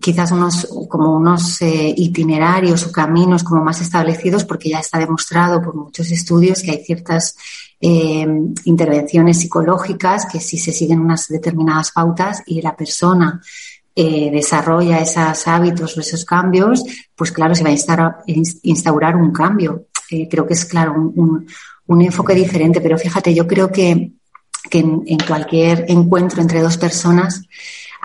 quizás 0.00 0.30
unos, 0.32 0.68
como 0.88 1.16
unos 1.16 1.60
eh, 1.62 1.94
itinerarios 1.96 2.86
o 2.86 2.92
caminos 2.92 3.42
como 3.42 3.62
más 3.62 3.80
establecidos 3.80 4.44
porque 4.44 4.70
ya 4.70 4.80
está 4.80 4.98
demostrado 4.98 5.62
por 5.62 5.74
muchos 5.74 6.10
estudios 6.10 6.62
que 6.62 6.72
hay 6.72 6.84
ciertas 6.84 7.36
eh, 7.80 8.26
intervenciones 8.64 9.38
psicológicas 9.38 10.26
que 10.26 10.40
si 10.40 10.58
se 10.58 10.72
siguen 10.72 11.00
unas 11.00 11.28
determinadas 11.28 11.92
pautas 11.92 12.42
y 12.46 12.60
la 12.60 12.76
persona 12.76 13.40
eh, 13.94 14.30
desarrolla 14.30 15.00
esos 15.00 15.46
hábitos 15.48 15.96
o 15.96 16.00
esos 16.00 16.24
cambios, 16.24 16.84
pues 17.16 17.32
claro, 17.32 17.54
se 17.54 17.64
va 17.64 17.70
a 17.70 18.22
instaurar, 18.62 19.16
un 19.16 19.32
cambio. 19.32 19.86
creo 20.08 20.46
que 20.46 20.54
es 20.54 20.64
claro 20.64 20.94
un, 20.94 21.46
un, 21.86 22.02
enfoque 22.02 22.34
diferente, 22.34 22.80
pero 22.80 22.96
fíjate, 22.96 23.34
yo 23.34 23.46
creo 23.46 23.72
que, 23.72 24.12
que 24.70 24.78
en 24.78 25.18
cualquier 25.26 25.84
encuentro 25.88 26.40
entre 26.40 26.62
dos 26.62 26.76
personas, 26.76 27.42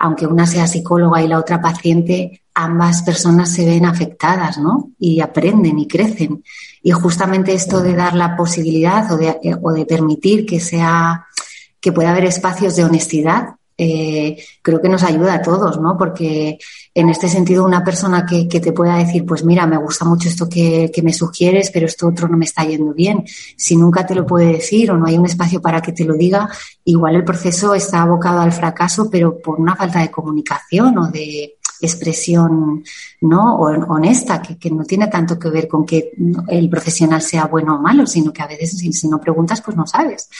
aunque 0.04 0.26
una 0.26 0.46
sea 0.46 0.66
psicóloga 0.66 1.22
y 1.22 1.28
la 1.28 1.38
otra 1.38 1.62
paciente, 1.62 2.42
ambas 2.52 3.02
personas 3.02 3.50
se 3.50 3.64
ven 3.64 3.86
afectadas, 3.86 4.58
¿no? 4.58 4.90
Y 4.98 5.22
aprenden 5.22 5.78
y 5.78 5.88
crecen. 5.88 6.44
Y 6.82 6.90
justamente 6.90 7.54
esto 7.54 7.80
de 7.80 7.94
dar 7.94 8.14
la 8.14 8.36
posibilidad 8.36 9.10
o 9.10 9.16
de, 9.16 9.58
o 9.62 9.72
de 9.72 9.86
permitir 9.86 10.44
que 10.44 10.60
sea, 10.60 11.24
que 11.80 11.90
pueda 11.90 12.10
haber 12.10 12.26
espacios 12.26 12.76
de 12.76 12.84
honestidad 12.84 13.54
eh, 13.76 14.36
creo 14.62 14.80
que 14.80 14.88
nos 14.88 15.02
ayuda 15.02 15.34
a 15.34 15.42
todos, 15.42 15.80
¿no? 15.80 15.96
Porque 15.96 16.58
en 16.94 17.08
este 17.08 17.28
sentido, 17.28 17.64
una 17.64 17.82
persona 17.82 18.24
que, 18.24 18.44
te 18.46 18.72
pueda 18.72 18.96
decir, 18.98 19.24
pues 19.26 19.44
mira, 19.44 19.66
me 19.66 19.76
gusta 19.76 20.04
mucho 20.04 20.28
esto 20.28 20.48
que, 20.48 20.90
me 21.02 21.12
sugieres, 21.12 21.70
pero 21.72 21.86
esto 21.86 22.06
otro 22.06 22.28
no 22.28 22.36
me 22.36 22.44
está 22.44 22.64
yendo 22.64 22.94
bien, 22.94 23.24
si 23.56 23.76
nunca 23.76 24.06
te 24.06 24.14
lo 24.14 24.24
puede 24.26 24.52
decir 24.52 24.90
o 24.90 24.96
no 24.96 25.06
hay 25.06 25.18
un 25.18 25.26
espacio 25.26 25.60
para 25.60 25.82
que 25.82 25.92
te 25.92 26.04
lo 26.04 26.14
diga, 26.14 26.48
igual 26.84 27.16
el 27.16 27.24
proceso 27.24 27.74
está 27.74 28.02
abocado 28.02 28.40
al 28.40 28.52
fracaso, 28.52 29.10
pero 29.10 29.38
por 29.38 29.60
una 29.60 29.74
falta 29.76 30.00
de 30.00 30.10
comunicación 30.10 30.96
o 30.98 31.10
de 31.10 31.56
expresión 31.80 32.82
no 33.20 33.56
honesta 33.56 34.40
que, 34.40 34.70
no 34.70 34.84
tiene 34.84 35.08
tanto 35.08 35.38
que 35.38 35.50
ver 35.50 35.68
con 35.68 35.84
que 35.84 36.12
el 36.48 36.70
profesional 36.70 37.20
sea 37.20 37.46
bueno 37.46 37.76
o 37.76 37.82
malo 37.82 38.06
sino 38.06 38.32
que 38.32 38.42
a 38.42 38.46
veces 38.46 38.78
si, 38.78 39.08
no 39.08 39.20
preguntas 39.20 39.60
pues 39.60 39.76
no 39.76 39.86
sabes 39.86 40.30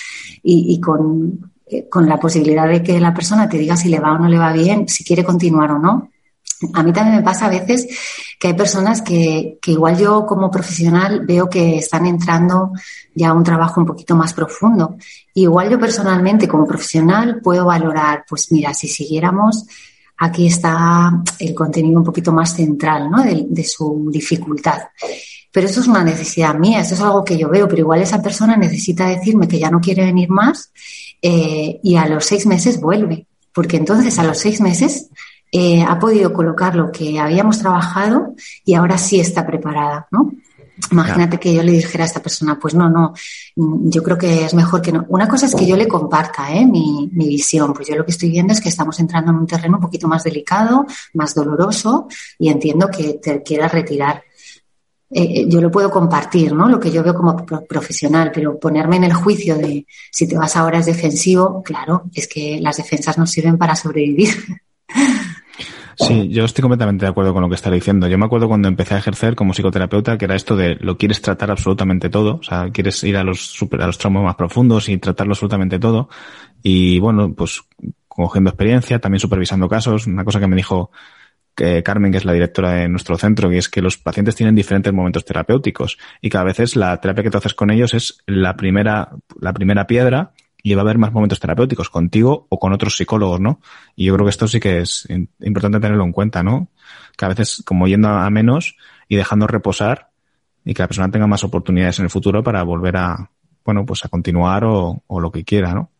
y, 0.42 0.80
con, 0.80 1.53
con 1.90 2.08
la 2.08 2.18
posibilidad 2.18 2.68
de 2.68 2.82
que 2.82 3.00
la 3.00 3.14
persona 3.14 3.48
te 3.48 3.58
diga 3.58 3.76
si 3.76 3.88
le 3.88 4.00
va 4.00 4.12
o 4.12 4.18
no 4.18 4.28
le 4.28 4.38
va 4.38 4.52
bien 4.52 4.86
si 4.88 5.04
quiere 5.04 5.24
continuar 5.24 5.70
o 5.72 5.78
no 5.78 6.10
a 6.72 6.82
mí 6.82 6.92
también 6.92 7.16
me 7.16 7.22
pasa 7.22 7.46
a 7.46 7.50
veces 7.50 7.86
que 8.38 8.48
hay 8.48 8.54
personas 8.54 9.02
que, 9.02 9.58
que, 9.60 9.72
igual 9.72 9.98
yo 9.98 10.24
como 10.24 10.50
profesional 10.50 11.26
veo 11.26 11.48
que 11.48 11.78
están 11.78 12.06
entrando 12.06 12.72
ya 13.14 13.30
a 13.30 13.34
un 13.34 13.44
trabajo 13.44 13.80
un 13.80 13.86
poquito 13.86 14.16
más 14.16 14.32
profundo. 14.32 14.96
Igual 15.34 15.70
yo 15.70 15.78
personalmente 15.78 16.48
como 16.48 16.66
profesional 16.66 17.40
puedo 17.42 17.66
valorar, 17.66 18.24
pues 18.28 18.50
mira, 18.52 18.72
si 18.72 18.88
siguiéramos 18.88 19.66
aquí 20.18 20.46
está 20.46 21.22
el 21.38 21.54
contenido 21.54 21.98
un 21.98 22.04
poquito 22.04 22.32
más 22.32 22.54
central 22.54 23.10
¿no? 23.10 23.22
de, 23.22 23.64
su 23.64 24.08
dificultad. 24.10 24.82
Pero 25.52 25.66
eso 25.66 25.80
es 25.80 25.86
una 25.86 26.02
necesidad 26.02 26.54
mía, 26.54 26.80
eso 26.80 26.94
es 26.94 27.00
algo 27.00 27.24
que 27.24 27.36
yo 27.36 27.48
veo, 27.48 27.68
pero 27.68 27.80
igual 27.80 28.02
esa 28.02 28.22
persona 28.22 28.56
necesita 28.56 29.06
decirme 29.06 29.48
que 29.48 29.58
ya 29.58 29.70
no 29.70 29.80
quiere 29.80 30.04
venir 30.04 30.28
más 30.28 30.72
eh, 31.26 31.80
y 31.82 31.96
a 31.96 32.06
los 32.06 32.26
seis 32.26 32.44
meses 32.44 32.78
vuelve, 32.78 33.26
porque 33.54 33.78
entonces 33.78 34.18
a 34.18 34.24
los 34.24 34.36
seis 34.36 34.60
meses 34.60 35.08
eh, 35.50 35.82
ha 35.82 35.98
podido 35.98 36.34
colocar 36.34 36.76
lo 36.76 36.92
que 36.92 37.18
habíamos 37.18 37.60
trabajado 37.60 38.34
y 38.62 38.74
ahora 38.74 38.98
sí 38.98 39.20
está 39.20 39.46
preparada, 39.46 40.06
¿no? 40.10 40.32
Imagínate 40.90 41.38
que 41.38 41.54
yo 41.54 41.62
le 41.62 41.72
dijera 41.72 42.04
a 42.04 42.08
esta 42.08 42.20
persona, 42.20 42.58
pues 42.60 42.74
no, 42.74 42.90
no, 42.90 43.14
yo 43.54 44.02
creo 44.02 44.18
que 44.18 44.44
es 44.44 44.52
mejor 44.52 44.82
que 44.82 44.92
no. 44.92 45.06
Una 45.08 45.26
cosa 45.26 45.46
es 45.46 45.54
que 45.54 45.64
yo 45.64 45.78
le 45.78 45.88
comparta 45.88 46.52
¿eh? 46.52 46.66
mi, 46.66 47.08
visión, 47.10 47.72
pues 47.72 47.88
yo 47.88 47.96
lo 47.96 48.04
que 48.04 48.10
estoy 48.10 48.28
viendo 48.28 48.52
es 48.52 48.60
que 48.60 48.68
estamos 48.68 49.00
entrando 49.00 49.30
en 49.30 49.38
un 49.38 49.46
terreno 49.46 49.76
un 49.78 49.82
poquito 49.82 50.08
más 50.08 50.24
delicado, 50.24 50.84
más 51.14 51.34
doloroso 51.34 52.06
y 52.38 52.50
entiendo 52.50 52.90
que 52.90 53.14
te 53.14 53.42
quieras 53.42 53.72
retirar. 53.72 54.24
Eh, 55.16 55.42
eh, 55.42 55.44
yo 55.48 55.60
lo 55.60 55.70
puedo 55.70 55.92
compartir, 55.92 56.52
¿no? 56.52 56.68
Lo 56.68 56.80
que 56.80 56.90
yo 56.90 57.04
veo 57.04 57.14
como 57.14 57.36
profesional, 57.68 58.32
pero 58.34 58.58
ponerme 58.58 58.96
en 58.96 59.04
el 59.04 59.14
juicio 59.14 59.56
de 59.56 59.86
si 60.10 60.26
te 60.26 60.36
vas 60.36 60.56
ahora 60.56 60.80
es 60.80 60.86
defensivo, 60.86 61.62
claro, 61.62 62.02
es 62.12 62.26
que 62.26 62.58
las 62.60 62.78
defensas 62.78 63.16
no 63.16 63.24
sirven 63.24 63.56
para 63.56 63.76
sobrevivir. 63.76 64.34
Sí, 65.96 66.28
yo 66.28 66.44
estoy 66.44 66.62
completamente 66.62 67.04
de 67.04 67.10
acuerdo 67.10 67.32
con 67.32 67.42
lo 67.42 67.48
que 67.48 67.54
está 67.54 67.70
diciendo. 67.70 68.08
Yo 68.08 68.18
me 68.18 68.24
acuerdo 68.24 68.48
cuando 68.48 68.66
empecé 68.66 68.94
a 68.94 68.98
ejercer 68.98 69.36
como 69.36 69.52
psicoterapeuta 69.52 70.18
que 70.18 70.24
era 70.24 70.34
esto 70.34 70.56
de 70.56 70.74
lo 70.80 70.98
quieres 70.98 71.22
tratar 71.22 71.52
absolutamente 71.52 72.10
todo, 72.10 72.38
o 72.38 72.42
sea, 72.42 72.68
quieres 72.72 73.04
ir 73.04 73.16
a 73.16 73.22
los 73.22 73.40
super, 73.40 73.80
a 73.80 73.86
los 73.86 73.96
traumas 73.96 74.24
más 74.24 74.34
profundos 74.34 74.88
y 74.88 74.98
tratarlo 74.98 75.34
absolutamente 75.34 75.78
todo. 75.78 76.08
Y 76.64 76.98
bueno, 76.98 77.32
pues 77.32 77.62
cogiendo 78.08 78.50
experiencia, 78.50 78.98
también 78.98 79.20
supervisando 79.20 79.68
casos, 79.68 80.08
una 80.08 80.24
cosa 80.24 80.40
que 80.40 80.48
me 80.48 80.56
dijo 80.56 80.90
que 81.54 81.82
Carmen, 81.82 82.10
que 82.12 82.18
es 82.18 82.24
la 82.24 82.32
directora 82.32 82.72
de 82.72 82.88
nuestro 82.88 83.16
centro, 83.16 83.48
que 83.48 83.58
es 83.58 83.68
que 83.68 83.80
los 83.80 83.96
pacientes 83.98 84.34
tienen 84.34 84.54
diferentes 84.54 84.92
momentos 84.92 85.24
terapéuticos 85.24 85.98
y 86.20 86.30
que 86.30 86.38
a 86.38 86.42
veces 86.42 86.76
la 86.76 87.00
terapia 87.00 87.24
que 87.24 87.30
tú 87.30 87.38
haces 87.38 87.54
con 87.54 87.70
ellos 87.70 87.94
es 87.94 88.18
la 88.26 88.56
primera, 88.56 89.10
la 89.40 89.52
primera 89.52 89.86
piedra 89.86 90.32
y 90.62 90.74
va 90.74 90.80
a 90.80 90.84
haber 90.84 90.98
más 90.98 91.12
momentos 91.12 91.40
terapéuticos 91.40 91.90
contigo 91.90 92.46
o 92.48 92.58
con 92.58 92.72
otros 92.72 92.96
psicólogos, 92.96 93.40
¿no? 93.40 93.60
Y 93.94 94.06
yo 94.06 94.14
creo 94.14 94.26
que 94.26 94.30
esto 94.30 94.48
sí 94.48 94.60
que 94.60 94.80
es 94.80 95.06
importante 95.40 95.78
tenerlo 95.78 96.04
en 96.04 96.12
cuenta, 96.12 96.42
¿no? 96.42 96.68
Que 97.16 97.26
a 97.26 97.28
veces 97.28 97.62
como 97.66 97.86
yendo 97.86 98.08
a 98.08 98.28
menos 98.30 98.76
y 99.06 99.16
dejando 99.16 99.46
reposar 99.46 100.10
y 100.64 100.74
que 100.74 100.82
la 100.82 100.88
persona 100.88 101.10
tenga 101.10 101.26
más 101.26 101.44
oportunidades 101.44 101.98
en 101.98 102.06
el 102.06 102.10
futuro 102.10 102.42
para 102.42 102.62
volver 102.62 102.96
a, 102.96 103.30
bueno, 103.64 103.84
pues 103.84 104.04
a 104.04 104.08
continuar 104.08 104.64
o, 104.64 105.02
o 105.06 105.20
lo 105.20 105.30
que 105.30 105.44
quiera, 105.44 105.74
¿no? 105.74 105.90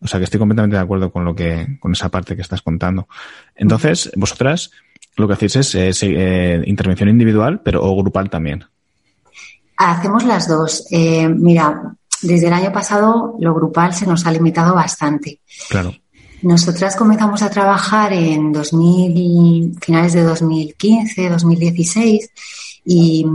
O 0.00 0.06
sea 0.06 0.20
que 0.20 0.24
estoy 0.24 0.38
completamente 0.38 0.76
de 0.76 0.82
acuerdo 0.82 1.10
con 1.10 1.24
lo 1.24 1.34
que, 1.34 1.78
con 1.80 1.92
esa 1.92 2.08
parte 2.08 2.36
que 2.36 2.42
estás 2.42 2.62
contando. 2.62 3.08
Entonces, 3.56 4.10
vosotras 4.16 4.70
lo 5.16 5.26
que 5.26 5.34
hacéis 5.34 5.74
es 5.74 6.02
eh, 6.02 6.62
intervención 6.66 7.08
individual, 7.08 7.60
pero 7.62 7.82
o 7.82 7.96
grupal 7.96 8.30
también. 8.30 8.64
Hacemos 9.76 10.24
las 10.24 10.48
dos. 10.48 10.86
Eh, 10.90 11.28
mira, 11.28 11.96
desde 12.22 12.46
el 12.46 12.52
año 12.52 12.72
pasado 12.72 13.36
lo 13.40 13.54
grupal 13.54 13.94
se 13.94 14.06
nos 14.06 14.26
ha 14.26 14.32
limitado 14.32 14.74
bastante. 14.74 15.40
Claro. 15.68 15.94
Nosotras 16.42 16.94
comenzamos 16.94 17.42
a 17.42 17.50
trabajar 17.50 18.12
en 18.12 18.52
2000, 18.52 19.78
finales 19.80 20.12
de 20.12 20.22
2015, 20.22 21.28
2016 21.28 22.30
y 22.90 23.26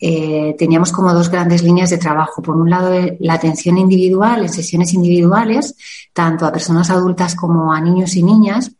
eh, 0.00 0.56
teníamos 0.58 0.90
como 0.90 1.12
dos 1.12 1.28
grandes 1.28 1.62
líneas 1.62 1.90
de 1.90 1.98
trabajo. 1.98 2.40
Por 2.40 2.56
un 2.56 2.70
lado, 2.70 2.90
la 3.20 3.34
atención 3.34 3.76
individual 3.76 4.40
en 4.40 4.48
sesiones 4.48 4.94
individuales, 4.94 5.76
tanto 6.14 6.46
a 6.46 6.52
personas 6.52 6.88
adultas 6.88 7.34
como 7.34 7.74
a 7.74 7.80
niños 7.82 8.16
y 8.16 8.22
niñas, 8.22 8.72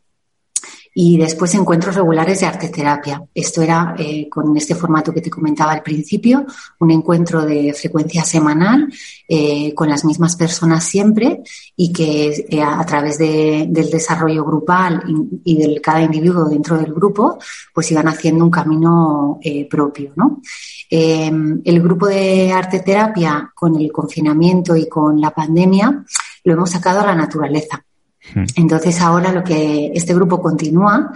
y 0.95 1.17
después 1.17 1.53
encuentros 1.55 1.95
regulares 1.95 2.39
de 2.39 2.45
arte 2.45 2.69
terapia. 2.69 3.23
Esto 3.33 3.61
era 3.61 3.95
eh, 3.97 4.29
con 4.29 4.55
este 4.55 4.75
formato 4.75 5.11
que 5.11 5.21
te 5.21 5.29
comentaba 5.29 5.71
al 5.71 5.81
principio, 5.81 6.45
un 6.79 6.91
encuentro 6.91 7.43
de 7.43 7.73
frecuencia 7.73 8.23
semanal 8.23 8.93
eh, 9.27 9.73
con 9.73 9.89
las 9.89 10.05
mismas 10.05 10.35
personas 10.35 10.83
siempre 10.83 11.41
y 11.75 11.91
que 11.91 12.45
eh, 12.47 12.61
a, 12.61 12.85
través 12.85 13.17
del 13.17 13.89
desarrollo 13.89 14.45
grupal 14.45 15.03
y, 15.43 15.57
de 15.57 15.81
cada 15.81 16.01
individuo 16.01 16.45
dentro 16.45 16.77
del 16.77 16.93
grupo, 16.93 17.39
pues 17.73 17.91
iban 17.91 18.07
haciendo 18.07 18.43
un 18.43 18.51
camino 18.51 19.39
propio. 19.69 20.13
¿no? 20.15 20.41
Em, 20.89 21.61
el 21.65 21.81
grupo 21.81 22.07
de 22.07 22.51
arte 22.51 22.81
terapia 22.81 23.51
con 23.55 23.75
el 23.79 23.91
confinamiento 23.91 24.75
y 24.75 24.87
con 24.87 25.19
la 25.19 25.31
pandemia 25.31 26.05
lo 26.43 26.53
hemos 26.53 26.69
sacado 26.69 26.99
a 26.99 27.07
la 27.07 27.15
naturaleza. 27.15 27.83
Entonces 28.55 29.01
ahora 29.01 29.31
lo 29.31 29.43
que 29.43 29.91
este 29.93 30.13
grupo 30.13 30.41
continúa 30.41 31.11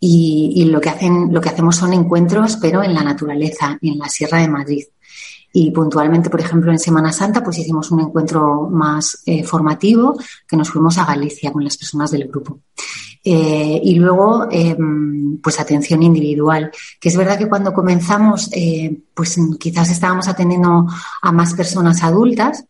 y, 0.00 0.64
lo 0.66 0.80
que 0.80 0.90
hacen, 0.90 1.32
lo 1.32 1.40
que 1.40 1.48
hacemos 1.48 1.76
son 1.76 1.92
encuentros, 1.92 2.56
pero 2.56 2.82
en 2.82 2.94
la 2.94 3.02
naturaleza, 3.02 3.78
en 3.80 3.98
la 3.98 4.08
Sierra 4.08 4.38
de 4.38 4.48
Madrid. 4.48 4.84
Y 5.54 5.70
puntualmente, 5.70 6.30
por 6.30 6.40
ejemplo, 6.40 6.72
en 6.72 6.78
Semana 6.78 7.12
Santa, 7.12 7.44
pues 7.44 7.58
hicimos 7.58 7.90
un 7.90 8.00
encuentro 8.00 8.68
más 8.70 9.22
eh, 9.26 9.44
formativo 9.44 10.18
que 10.48 10.56
nos 10.56 10.70
fuimos 10.70 10.96
a 10.96 11.04
Galicia 11.04 11.52
con 11.52 11.62
las 11.62 11.76
personas 11.76 12.10
del 12.10 12.26
grupo. 12.26 12.60
Eh, 13.24 13.80
y 13.84 13.94
luego, 13.96 14.48
em, 14.50 15.38
pues 15.40 15.60
atención 15.60 16.02
individual, 16.02 16.70
que 16.98 17.08
es 17.08 17.16
verdad 17.16 17.38
que 17.38 17.48
cuando 17.48 17.72
comenzamos, 17.72 18.50
eh, 18.52 18.98
pues 19.14 19.36
quizás 19.60 19.90
estábamos 19.90 20.26
atendiendo 20.26 20.86
a 21.20 21.32
más 21.32 21.54
personas 21.54 22.02
adultas, 22.02 22.64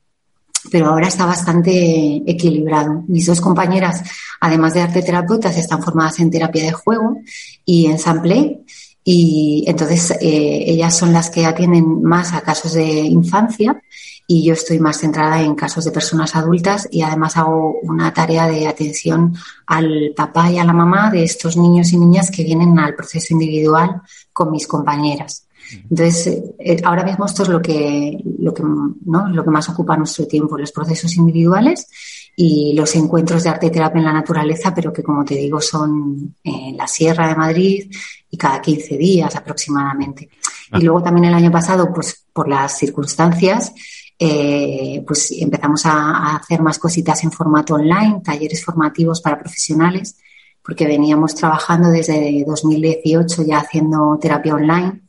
pero 0.71 0.87
ahora 0.87 1.09
está 1.09 1.27
bastante 1.27 2.23
equilibrado. 2.27 3.05
Mis 3.09 3.27
dos 3.27 3.41
compañeras, 3.41 4.03
además 4.41 4.75
de 4.75 4.83
arte 4.83 5.03
terapeutas, 5.03 5.57
están 5.57 5.83
formadas 5.83 6.21
en 6.21 6.31
terapia 6.31 6.65
de 6.65 6.73
juego 6.73 7.19
y 7.65 7.87
en 7.87 7.99
sample. 7.99 8.61
Y 9.05 9.65
entonces 9.67 10.13
eh, 10.21 10.65
ellas 10.67 10.97
son 10.97 11.13
las 11.13 11.29
que 11.29 11.45
atienden 11.45 12.03
más 12.03 12.33
a 12.33 12.41
casos 12.43 12.75
de 12.75 12.85
infancia 12.85 13.83
y 14.27 14.45
yo 14.45 14.55
estoy 14.55 14.79
más 14.79 14.99
centrada 14.99 15.43
en 15.43 15.57
casos 15.57 15.85
de 15.85 15.91
personas 15.91 16.37
adultas 16.37 16.89
y 16.91 17.03
además 17.03 17.37
hago 17.37 17.81
una 17.83 18.15
tarea 18.15 18.47
de 18.47 18.69
atención 18.69 19.35
al 19.67 20.13
papá 20.17 20.51
y 20.51 20.59
a 20.59 20.65
la 20.65 20.73
mamá 20.73 21.11
de 21.11 21.25
estos 21.25 21.57
niños 21.57 21.93
y 21.93 21.99
niñas 21.99 22.31
que 22.31 22.45
vienen 22.45 22.79
al 22.79 22.95
proceso 22.95 23.35
individual 23.35 24.03
con 24.33 24.53
mis 24.53 24.67
compañeras. 24.67 25.47
Entonces, 25.91 26.43
eh, 26.59 26.81
ahora 26.85 27.05
mismo 27.05 27.27
esto 27.27 27.43
es 27.43 27.49
lo 27.49 27.61
que, 27.61 28.19
lo, 28.39 28.53
que, 28.53 28.63
¿no? 28.63 29.29
lo 29.29 29.45
que 29.45 29.51
más 29.51 29.69
ocupa 29.69 29.97
nuestro 29.97 30.27
tiempo, 30.27 30.59
los 30.59 30.73
procesos 30.73 31.17
individuales 31.17 31.89
y 32.37 32.75
los 32.75 32.95
encuentros 32.97 33.45
de 33.45 33.51
arte 33.51 33.67
y 33.67 33.71
terapia 33.71 33.99
en 33.99 34.07
la 34.07 34.13
naturaleza, 34.13 34.75
pero 34.75 34.93
que, 34.93 35.03
como 35.03 35.25
te 35.25 35.35
digo, 35.35 35.61
son 35.61 36.37
en 36.43 36.77
la 36.77 36.87
Sierra 36.87 37.29
de 37.29 37.37
Madrid 37.37 37.91
y 38.31 38.37
cada 38.37 38.61
15 38.61 38.97
días 38.97 39.35
aproximadamente. 39.37 40.29
Y 40.73 40.77
ah. 40.77 40.79
luego 40.81 41.03
también 41.03 41.27
el 41.27 41.35
año 41.35 41.51
pasado, 41.51 41.93
pues 41.93 42.27
por 42.33 42.49
las 42.49 42.79
circunstancias, 42.79 43.73
eh, 44.19 45.03
pues 45.07 45.33
empezamos 45.33 45.85
a, 45.87 45.93
a, 45.93 46.37
hacer 46.37 46.63
más 46.63 46.79
cositas 46.79 47.23
en 47.25 47.33
formato 47.33 47.75
online, 47.75 48.21
talleres 48.25 48.65
formativos 48.65 49.21
para 49.21 49.39
profesionales, 49.39 50.17
porque 50.65 50.87
veníamos 50.87 51.35
trabajando 51.35 51.91
desde 51.91 52.45
2018 52.47 53.43
ya 53.43 53.59
haciendo 53.59 54.19
terapia 54.21 54.55
online 54.55 55.02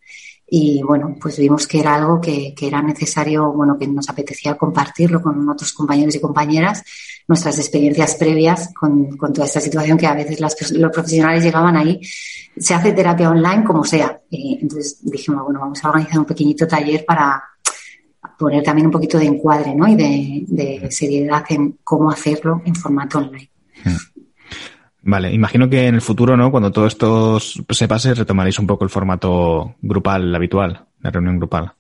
y 0.56 0.84
bueno, 0.84 1.16
pues 1.20 1.40
vimos 1.40 1.66
que 1.66 1.80
era 1.80 1.96
algo 1.96 2.22
que, 2.22 2.54
que, 2.56 2.68
era 2.68 2.80
necesario, 2.80 3.52
bueno, 3.52 3.76
que 3.76 3.88
nos 3.88 4.08
apetecía 4.08 4.54
compartirlo 4.54 5.20
con 5.20 5.50
otros 5.50 5.74
compañeros 5.74 6.14
y 6.14 6.22
compañeras, 6.22 6.84
nuestras 7.28 7.58
experiencias 7.58 8.14
previas 8.14 8.72
con, 8.72 9.18
con 9.18 9.34
toda 9.34 9.48
esta 9.48 9.60
situación 9.60 9.98
que 9.98 10.06
a 10.06 10.14
veces 10.14 10.40
las, 10.40 10.56
los 10.74 10.92
profesionales 10.92 11.44
llegaban 11.44 11.76
ahí. 11.76 12.00
Se 12.56 12.76
hace 12.76 12.94
terapia 12.94 13.32
online 13.32 13.64
como 13.64 13.84
sea. 13.84 14.22
Entonces 14.30 15.00
dijimos, 15.02 15.44
bueno, 15.44 15.60
vamos 15.60 15.84
a 15.84 15.90
organizar 15.90 16.20
un 16.20 16.26
pequeñito 16.26 16.68
taller 16.68 17.04
para 17.04 17.44
poner 18.38 18.62
también 18.62 18.86
un 18.86 18.94
poquito 18.94 19.18
de 19.18 19.26
encuadre 19.26 19.74
¿no? 19.74 19.88
y 19.88 19.96
de, 19.96 20.44
de 20.50 20.92
seriedad 20.92 21.44
en 21.50 21.80
cómo 21.84 22.12
hacerlo 22.12 22.62
en 22.64 22.76
formato 22.76 23.18
online. 23.18 23.50
Hmm. 23.84 24.13
Vale, 25.06 25.34
imagino 25.34 25.70
que 25.70 25.88
en 25.88 25.96
el 25.96 26.02
futuro, 26.02 26.38
¿no? 26.38 26.50
Cuando 26.50 26.72
todo 26.72 26.88
esto 26.88 27.38
se 27.40 27.88
pase, 27.88 28.14
retomaréis 28.14 28.58
un 28.60 28.68
poco 28.68 28.86
el 28.86 28.90
formato 28.90 29.76
grupal 29.82 30.34
habitual, 30.34 30.86
la 31.02 31.12
reunión 31.12 31.38
grupal. 31.38 31.74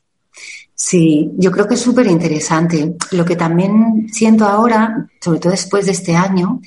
Sí, 0.76 1.32
yo 1.38 1.50
creo 1.50 1.66
que 1.66 1.76
es 1.76 1.82
súper 1.82 2.08
interesante. 2.08 2.96
Lo 3.12 3.24
que 3.24 3.38
también 3.38 4.08
siento 4.12 4.46
ahora, 4.46 5.08
sobre 5.22 5.40
todo 5.40 5.52
después 5.52 5.86
de 5.86 5.94
este 5.94 6.18
año, 6.18 6.60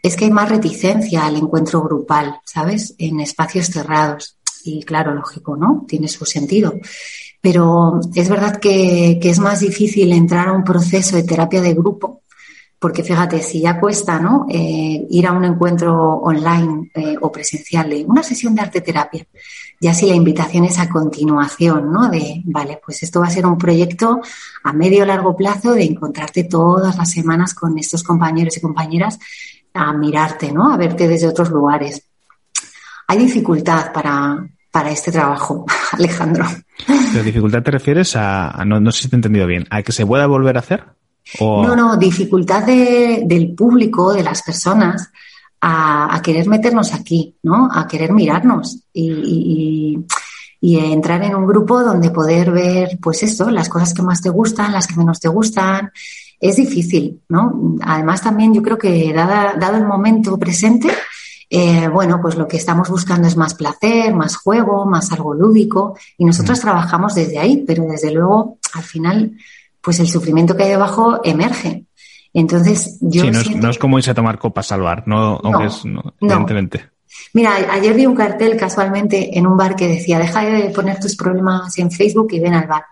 es 0.00 0.14
que 0.14 0.26
hay 0.26 0.30
más 0.30 0.48
reticencia 0.48 1.26
al 1.26 1.36
encuentro 1.36 1.82
grupal, 1.82 2.36
¿sabes? 2.44 2.94
En 2.98 3.18
espacios 3.18 3.66
cerrados. 3.66 4.38
Y 4.64 4.84
claro, 4.84 5.12
lógico, 5.12 5.56
¿no? 5.56 5.84
Tiene 5.88 6.06
su 6.06 6.24
sentido. 6.24 6.78
Pero 7.40 8.00
es 8.14 8.28
verdad 8.28 8.60
que, 8.60 9.18
que 9.20 9.30
es 9.30 9.40
más 9.40 9.58
difícil 9.58 10.12
entrar 10.12 10.48
a 10.48 10.52
un 10.52 10.62
proceso 10.62 11.16
de 11.16 11.24
terapia 11.24 11.60
de 11.60 11.74
grupo 11.74 12.22
porque 12.86 13.02
fíjate, 13.02 13.42
si 13.42 13.62
ya 13.62 13.80
cuesta 13.80 14.20
¿no? 14.20 14.46
Eh, 14.48 15.08
ir 15.10 15.26
a 15.26 15.32
un 15.32 15.44
encuentro 15.44 15.92
online 16.18 16.88
eh, 16.94 17.16
o 17.20 17.32
presencial 17.32 17.90
de 17.90 18.04
una 18.04 18.22
sesión 18.22 18.54
de 18.54 18.62
arte 18.62 18.80
terapia, 18.80 19.26
ya 19.80 19.92
si 19.92 20.06
la 20.06 20.14
invitación 20.14 20.64
es 20.66 20.78
a 20.78 20.88
continuación, 20.88 21.90
¿no? 21.90 22.08
De, 22.08 22.42
vale, 22.44 22.80
pues 22.84 23.02
esto 23.02 23.18
va 23.18 23.26
a 23.26 23.30
ser 23.30 23.44
un 23.44 23.58
proyecto 23.58 24.20
a 24.62 24.72
medio 24.72 25.02
o 25.02 25.04
largo 25.04 25.34
plazo 25.34 25.72
de 25.72 25.82
encontrarte 25.82 26.44
todas 26.44 26.96
las 26.96 27.10
semanas 27.10 27.54
con 27.54 27.76
estos 27.76 28.04
compañeros 28.04 28.56
y 28.56 28.60
compañeras 28.60 29.18
a 29.74 29.92
mirarte, 29.92 30.52
¿no? 30.52 30.72
A 30.72 30.76
verte 30.76 31.08
desde 31.08 31.26
otros 31.26 31.50
lugares. 31.50 32.08
Hay 33.08 33.18
dificultad 33.18 33.92
para, 33.92 34.46
para 34.70 34.90
este 34.92 35.10
trabajo, 35.10 35.66
Alejandro. 35.90 36.44
¿La 36.86 37.22
dificultad 37.24 37.64
te 37.64 37.72
refieres 37.72 38.14
a, 38.14 38.64
no 38.64 38.92
sé 38.92 39.02
si 39.02 39.08
te 39.08 39.16
he 39.16 39.18
entendido 39.18 39.48
bien, 39.48 39.66
a 39.70 39.82
que 39.82 39.90
se 39.90 40.06
pueda 40.06 40.28
volver 40.28 40.56
a 40.56 40.60
hacer? 40.60 40.84
No, 41.40 41.74
no, 41.74 41.96
dificultad 41.96 42.64
del 42.64 43.54
público, 43.54 44.12
de 44.12 44.22
las 44.22 44.42
personas, 44.42 45.10
a, 45.60 46.20
querer 46.22 46.46
meternos 46.48 46.94
aquí, 46.94 47.36
¿no? 47.42 47.68
A 47.72 47.86
querer 47.88 48.12
mirarnos 48.12 48.78
y, 48.92 49.98
entrar 50.60 51.22
en 51.22 51.34
un 51.34 51.46
grupo 51.46 51.82
donde 51.82 52.10
poder 52.10 52.50
ver, 52.50 52.98
pues 53.00 53.22
eso, 53.22 53.50
las 53.50 53.68
cosas 53.68 53.94
que 53.94 54.02
más 54.02 54.20
te 54.20 54.30
gustan, 54.30 54.72
las 54.72 54.86
que 54.86 54.96
menos 54.96 55.20
te 55.20 55.28
gustan. 55.28 55.90
Es 56.40 56.56
difícil, 56.56 57.22
¿no? 57.28 57.76
Además, 57.82 58.20
también 58.20 58.52
yo 58.52 58.62
creo 58.62 58.78
que 58.78 59.12
dado 59.12 59.76
el 59.76 59.86
momento 59.86 60.38
presente, 60.38 60.88
eh, 61.48 61.88
bueno, 61.88 62.18
pues 62.20 62.36
lo 62.36 62.48
que 62.48 62.56
estamos 62.56 62.88
buscando 62.88 63.28
es 63.28 63.36
más 63.36 63.54
placer, 63.54 64.12
más 64.14 64.36
juego, 64.36 64.84
más 64.84 65.12
algo 65.12 65.32
lúdico 65.32 65.96
y 66.18 66.24
nosotros 66.24 66.58
mm. 66.58 66.62
trabajamos 66.62 67.14
desde 67.14 67.38
ahí, 67.38 67.64
pero 67.64 67.84
desde 67.84 68.10
luego 68.10 68.58
al 68.74 68.82
final 68.82 69.32
pues 69.86 70.00
el 70.00 70.08
sufrimiento 70.08 70.56
que 70.56 70.64
hay 70.64 70.70
debajo 70.70 71.20
emerge. 71.22 71.84
Entonces, 72.34 72.98
yo. 73.00 73.22
Sí, 73.22 73.54
no, 73.54 73.70
es, 73.70 73.78
como 73.78 73.98
irse 73.98 74.10
a 74.10 74.14
tomar 74.14 74.36
copas 74.36 74.72
al 74.72 74.80
bar, 74.80 75.04
no, 75.06 75.40
aunque 75.44 75.66
es, 75.66 75.82
evidentemente. 76.20 76.86
Mira, 77.32 77.52
ayer 77.70 77.94
vi 77.94 78.04
un 78.04 78.16
cartel 78.16 78.56
casualmente 78.56 79.38
en 79.38 79.46
un 79.46 79.56
bar 79.56 79.76
que 79.76 79.86
decía, 79.86 80.18
deja 80.18 80.44
de 80.44 80.70
poner 80.70 80.98
tus 80.98 81.14
problemas 81.14 81.78
en 81.78 81.92
Facebook 81.92 82.32
y 82.32 82.40
ven 82.40 82.54
al 82.54 82.66
bar. 82.66 82.82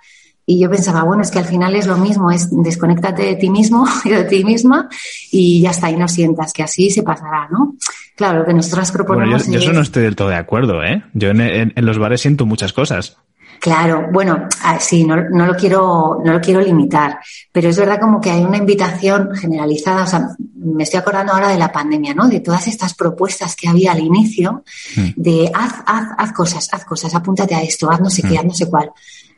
Y 0.46 0.60
yo 0.60 0.70
pensaba, 0.70 1.02
bueno, 1.02 1.24
es 1.24 1.32
que 1.32 1.40
al 1.40 1.46
final 1.46 1.74
es 1.74 1.88
lo 1.88 1.96
mismo, 1.96 2.30
es 2.30 2.48
desconéctate 2.52 3.24
de 3.24 3.34
ti 3.34 3.50
mismo 3.50 3.88
y 4.04 4.10
de 4.10 4.22
ti 4.22 4.44
misma 4.44 4.88
y 5.32 5.62
ya 5.62 5.70
está, 5.70 5.90
y 5.90 5.96
no 5.96 6.06
sientas 6.06 6.52
que 6.52 6.62
así 6.62 6.90
se 6.90 7.02
pasará, 7.02 7.48
¿no? 7.50 7.74
Claro, 8.14 8.38
lo 8.38 8.44
que 8.44 8.54
nosotros 8.54 8.92
proponemos 8.92 9.46
bueno, 9.46 9.52
yo, 9.52 9.58
yo 9.58 9.64
eso 9.64 9.72
no 9.72 9.82
estoy 9.82 10.04
del 10.04 10.14
todo 10.14 10.28
de 10.28 10.36
acuerdo, 10.36 10.84
¿eh? 10.84 11.02
Yo 11.12 11.30
en 11.30 11.72
los 11.74 11.98
bares 11.98 12.20
siento 12.20 12.46
muchas 12.46 12.72
cosas. 12.72 13.16
Claro, 13.64 14.10
bueno, 14.12 14.46
sí, 14.78 15.04
no, 15.04 15.16
no, 15.16 15.46
lo 15.46 15.56
quiero, 15.56 16.20
no 16.22 16.34
lo 16.34 16.40
quiero 16.42 16.60
limitar, 16.60 17.18
pero 17.50 17.70
es 17.70 17.78
verdad 17.78 17.98
como 17.98 18.20
que 18.20 18.30
hay 18.30 18.44
una 18.44 18.58
invitación 18.58 19.34
generalizada, 19.34 20.04
o 20.04 20.06
sea, 20.06 20.28
me 20.54 20.82
estoy 20.82 21.00
acordando 21.00 21.32
ahora 21.32 21.48
de 21.48 21.56
la 21.56 21.72
pandemia, 21.72 22.12
¿no? 22.12 22.28
De 22.28 22.40
todas 22.40 22.68
estas 22.68 22.92
propuestas 22.92 23.56
que 23.56 23.66
había 23.66 23.92
al 23.92 24.00
inicio, 24.00 24.64
hmm. 24.96 25.12
de 25.16 25.50
haz, 25.54 25.76
haz, 25.86 26.08
haz 26.18 26.32
cosas, 26.32 26.68
haz 26.72 26.84
cosas, 26.84 27.14
apúntate 27.14 27.54
a 27.54 27.62
esto, 27.62 27.90
haz 27.90 28.02
no 28.02 28.10
sé 28.10 28.20
qué, 28.20 28.36
haz 28.36 28.44
no 28.44 28.52
sé 28.52 28.68
cuál. 28.68 28.90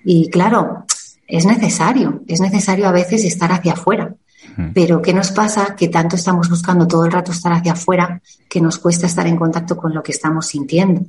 Y 0.05 0.29
claro, 0.29 0.85
es 1.29 1.47
necesario, 1.47 2.25
es 2.27 2.41
necesario 2.41 2.89
a 2.89 2.93
veces 2.93 3.25
estar 3.25 3.53
hacia 3.53 3.75
afuera. 3.75 4.13
Hmm. 4.57 4.73
Pero 4.75 5.01
¿qué 5.01 5.15
nos 5.15 5.31
pasa? 5.31 5.77
Que 5.77 5.87
tanto 5.87 6.17
estamos 6.17 6.51
buscando 6.51 6.89
todo 6.89 7.05
el 7.05 7.13
rato 7.13 7.31
estar 7.31 7.53
hacia 7.53 7.75
afuera 7.75 8.21
que 8.49 8.61
nos 8.61 8.79
cuesta 8.79 9.07
estar 9.07 9.29
en 9.29 9.37
contacto 9.37 9.77
con 9.77 9.95
lo 9.95 10.03
que 10.03 10.11
estamos 10.11 10.49
sintiendo. 10.49 11.03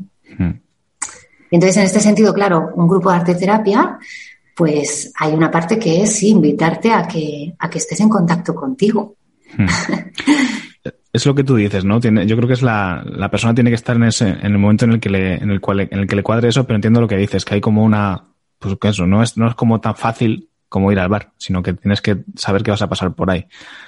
Entonces, 1.51 1.77
en 1.77 1.83
este 1.83 1.99
sentido, 1.99 2.33
claro, 2.33 2.71
un 2.75 2.87
grupo 2.87 3.09
de 3.09 3.17
arte 3.17 3.35
terapia, 3.35 3.97
pues 4.55 5.11
hay 5.19 5.33
una 5.33 5.51
parte 5.51 5.77
que 5.77 6.01
es 6.01 6.23
invitarte 6.23 6.91
a 6.91 7.07
que, 7.07 7.53
a 7.57 7.69
que 7.69 7.77
estés 7.77 7.99
en 7.99 8.09
contacto 8.09 8.55
contigo. 8.55 9.15
Hmm. 9.55 9.65
es 11.13 11.25
lo 11.25 11.35
que 11.35 11.43
tú 11.43 11.55
dices, 11.55 11.85
¿no? 11.85 11.99
Tiene, 11.99 12.25
yo 12.25 12.35
creo 12.35 12.47
que 12.47 12.53
es 12.53 12.61
la, 12.61 13.03
la 13.05 13.29
persona 13.29 13.53
tiene 13.53 13.69
que 13.69 13.75
estar 13.75 13.95
en 13.95 14.03
ese, 14.03 14.29
en 14.29 14.51
el 14.51 14.57
momento 14.57 14.85
en 14.85 14.93
el 14.93 14.99
que 14.99 15.09
le, 15.09 15.35
en 15.35 15.51
el 15.51 15.61
cual, 15.61 15.81
en 15.81 15.99
el 15.99 16.07
que 16.07 16.15
le 16.15 16.23
cuadre 16.23 16.49
eso, 16.49 16.65
pero 16.65 16.75
entiendo 16.75 17.01
lo 17.01 17.07
que 17.07 17.17
dices, 17.17 17.45
que 17.45 17.55
hay 17.55 17.61
como 17.61 17.83
una, 17.83 18.23
pues 18.59 18.75
que 18.79 18.89
eso, 18.89 19.05
no 19.05 19.21
es, 19.23 19.37
no 19.37 19.47
es 19.47 19.55
como 19.55 19.79
tan 19.79 19.95
fácil 19.95 20.49
como 20.69 20.91
ir 20.91 20.99
al 20.99 21.09
bar, 21.09 21.31
sino 21.37 21.63
que 21.63 21.73
tienes 21.73 22.01
que 22.01 22.23
saber 22.35 22.63
que 22.63 22.71
vas 22.71 22.81
a 22.81 22.89
pasar 22.89 23.13
por 23.13 23.29
ahí. 23.29 23.45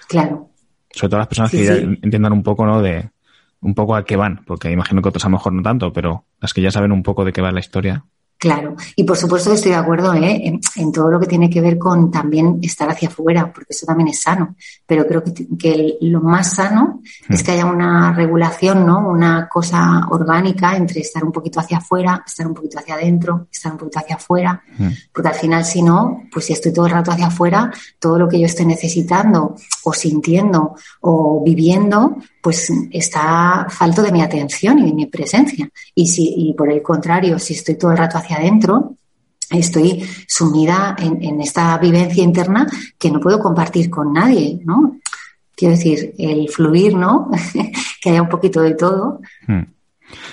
Claro. 0.07 0.49
Sobre 0.91 1.09
todo 1.09 1.19
las 1.19 1.27
personas 1.27 1.51
que 1.51 1.65
ya 1.65 1.73
entiendan 1.73 2.33
un 2.33 2.41
poco, 2.41 2.65
¿no? 2.65 2.81
De, 2.81 3.09
un 3.61 3.75
poco 3.75 3.95
a 3.95 4.05
qué 4.05 4.15
van, 4.15 4.41
porque 4.45 4.71
imagino 4.71 5.01
que 5.01 5.09
otros 5.09 5.25
a 5.25 5.27
lo 5.27 5.33
mejor 5.33 5.53
no 5.53 5.61
tanto, 5.61 5.91
pero 5.91 6.25
las 6.39 6.53
que 6.53 6.61
ya 6.61 6.71
saben 6.71 6.91
un 6.91 7.03
poco 7.03 7.25
de 7.25 7.33
qué 7.33 7.41
va 7.41 7.51
la 7.51 7.59
historia. 7.59 8.05
Claro, 8.39 8.77
y 8.95 9.03
por 9.03 9.17
supuesto 9.17 9.51
estoy 9.51 9.71
de 9.71 9.77
acuerdo 9.77 10.13
¿eh? 10.13 10.61
en, 10.77 10.91
todo 10.93 11.11
lo 11.11 11.19
que 11.19 11.27
tiene 11.27 11.49
que 11.49 11.59
ver 11.59 11.77
con 11.77 12.09
también 12.09 12.59
estar 12.61 12.89
hacia 12.89 13.09
afuera, 13.09 13.51
porque 13.51 13.73
eso 13.73 13.85
también 13.85 14.07
es 14.07 14.21
sano. 14.21 14.55
Pero 14.87 15.05
creo 15.05 15.21
que, 15.59 15.97
lo 15.99 16.21
más 16.21 16.55
sano 16.55 17.01
hmm. 17.27 17.33
es 17.33 17.43
que 17.43 17.51
haya 17.51 17.65
una 17.65 18.13
regulación, 18.13 18.85
¿no? 18.85 19.09
Una 19.09 19.49
cosa 19.49 20.07
orgánica 20.09 20.77
entre 20.77 21.01
estar 21.01 21.21
un 21.21 21.33
poquito 21.33 21.59
hacia 21.59 21.79
afuera, 21.79 22.23
estar 22.25 22.47
un 22.47 22.53
poquito 22.53 22.79
hacia 22.79 22.95
adentro, 22.95 23.49
estar 23.51 23.73
un 23.73 23.77
poquito 23.77 23.99
hacia 23.99 24.15
afuera. 24.15 24.63
Hmm. 24.77 24.87
Porque 25.13 25.27
al 25.27 25.35
final, 25.35 25.65
si 25.65 25.81
no, 25.81 26.23
pues 26.31 26.45
si 26.45 26.53
estoy 26.53 26.71
todo 26.71 26.85
el 26.85 26.93
rato 26.93 27.11
hacia 27.11 27.27
afuera, 27.27 27.69
todo 27.99 28.17
lo 28.17 28.29
que 28.29 28.39
yo 28.39 28.45
esté 28.45 28.65
necesitando 28.65 29.57
o 29.83 29.91
sintiendo 29.91 30.75
o 31.01 31.43
viviendo, 31.43 32.15
pues 32.41 32.71
está 32.91 33.67
falto 33.69 34.01
de 34.01 34.11
mi 34.11 34.21
atención 34.21 34.79
y 34.79 34.85
de 34.85 34.93
mi 34.93 35.05
presencia. 35.07 35.69
Y 35.95 36.07
si, 36.07 36.33
y 36.37 36.53
por 36.53 36.71
el 36.71 36.81
contrario, 36.81 37.37
si 37.39 37.53
estoy 37.53 37.75
todo 37.75 37.91
el 37.91 37.97
rato 37.97 38.17
hacia 38.17 38.37
adentro, 38.37 38.95
estoy 39.49 40.03
sumida 40.27 40.95
en, 40.99 41.41
esta 41.41 41.77
vivencia 41.77 42.23
interna 42.23 42.67
que 42.97 43.11
no 43.11 43.19
puedo 43.19 43.39
compartir 43.39 43.89
con 43.89 44.13
nadie, 44.13 44.59
¿no? 44.63 44.97
Quiero 45.55 45.75
decir, 45.75 46.13
el 46.17 46.47
fluir, 46.49 46.95
¿no? 46.95 47.29
que 48.01 48.09
haya 48.09 48.21
un 48.21 48.29
poquito 48.29 48.61
de 48.61 48.75
todo. 48.75 49.19
Hmm. 49.47 49.63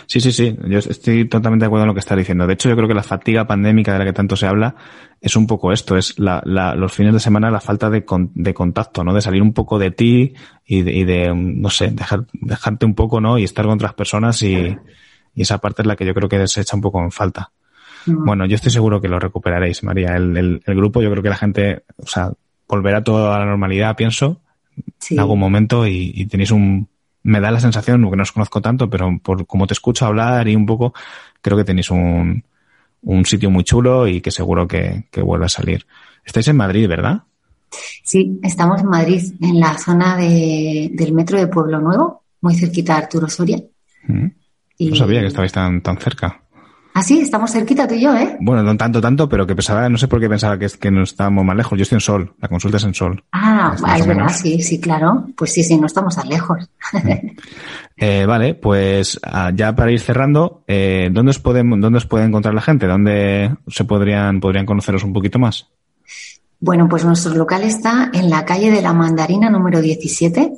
Sí, 0.06 0.20
sí, 0.20 0.32
sí. 0.32 0.56
Yo 0.68 0.78
estoy 0.78 1.28
totalmente 1.28 1.64
de 1.64 1.66
acuerdo 1.66 1.84
en 1.84 1.88
lo 1.88 1.94
que 1.94 2.00
estás 2.00 2.16
diciendo. 2.16 2.46
De 2.46 2.54
hecho, 2.54 2.68
yo 2.68 2.76
creo 2.76 2.88
que 2.88 2.94
la 2.94 3.02
fatiga 3.02 3.46
pandémica 3.46 3.92
de 3.92 3.98
la 3.98 4.04
que 4.04 4.12
tanto 4.12 4.36
se 4.36 4.46
habla 4.46 4.74
es 5.20 5.36
un 5.36 5.46
poco 5.46 5.72
esto, 5.72 5.96
es 5.96 6.18
la, 6.18 6.42
los 6.76 6.92
fines 6.92 7.12
de 7.12 7.20
semana 7.20 7.50
la 7.50 7.60
falta 7.60 7.90
de, 7.90 8.04
de, 8.34 8.54
contacto, 8.54 9.02
¿no? 9.02 9.14
De 9.14 9.20
salir 9.20 9.42
un 9.42 9.52
poco 9.52 9.78
de 9.78 9.90
ti 9.90 10.34
y 10.64 10.82
de, 10.82 10.92
y 10.92 11.04
de 11.04 11.34
no 11.34 11.70
sé, 11.70 11.90
dejar, 11.90 12.26
dejarte 12.32 12.86
un 12.86 12.94
poco, 12.94 13.20
¿no? 13.20 13.38
Y 13.38 13.44
estar 13.44 13.64
con 13.64 13.74
otras 13.74 13.94
personas 13.94 14.42
y, 14.42 14.76
y 15.34 15.42
esa 15.42 15.58
parte 15.58 15.82
es 15.82 15.88
la 15.88 15.96
que 15.96 16.06
yo 16.06 16.14
creo 16.14 16.28
que 16.28 16.46
se 16.46 16.60
echa 16.60 16.76
un 16.76 16.82
poco 16.82 17.02
en 17.02 17.10
falta. 17.10 17.50
Mm. 18.06 18.24
Bueno, 18.24 18.46
yo 18.46 18.56
estoy 18.56 18.70
seguro 18.70 19.00
que 19.00 19.08
lo 19.08 19.18
recuperaréis, 19.18 19.82
María. 19.82 20.16
El, 20.16 20.36
el, 20.36 20.62
el, 20.64 20.76
grupo, 20.76 21.02
yo 21.02 21.10
creo 21.10 21.22
que 21.22 21.30
la 21.30 21.36
gente, 21.36 21.84
o 21.96 22.06
sea, 22.06 22.30
volverá 22.68 23.02
todo 23.02 23.32
a 23.32 23.38
la 23.38 23.46
normalidad, 23.46 23.96
pienso, 23.96 24.42
en 25.10 25.18
algún 25.18 25.38
momento 25.38 25.86
y, 25.86 26.12
y 26.14 26.26
tenéis 26.26 26.50
un, 26.50 26.88
me 27.26 27.40
da 27.40 27.50
la 27.50 27.60
sensación, 27.60 28.02
porque 28.02 28.16
no 28.16 28.22
os 28.22 28.32
conozco 28.32 28.60
tanto, 28.60 28.88
pero 28.88 29.18
por 29.20 29.46
como 29.46 29.66
te 29.66 29.74
escucho 29.74 30.06
hablar 30.06 30.46
y 30.46 30.54
un 30.54 30.64
poco, 30.64 30.94
creo 31.42 31.56
que 31.56 31.64
tenéis 31.64 31.90
un, 31.90 32.44
un 33.02 33.26
sitio 33.26 33.50
muy 33.50 33.64
chulo 33.64 34.06
y 34.06 34.20
que 34.20 34.30
seguro 34.30 34.68
que, 34.68 35.06
que 35.10 35.22
vuelve 35.22 35.46
a 35.46 35.48
salir. 35.48 35.86
Estáis 36.24 36.46
en 36.48 36.56
Madrid, 36.56 36.88
¿verdad? 36.88 37.22
Sí, 38.04 38.38
estamos 38.44 38.80
en 38.80 38.88
Madrid, 38.88 39.22
en 39.40 39.58
la 39.58 39.76
zona 39.76 40.16
de, 40.16 40.90
del 40.92 41.12
metro 41.12 41.38
de 41.38 41.48
Pueblo 41.48 41.80
Nuevo, 41.80 42.22
muy 42.42 42.54
cerquita 42.54 42.94
de 42.94 43.02
Arturo 43.02 43.28
Soria. 43.28 43.58
Mm. 44.06 44.26
No 44.78 44.96
sabía 44.96 45.20
que 45.20 45.26
estabais 45.26 45.52
tan, 45.52 45.80
tan 45.80 45.98
cerca. 45.98 46.42
Ah, 46.98 47.02
sí, 47.02 47.20
estamos 47.20 47.52
cerquita 47.52 47.86
tú 47.86 47.92
y 47.92 48.00
yo, 48.00 48.16
¿eh? 48.16 48.38
Bueno, 48.40 48.62
no 48.62 48.74
tanto, 48.74 49.02
tanto, 49.02 49.28
pero 49.28 49.46
que 49.46 49.54
pensaba, 49.54 49.86
no 49.86 49.98
sé 49.98 50.08
por 50.08 50.18
qué 50.18 50.30
pensaba 50.30 50.58
que, 50.58 50.66
que 50.80 50.90
no 50.90 51.02
estábamos 51.02 51.44
más 51.44 51.54
lejos. 51.54 51.78
Yo 51.78 51.82
estoy 51.82 51.96
en 51.96 52.00
Sol, 52.00 52.34
la 52.40 52.48
consulta 52.48 52.78
es 52.78 52.84
en 52.84 52.94
Sol. 52.94 53.22
Ah, 53.32 53.76
es 53.98 54.06
verdad, 54.06 54.30
sí, 54.30 54.62
sí, 54.62 54.80
claro. 54.80 55.26
Pues 55.36 55.52
sí, 55.52 55.62
sí, 55.62 55.76
no 55.76 55.88
estamos 55.88 56.16
tan 56.16 56.26
lejos. 56.26 56.70
eh, 57.98 58.24
vale, 58.24 58.54
pues 58.54 59.20
ah, 59.24 59.52
ya 59.54 59.76
para 59.76 59.92
ir 59.92 60.00
cerrando, 60.00 60.64
eh, 60.66 61.10
¿dónde, 61.12 61.32
os 61.32 61.38
podemos, 61.38 61.78
¿dónde 61.82 61.98
os 61.98 62.06
puede 62.06 62.24
encontrar 62.24 62.54
la 62.54 62.62
gente? 62.62 62.86
¿Dónde 62.86 63.54
se 63.66 63.84
podrían, 63.84 64.40
podrían 64.40 64.64
conoceros 64.64 65.04
un 65.04 65.12
poquito 65.12 65.38
más? 65.38 65.66
Bueno, 66.60 66.88
pues 66.88 67.04
nuestro 67.04 67.34
local 67.34 67.64
está 67.64 68.10
en 68.14 68.30
la 68.30 68.46
calle 68.46 68.70
de 68.70 68.80
la 68.80 68.94
Mandarina 68.94 69.50
número 69.50 69.82
17, 69.82 70.50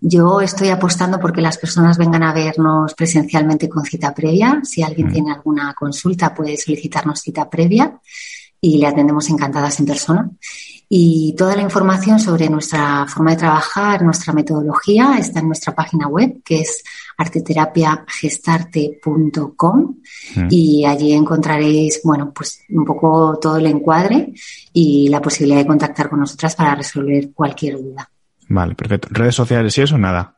yo 0.00 0.40
estoy 0.40 0.70
apostando 0.70 1.20
porque 1.20 1.42
las 1.42 1.58
personas 1.58 1.98
vengan 1.98 2.22
a 2.22 2.32
vernos 2.32 2.94
presencialmente 2.94 3.68
con 3.68 3.84
cita 3.84 4.14
previa. 4.14 4.62
Si 4.64 4.82
alguien 4.82 5.08
mm. 5.08 5.12
tiene 5.12 5.32
alguna 5.32 5.74
consulta, 5.74 6.34
puede 6.34 6.56
solicitarnos 6.56 7.20
cita 7.20 7.50
previa 7.50 8.00
y 8.60 8.78
le 8.78 8.86
atendemos 8.86 9.28
encantadas 9.28 9.80
en 9.80 9.86
persona. 9.86 10.30
Y 10.88 11.34
toda 11.38 11.54
la 11.54 11.62
información 11.62 12.18
sobre 12.18 12.48
nuestra 12.48 13.06
forma 13.06 13.30
de 13.30 13.36
trabajar, 13.36 14.02
nuestra 14.02 14.32
metodología, 14.32 15.18
está 15.18 15.38
en 15.38 15.46
nuestra 15.46 15.72
página 15.74 16.08
web, 16.08 16.42
que 16.44 16.62
es 16.62 16.82
arteterapiagestarte.com 17.16 19.96
mm. 20.34 20.48
y 20.50 20.84
allí 20.86 21.12
encontraréis, 21.12 22.00
bueno, 22.02 22.32
pues 22.34 22.62
un 22.70 22.84
poco 22.84 23.38
todo 23.40 23.58
el 23.58 23.66
encuadre 23.66 24.32
y 24.72 25.08
la 25.08 25.22
posibilidad 25.22 25.60
de 25.60 25.66
contactar 25.66 26.08
con 26.08 26.18
nosotras 26.20 26.56
para 26.56 26.74
resolver 26.74 27.30
cualquier 27.32 27.76
duda. 27.76 28.10
Vale, 28.50 28.74
perfecto. 28.74 29.08
¿Redes 29.10 29.34
sociales 29.34 29.76
y 29.78 29.82
eso? 29.82 29.98
Nada. 29.98 30.36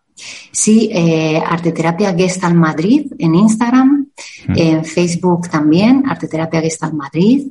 Sí, 0.50 0.90
eh, 0.92 1.42
Arteterapia 1.44 2.14
Gestal 2.14 2.54
Madrid 2.54 3.12
en 3.18 3.34
Instagram, 3.34 4.06
mm. 4.48 4.52
en 4.56 4.84
Facebook 4.84 5.48
también, 5.50 6.04
Arteterapia 6.08 6.60
Gestal 6.60 6.94
Madrid. 6.94 7.48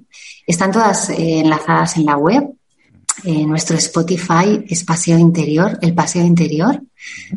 Están 0.48 0.72
todas 0.72 1.10
eh, 1.10 1.40
enlazadas 1.40 1.98
en 1.98 2.06
la 2.06 2.18
web 2.18 2.44
eh, 3.24 3.46
nuestro 3.46 3.78
Spotify 3.78 4.64
es 4.68 4.84
Paseo 4.84 5.18
Interior, 5.18 5.78
el 5.82 5.94
Paseo 5.94 6.26
Interior. 6.26 6.82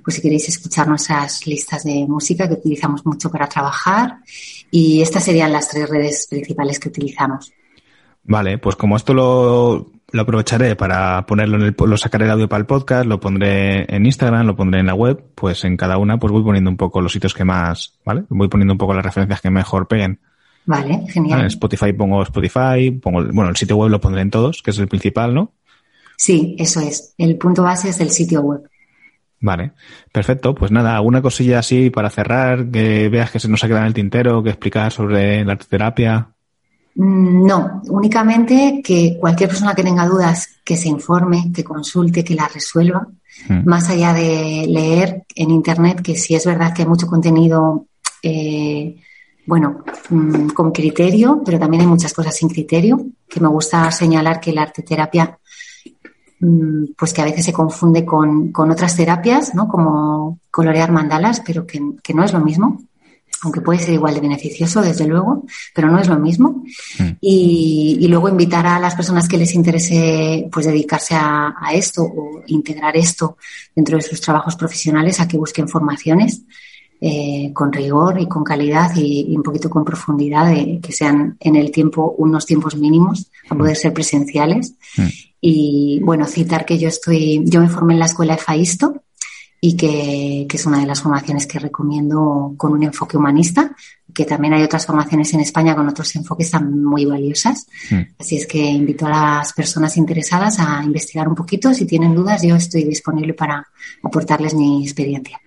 Pues 0.02 0.16
si 0.16 0.22
queréis 0.22 0.48
escuchar 0.48 0.88
nuestras 0.88 1.46
listas 1.46 1.84
de 1.84 2.06
música 2.08 2.48
que 2.48 2.54
utilizamos 2.54 3.04
mucho 3.04 3.30
para 3.30 3.48
trabajar. 3.48 4.18
Y 4.70 5.02
estas 5.02 5.24
serían 5.24 5.52
las 5.52 5.68
tres 5.68 5.88
redes 5.88 6.26
principales 6.28 6.78
que 6.78 6.88
utilizamos. 6.88 7.52
Vale, 8.22 8.58
pues 8.58 8.76
como 8.76 8.96
esto 8.96 9.12
lo, 9.12 9.90
aprovecharé 10.12 10.76
para 10.76 11.26
ponerlo 11.26 11.56
en 11.56 11.62
el, 11.62 11.76
lo 11.76 11.96
sacaré 11.96 12.26
el 12.26 12.30
audio 12.30 12.48
para 12.48 12.60
el 12.60 12.66
podcast, 12.66 13.06
lo 13.06 13.20
pondré 13.20 13.84
en 13.94 14.06
Instagram, 14.06 14.46
lo 14.46 14.56
pondré 14.56 14.80
en 14.80 14.86
la 14.86 14.94
web, 14.94 15.22
pues 15.34 15.64
en 15.64 15.76
cada 15.76 15.98
una 15.98 16.18
pues 16.18 16.32
voy 16.32 16.42
poniendo 16.42 16.70
un 16.70 16.76
poco 16.76 17.00
los 17.00 17.12
sitios 17.12 17.34
que 17.34 17.44
más, 17.44 17.98
¿vale? 18.04 18.24
Voy 18.28 18.48
poniendo 18.48 18.74
un 18.74 18.78
poco 18.78 18.94
las 18.94 19.04
referencias 19.04 19.40
que 19.40 19.50
mejor 19.50 19.88
peguen. 19.88 20.20
Vale, 20.66 21.04
genial. 21.08 21.40
En 21.40 21.46
Spotify 21.46 21.92
pongo 21.92 22.22
Spotify, 22.22 22.90
pongo, 22.90 23.24
bueno, 23.32 23.50
el 23.50 23.56
sitio 23.56 23.76
web 23.76 23.90
lo 23.90 24.00
pondré 24.00 24.22
en 24.22 24.30
todos, 24.30 24.62
que 24.62 24.70
es 24.70 24.78
el 24.78 24.88
principal, 24.88 25.34
¿no? 25.34 25.52
Sí, 26.16 26.56
eso 26.58 26.80
es. 26.80 27.14
El 27.18 27.36
punto 27.36 27.62
base 27.62 27.88
es 27.88 27.98
del 27.98 28.10
sitio 28.10 28.40
web. 28.40 28.62
Vale, 29.40 29.72
perfecto. 30.10 30.54
Pues 30.54 30.70
nada, 30.70 30.96
alguna 30.96 31.20
cosilla 31.20 31.58
así 31.58 31.90
para 31.90 32.08
cerrar, 32.08 32.70
que 32.70 33.10
veas 33.10 33.30
que 33.30 33.40
se 33.40 33.48
nos 33.48 33.62
ha 33.62 33.66
quedado 33.66 33.82
en 33.82 33.88
el 33.88 33.94
tintero, 33.94 34.42
que 34.42 34.50
explicar 34.50 34.90
sobre 34.90 35.44
la 35.44 35.52
arteterapia. 35.52 36.33
Mm, 36.96 37.46
no, 37.46 37.82
únicamente 37.88 38.80
que 38.84 39.16
cualquier 39.18 39.48
persona 39.48 39.74
que 39.74 39.82
tenga 39.82 40.06
dudas, 40.06 40.48
que 40.64 40.76
se 40.76 40.88
informe, 40.88 41.50
que 41.52 41.64
consulte, 41.64 42.24
que 42.24 42.34
las 42.34 42.52
resuelva, 42.52 43.06
hmm. 43.48 43.64
más 43.64 43.88
allá 43.90 44.12
de 44.12 44.66
leer 44.68 45.24
en 45.34 45.50
Internet, 45.50 46.02
que 46.02 46.16
sí 46.16 46.34
es 46.34 46.46
verdad 46.46 46.72
que 46.72 46.82
hay 46.82 46.88
mucho 46.88 47.06
contenido, 47.06 47.86
eh, 48.22 48.96
bueno, 49.46 49.84
mm, 50.08 50.48
con 50.48 50.72
criterio, 50.72 51.42
pero 51.44 51.58
también 51.58 51.82
hay 51.82 51.88
muchas 51.88 52.14
cosas 52.14 52.36
sin 52.36 52.48
criterio, 52.48 53.04
que 53.28 53.40
me 53.40 53.48
gusta 53.48 53.90
señalar 53.90 54.40
que 54.40 54.52
la 54.52 54.62
arteterapia 54.62 55.38
Mm, 56.44 56.92
pues 56.98 57.14
que 57.14 57.22
a 57.22 57.24
veces 57.24 57.44
se 57.44 57.52
confunde 57.52 58.04
con, 58.04 58.52
otras 58.70 58.96
terapias, 58.96 59.54
¿no? 59.54 59.66
Como 59.66 60.40
colorear 60.50 60.92
mandalas, 60.92 61.40
pero 61.40 61.66
que, 61.66 61.80
no 61.80 62.24
es 62.24 62.32
lo 62.32 62.40
mismo, 62.40 62.82
aunque 63.44 63.60
puede 63.60 63.78
ser 63.78 63.94
igual 63.94 64.14
de 64.14 64.20
beneficioso, 64.20 64.80
desde 64.80 65.06
luego, 65.06 65.44
pero 65.74 65.90
no 65.90 65.98
es 65.98 66.08
lo 66.08 66.18
mismo. 66.18 66.64
Mm. 66.98 67.10
Y, 67.20 68.06
luego 68.08 68.28
invitar 68.28 68.66
a 68.66 68.78
las 68.78 68.94
personas 68.94 69.28
que 69.28 69.36
les 69.36 69.54
interese 69.54 70.48
pues 70.52 70.66
dedicarse 70.66 71.14
a, 71.16 71.52
esto 71.72 72.02
o 72.04 72.42
integrar 72.46 72.96
esto 72.96 73.36
dentro 73.74 73.96
de 73.96 74.02
sus 74.02 74.20
trabajos 74.20 74.54
profesionales 74.56 75.20
a 75.20 75.28
que 75.28 75.36
busquen 75.36 75.68
formaciones. 75.68 76.42
Eh, 77.00 77.50
con 77.52 77.70
rigor 77.70 78.18
y 78.18 78.26
con 78.26 78.44
calidad 78.44 78.90
y, 78.96 79.34
un 79.36 79.42
poquito 79.42 79.68
con 79.68 79.84
profundidad, 79.84 80.54
que 80.80 80.92
sean 80.92 81.36
en 81.38 81.56
el 81.56 81.70
tiempo 81.70 82.14
unos 82.16 82.46
tiempos 82.46 82.76
mínimos 82.76 83.30
para 83.46 83.58
poder 83.58 83.76
ser 83.76 83.92
presenciales. 83.92 84.74
Mm. 84.96 85.08
Y 85.40 86.00
bueno, 86.02 86.24
citar 86.26 86.64
que 86.64 86.78
yo 86.78 86.88
estoy, 86.88 87.42
yo 87.44 87.60
me 87.60 87.68
formé 87.68 87.92
en 87.92 87.98
la 87.98 88.06
escuela 88.06 88.36
de 88.36 88.42
Faisto 88.42 89.02
y 89.66 89.76
que, 89.78 90.46
es 90.52 90.66
una 90.66 90.78
de 90.80 90.84
las 90.84 91.00
formaciones 91.00 91.46
que 91.46 91.58
recomiendo 91.58 92.52
con 92.58 92.72
un 92.72 92.82
enfoque 92.82 93.16
humanista, 93.16 93.74
que 94.12 94.26
también 94.26 94.52
hay 94.52 94.62
otras 94.62 94.84
formaciones 94.84 95.32
en 95.32 95.40
España 95.40 95.74
con 95.74 95.88
otros 95.88 96.14
enfoques 96.16 96.50
tan 96.50 96.84
muy 96.84 97.06
valiosas. 97.06 97.66
Mm. 97.90 98.00
Así 98.18 98.36
es 98.36 98.46
que 98.46 98.58
invito 98.58 99.06
a 99.06 99.08
las 99.08 99.54
personas 99.54 99.96
interesadas 99.96 100.58
a 100.58 100.84
investigar 100.84 101.26
un 101.28 101.34
poquito. 101.34 101.72
Si 101.72 101.86
tienen 101.86 102.14
dudas, 102.14 102.42
yo 102.42 102.56
estoy 102.56 102.84
disponible 102.84 103.32
para 103.32 103.66
aportarles 104.02 104.52
mi 104.52 104.82
experiencia. 104.82 105.40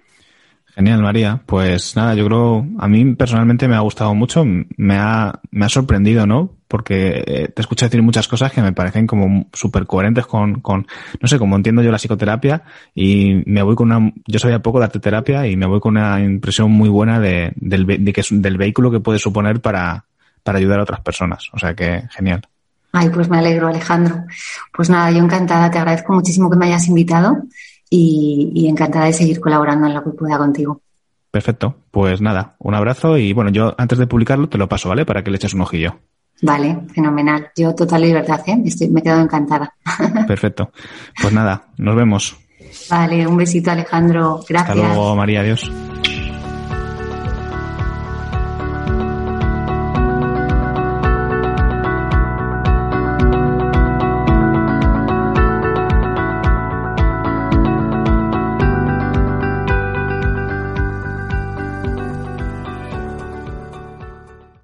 Genial, 0.73 1.03
María. 1.03 1.43
Pues 1.45 1.95
nada, 1.95 2.15
yo 2.15 2.25
creo, 2.25 2.65
a 2.79 2.87
mí 2.87 3.13
personalmente 3.13 3.67
me 3.67 3.75
ha 3.75 3.81
gustado 3.81 4.15
mucho, 4.15 4.43
me 4.45 4.95
ha, 4.95 5.39
me 5.51 5.65
ha 5.65 5.69
sorprendido, 5.69 6.25
¿no? 6.25 6.56
Porque 6.67 7.23
eh, 7.25 7.47
te 7.47 7.61
escucho 7.61 7.85
decir 7.85 8.01
muchas 8.01 8.27
cosas 8.27 8.51
que 8.51 8.61
me 8.61 8.73
parecen 8.73 9.07
como 9.07 9.47
súper 9.53 9.85
coherentes 9.85 10.25
con, 10.25 10.59
con, 10.59 10.85
no 11.21 11.27
sé, 11.27 11.39
como 11.39 11.55
entiendo 11.55 11.81
yo 11.81 11.91
la 11.91 11.97
psicoterapia 11.97 12.63
y 12.93 13.43
me 13.45 13.61
voy 13.61 13.75
con 13.75 13.91
una, 13.91 14.11
yo 14.25 14.39
sabía 14.39 14.59
poco 14.59 14.79
de 14.79 14.85
arteterapia 14.85 15.47
y 15.47 15.55
me 15.55 15.65
voy 15.65 15.79
con 15.79 15.95
una 15.95 16.19
impresión 16.19 16.71
muy 16.71 16.89
buena 16.89 17.19
de, 17.19 17.53
del, 17.55 17.85
de 17.85 18.13
que 18.13 18.21
es, 18.21 18.27
del 18.31 18.57
vehículo 18.57 18.91
que 18.91 18.99
puede 18.99 19.19
suponer 19.19 19.61
para, 19.61 20.05
para 20.43 20.59
ayudar 20.59 20.79
a 20.79 20.83
otras 20.83 21.01
personas. 21.01 21.49
O 21.53 21.59
sea 21.59 21.73
que 21.73 22.03
genial. 22.11 22.41
Ay, 22.91 23.09
pues 23.09 23.29
me 23.29 23.37
alegro, 23.37 23.67
Alejandro. 23.67 24.25
Pues 24.73 24.89
nada, 24.89 25.11
yo 25.11 25.19
encantada, 25.19 25.69
te 25.69 25.77
agradezco 25.77 26.13
muchísimo 26.13 26.49
que 26.49 26.57
me 26.57 26.67
hayas 26.67 26.87
invitado 26.87 27.43
y, 27.89 28.67
encantada 28.67 29.05
de 29.05 29.13
seguir 29.13 29.39
colaborando 29.39 29.87
en 29.87 29.93
lo 29.93 30.03
que 30.03 30.11
pueda 30.11 30.37
contigo. 30.37 30.81
Perfecto. 31.31 31.75
Pues 31.91 32.21
nada, 32.21 32.55
un 32.59 32.73
abrazo 32.73 33.17
y 33.17 33.33
bueno, 33.33 33.51
yo 33.51 33.75
antes 33.77 33.97
de 33.97 34.07
publicarlo 34.07 34.49
te 34.49 34.57
lo 34.57 34.69
paso, 34.69 34.89
¿vale? 34.89 35.05
Para 35.05 35.23
que 35.23 35.31
le 35.31 35.37
eches 35.37 35.53
un 35.53 35.61
ojillo. 35.61 35.99
Vale, 36.41 36.77
fenomenal. 36.93 37.49
Yo 37.55 37.73
total 37.73 38.01
libertad, 38.01 38.41
¿eh? 38.45 38.61
Estoy, 38.65 38.89
me 38.89 38.99
he 38.99 39.03
quedado 39.03 39.21
encantada. 39.21 39.73
Perfecto. 40.27 40.71
Pues 41.19 41.33
nada, 41.33 41.67
nos 41.77 41.95
vemos. 41.95 42.37
Vale, 42.89 43.25
un 43.25 43.37
besito 43.37 43.71
Alejandro. 43.71 44.41
Gracias. 44.47 44.77
Hasta 44.77 44.93
luego, 44.93 45.15
María. 45.15 45.41
Adiós. 45.41 45.71